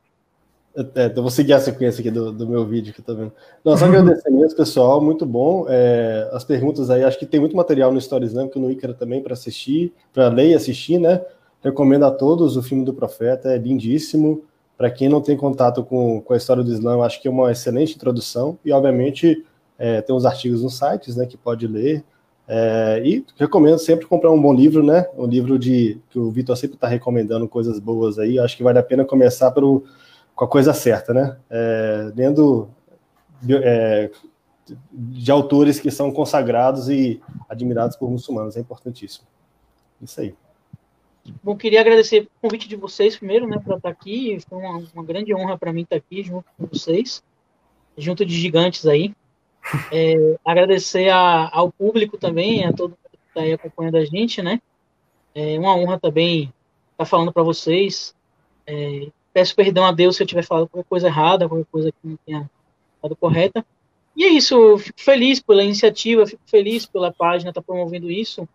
[0.76, 3.32] É, eu vou seguir a sequência aqui do, do meu vídeo que tô vendo.
[3.64, 5.66] Não, agradecer mesmo, pessoal, muito bom.
[5.70, 9.22] É, as perguntas aí, acho que tem muito material no História Islâmica, no Icaro também,
[9.22, 11.22] para assistir, para ler e assistir, né?
[11.64, 14.44] Recomendo a todos o filme do Profeta, é lindíssimo.
[14.78, 17.50] Para quem não tem contato com, com a história do Islã, acho que é uma
[17.50, 18.60] excelente introdução.
[18.66, 19.46] E, obviamente,
[19.80, 22.04] é, tem uns artigos nos sites né, que pode ler.
[22.48, 25.08] É, e recomendo sempre comprar um bom livro, né?
[25.18, 28.38] Um livro de que o Vitor sempre está recomendando coisas boas aí.
[28.38, 29.86] Acho que vale a pena começar pelo,
[30.36, 31.38] com a coisa certa, né?
[31.50, 32.70] É, lendo
[33.50, 34.12] é,
[34.92, 39.26] de autores que são consagrados e admirados por muçulmanos, é importantíssimo.
[40.02, 40.36] Isso aí.
[41.44, 44.38] Bom, queria agradecer o convite de vocês primeiro, né, para estar aqui.
[44.48, 47.24] Foi uma, uma grande honra para mim estar aqui junto com vocês,
[47.98, 49.16] junto de gigantes aí.
[49.92, 54.42] É, agradecer a, ao público também, a todo mundo que está aí acompanhando a gente,
[54.42, 54.62] né?
[55.34, 56.54] É uma honra também
[56.92, 58.14] estar falando para vocês.
[58.68, 61.98] É, peço perdão a Deus se eu tiver falado qualquer coisa errada, qualquer coisa que
[62.08, 62.50] não tenha
[62.96, 63.66] estado correta.
[64.16, 68.10] E é isso, eu fico feliz pela iniciativa, fico feliz pela página estar tá promovendo
[68.10, 68.48] isso,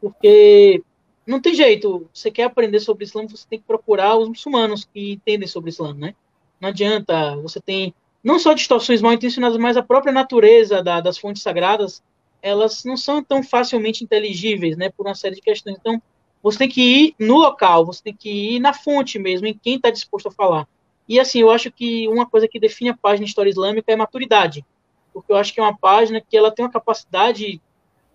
[0.00, 0.82] porque
[1.26, 2.08] não tem jeito.
[2.14, 5.92] Você quer aprender sobre Islã, você tem que procurar os muçulmanos que entendem sobre Islã,
[5.92, 6.14] né?
[6.58, 7.36] Não adianta.
[7.36, 7.94] Você tem
[8.24, 12.02] não só distorções mal intencionadas, mas a própria natureza da, das fontes sagradas,
[12.40, 14.88] elas não são tão facilmente inteligíveis, né?
[14.88, 15.76] Por uma série de questões.
[15.78, 16.00] Então,
[16.42, 19.76] você tem que ir no local, você tem que ir na fonte mesmo, em quem
[19.76, 20.66] está disposto a falar.
[21.08, 24.64] E assim, eu acho que uma coisa que define a página História Islâmica é maturidade,
[25.12, 27.60] porque eu acho que é uma página que ela tem uma capacidade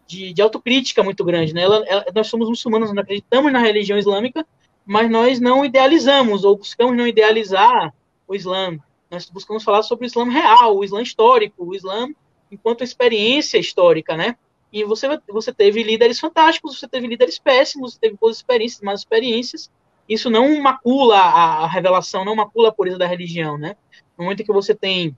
[0.08, 1.62] de, de autocrítica muito grande, né?
[1.62, 4.46] Ela, ela, nós somos muçulmanos, não acreditamos na religião islâmica,
[4.86, 7.94] mas nós não idealizamos ou buscamos não idealizar
[8.28, 8.78] o Islã.
[9.12, 12.10] Nós buscamos falar sobre o Islã real, o Islã histórico, o Islã
[12.50, 14.38] enquanto experiência histórica, né?
[14.72, 19.00] E você, você teve líderes fantásticos, você teve líderes péssimos, você teve boas experiências, más
[19.00, 19.72] experiências.
[20.08, 23.76] Isso não macula a, revelação, não macula a pureza da religião, né?
[24.18, 25.18] No momento que você tem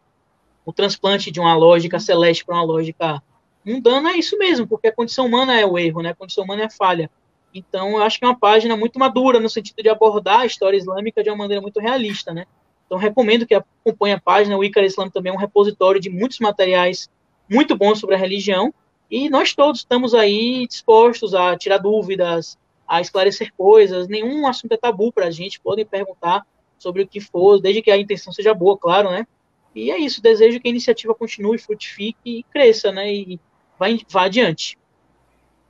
[0.66, 3.22] o transplante de uma lógica celeste para uma lógica
[3.66, 6.10] mundana, é isso mesmo, porque a condição humana é o erro, né?
[6.10, 7.10] A condição humana é a falha.
[7.54, 10.78] Então, eu acho que é uma página muito madura no sentido de abordar a história
[10.78, 12.46] islâmica de uma maneira muito realista, né?
[12.86, 14.58] Então, recomendo que acompanhe a página.
[14.58, 17.10] O Icar Islam também é um repositório de muitos materiais
[17.48, 18.74] muito bons sobre a religião.
[19.10, 22.58] E nós todos estamos aí dispostos a tirar dúvidas,
[22.88, 24.08] a esclarecer coisas.
[24.08, 25.60] Nenhum assunto é tabu para a gente.
[25.60, 26.46] Podem perguntar
[26.78, 29.26] sobre o que for, desde que a intenção seja boa, claro, né?
[29.74, 30.22] E é isso.
[30.22, 33.12] Desejo que a iniciativa continue, frutifique e cresça, né?
[33.12, 33.40] E
[33.78, 34.78] vá, vá adiante.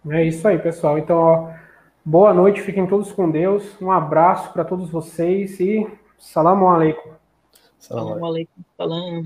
[0.09, 0.97] É isso aí, pessoal.
[0.97, 1.53] Então, ó,
[2.09, 3.79] Boa noite, fiquem todos com Deus.
[3.79, 5.87] Um abraço para todos vocês e
[6.17, 7.11] salam aleikum.
[7.77, 8.63] Salam aleikum.
[8.75, 9.23] Salam.